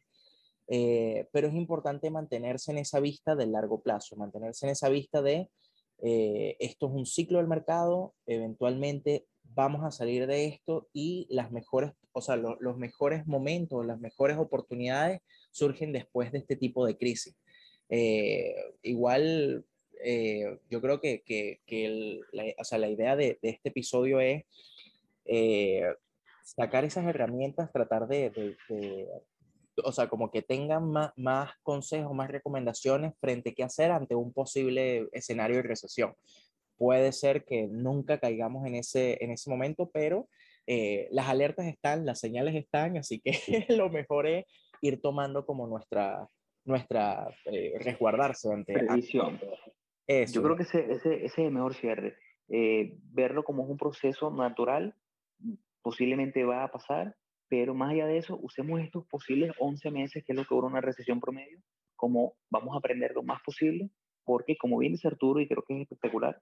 pero 1.32 1.48
es 1.48 1.54
importante 1.54 2.10
mantenerse 2.10 2.72
en 2.72 2.80
esa 2.80 3.00
vista 3.00 3.36
del 3.38 3.54
largo 3.54 3.82
plazo, 3.82 4.18
mantenerse 4.18 4.66
en 4.66 4.74
esa 4.74 4.90
vista 4.90 5.22
de 5.22 5.48
eh, 6.00 6.56
esto 6.60 6.88
es 6.88 6.94
un 6.94 7.06
ciclo 7.06 7.40
del 7.40 7.48
mercado, 7.48 8.14
eventualmente 8.26 9.26
vamos 9.44 9.84
a 9.84 9.92
salir 9.92 10.28
de 10.28 10.46
esto 10.46 10.88
y 10.94 11.26
las 11.30 11.52
mejores, 11.52 11.92
o 12.12 12.22
sea, 12.22 12.36
los 12.36 12.78
mejores 12.78 13.26
momentos, 13.26 13.86
las 13.86 14.00
mejores 14.00 14.38
oportunidades 14.38 15.22
surgen 15.52 15.92
después 15.92 16.32
de 16.32 16.40
este 16.40 16.56
tipo 16.56 16.86
de 16.86 16.98
crisis. 16.98 17.36
Eh, 17.90 18.56
igual, 18.84 19.66
eh, 20.04 20.60
yo 20.70 20.82
creo 20.82 21.00
que, 21.00 21.22
que, 21.22 21.62
que 21.66 22.22
la, 22.32 22.44
o 22.58 22.64
sea, 22.64 22.78
la, 22.78 22.90
idea 22.90 23.16
de, 23.16 23.40
de, 23.42 23.50
este 23.50 23.70
episodio 23.70 24.20
es 24.20 24.44
sacar 26.44 26.86
esas 26.86 27.06
herramientas, 27.06 27.72
tratar 27.72 28.08
de, 28.08 28.30
de 28.30 29.08
o 29.84 29.92
sea, 29.92 30.08
como 30.08 30.32
que 30.32 30.42
tengan 30.42 30.90
más, 30.90 31.12
más 31.16 31.52
consejos, 31.64 32.14
más 32.14 32.30
recomendaciones 32.30 33.14
frente 33.20 33.52
a 33.52 33.54
qué 33.54 33.64
hacer 33.64 33.92
ante 33.92 34.16
un 34.16 34.34
posible 34.34 35.08
escenario 35.12 35.58
de 35.58 35.64
recesión. 35.64 36.16
Puede 36.78 37.12
ser 37.12 37.44
que 37.46 37.68
nunca 37.68 38.20
caigamos 38.20 38.66
en 38.66 38.76
ese, 38.76 39.24
en 39.24 39.32
ese 39.32 39.50
momento, 39.50 39.90
pero 39.92 40.28
eh, 40.66 41.08
las 41.12 41.28
alertas 41.28 41.66
están, 41.68 42.06
las 42.06 42.20
señales 42.20 42.56
están, 42.56 42.98
así 42.98 43.20
que 43.20 43.32
lo 43.70 43.90
mejor 43.90 44.28
es 44.28 44.46
ir 44.82 45.02
tomando 45.02 45.46
como 45.46 45.68
nuestra, 45.68 46.28
nuestra 46.66 47.28
eh, 47.46 47.74
resguardarse 47.80 48.52
ante... 48.52 48.74
Previsión. 48.74 49.40
Yo 50.08 50.42
creo 50.42 50.56
que 50.56 50.64
ese, 50.64 50.92
ese, 50.92 51.16
ese 51.16 51.26
es 51.26 51.38
el 51.38 51.52
mejor 51.52 51.74
cierre. 51.74 52.16
Eh, 52.50 52.98
verlo 53.12 53.44
como 53.44 53.64
un 53.64 53.78
proceso 53.78 54.32
natural 54.32 54.96
posiblemente 55.82 56.44
va 56.46 56.64
a 56.64 56.72
pasar, 56.72 57.16
pero 57.50 57.74
más 57.74 57.92
allá 57.92 58.08
de 58.08 58.18
eso, 58.18 58.38
usemos 58.42 58.82
estos 58.82 59.06
posibles 59.08 59.52
11 59.60 59.92
meses, 59.92 60.24
que 60.26 60.34
es 60.34 60.38
lo 60.38 60.46
que 60.46 60.56
dura 60.56 60.68
una 60.68 60.82
recesión 60.82 61.20
promedio, 61.20 61.60
como 61.96 62.34
vamos 62.50 62.76
a 62.76 62.80
aprender 62.80 63.12
lo 63.14 63.24
más 63.24 63.42
posible, 63.42 63.90
porque 64.26 64.58
como 64.58 64.78
bien 64.78 64.94
dice 64.94 65.08
Arturo, 65.08 65.40
y 65.40 65.48
creo 65.48 65.64
que 65.64 65.76
es 65.76 65.82
espectacular, 65.84 66.42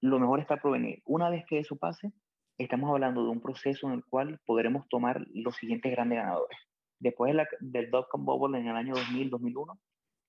lo 0.00 0.18
mejor 0.18 0.40
está 0.40 0.56
por 0.56 0.72
venir. 0.72 1.02
Una 1.04 1.30
vez 1.30 1.44
que 1.48 1.58
eso 1.58 1.76
pase, 1.76 2.12
estamos 2.58 2.90
hablando 2.90 3.24
de 3.24 3.30
un 3.30 3.40
proceso 3.40 3.88
en 3.88 3.94
el 3.94 4.04
cual 4.04 4.40
podremos 4.46 4.88
tomar 4.88 5.24
los 5.32 5.56
siguientes 5.56 5.90
grandes 5.90 6.18
ganadores. 6.18 6.58
Después 7.00 7.32
de 7.32 7.34
la, 7.34 7.48
del 7.60 7.90
dot-com 7.90 8.24
bubble 8.24 8.58
en 8.58 8.68
el 8.68 8.76
año 8.76 8.94
2000, 8.94 9.30
2001, 9.30 9.80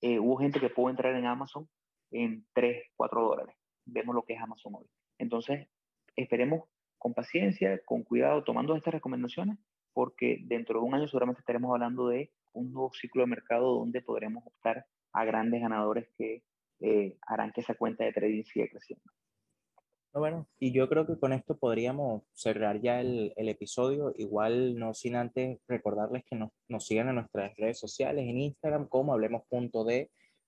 eh, 0.02 0.20
hubo 0.20 0.38
gente 0.38 0.60
que 0.60 0.70
pudo 0.70 0.90
entrar 0.90 1.16
en 1.16 1.26
Amazon 1.26 1.70
en 2.12 2.46
3, 2.54 2.92
4 2.96 3.22
dólares. 3.22 3.56
Vemos 3.86 4.16
lo 4.16 4.24
que 4.24 4.34
es 4.34 4.42
Amazon 4.42 4.76
hoy. 4.76 4.86
Entonces, 5.18 5.68
esperemos 6.16 6.64
con 6.98 7.14
paciencia, 7.14 7.80
con 7.86 8.04
cuidado, 8.04 8.44
tomando 8.44 8.76
estas 8.76 8.94
recomendaciones, 8.94 9.58
porque 9.94 10.40
dentro 10.44 10.80
de 10.80 10.86
un 10.86 10.96
año 10.96 11.08
seguramente 11.08 11.40
estaremos 11.40 11.72
hablando 11.72 12.08
de 12.08 12.32
un 12.54 12.72
nuevo 12.72 12.92
ciclo 12.94 13.22
de 13.22 13.28
mercado 13.28 13.76
donde 13.76 14.02
podremos 14.02 14.46
optar 14.46 14.86
a 15.14 15.26
grandes 15.26 15.62
ganadores 15.62 16.10
que 16.18 16.44
eh, 16.82 17.18
harán 17.28 17.52
que 17.52 17.62
esa 17.62 17.76
cuenta 17.76 18.04
de 18.04 18.12
trading 18.12 18.44
siga 18.44 18.68
creciendo. 18.70 19.06
Bueno, 20.14 20.48
y 20.60 20.72
yo 20.72 20.88
creo 20.88 21.06
que 21.06 21.20
con 21.20 21.34
esto 21.34 21.58
podríamos 21.58 22.24
cerrar 22.34 22.80
ya 22.80 23.02
el, 23.02 23.34
el 23.36 23.50
episodio. 23.50 24.14
Igual 24.16 24.78
no 24.80 24.94
sin 24.94 25.16
antes 25.16 25.60
recordarles 25.68 26.24
que 26.24 26.38
nos, 26.38 26.52
nos, 26.70 26.86
sigan 26.86 27.10
en 27.10 27.16
nuestras 27.16 27.56
redes 27.58 27.80
sociales, 27.80 28.26
en 28.26 28.40
Instagram 28.40 28.88
como 28.88 29.14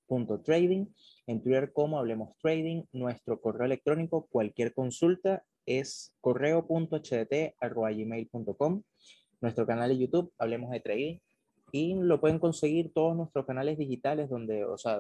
hablemos.de.trading, 0.10 0.88
en 1.28 1.42
Twitter 1.42 1.72
como 1.74 2.00
hablemos 2.00 2.38
trading, 2.38 2.84
nuestro 2.94 3.42
correo 3.42 3.66
electrónico, 3.66 4.28
cualquier 4.30 4.74
consulta 4.74 5.44
es 5.66 6.14
correo.hdt.gmail.com, 6.22 8.84
nuestro 9.42 9.68
canal 9.68 9.90
de 9.90 9.98
YouTube, 9.98 10.32
hablemos 10.38 10.72
de 10.72 10.80
trading, 10.80 11.18
y 11.72 11.96
lo 11.96 12.22
pueden 12.22 12.40
conseguir 12.40 12.94
todos 12.94 13.14
nuestros 13.16 13.46
canales 13.46 13.78
digitales 13.78 14.30
donde, 14.30 14.64
o 14.64 14.78
sea, 14.78 14.98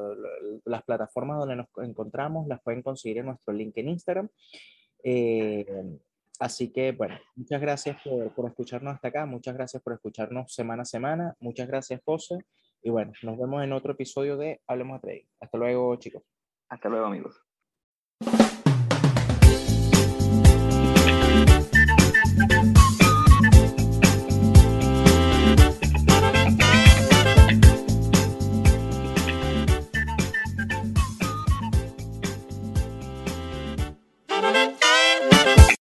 las 0.65 0.83
plataformas 0.83 1.39
donde 1.39 1.55
nos 1.55 1.67
encontramos 1.77 2.45
las 2.47 2.61
pueden 2.61 2.81
conseguir 2.81 3.19
en 3.19 3.27
nuestro 3.27 3.53
link 3.53 3.77
en 3.77 3.87
Instagram. 3.87 4.27
Eh, 5.01 5.95
así 6.39 6.73
que, 6.73 6.91
bueno, 6.91 7.17
muchas 7.35 7.61
gracias 7.61 7.95
por, 8.03 8.35
por, 8.35 8.49
escucharnos 8.49 8.95
hasta 8.95 9.07
acá, 9.07 9.25
muchas 9.25 9.55
gracias 9.55 9.81
por 9.81 9.93
escucharnos 9.93 10.53
semana 10.53 10.81
a 10.81 10.85
semana, 10.85 11.33
muchas 11.39 11.69
gracias 11.69 12.01
José, 12.03 12.39
y 12.81 12.89
bueno, 12.89 13.13
nos 13.23 13.37
vemos 13.37 13.63
en 13.63 13.73
otro 13.73 13.93
episodio 13.93 14.37
de 14.37 14.61
Hablemos 14.67 15.01
de 15.01 15.07
Trading. 15.07 15.27
Hasta 15.39 15.57
luego, 15.57 15.95
chicos. 15.97 16.23
Hasta 16.69 16.89
luego, 16.89 17.05
amigos. 17.05 17.41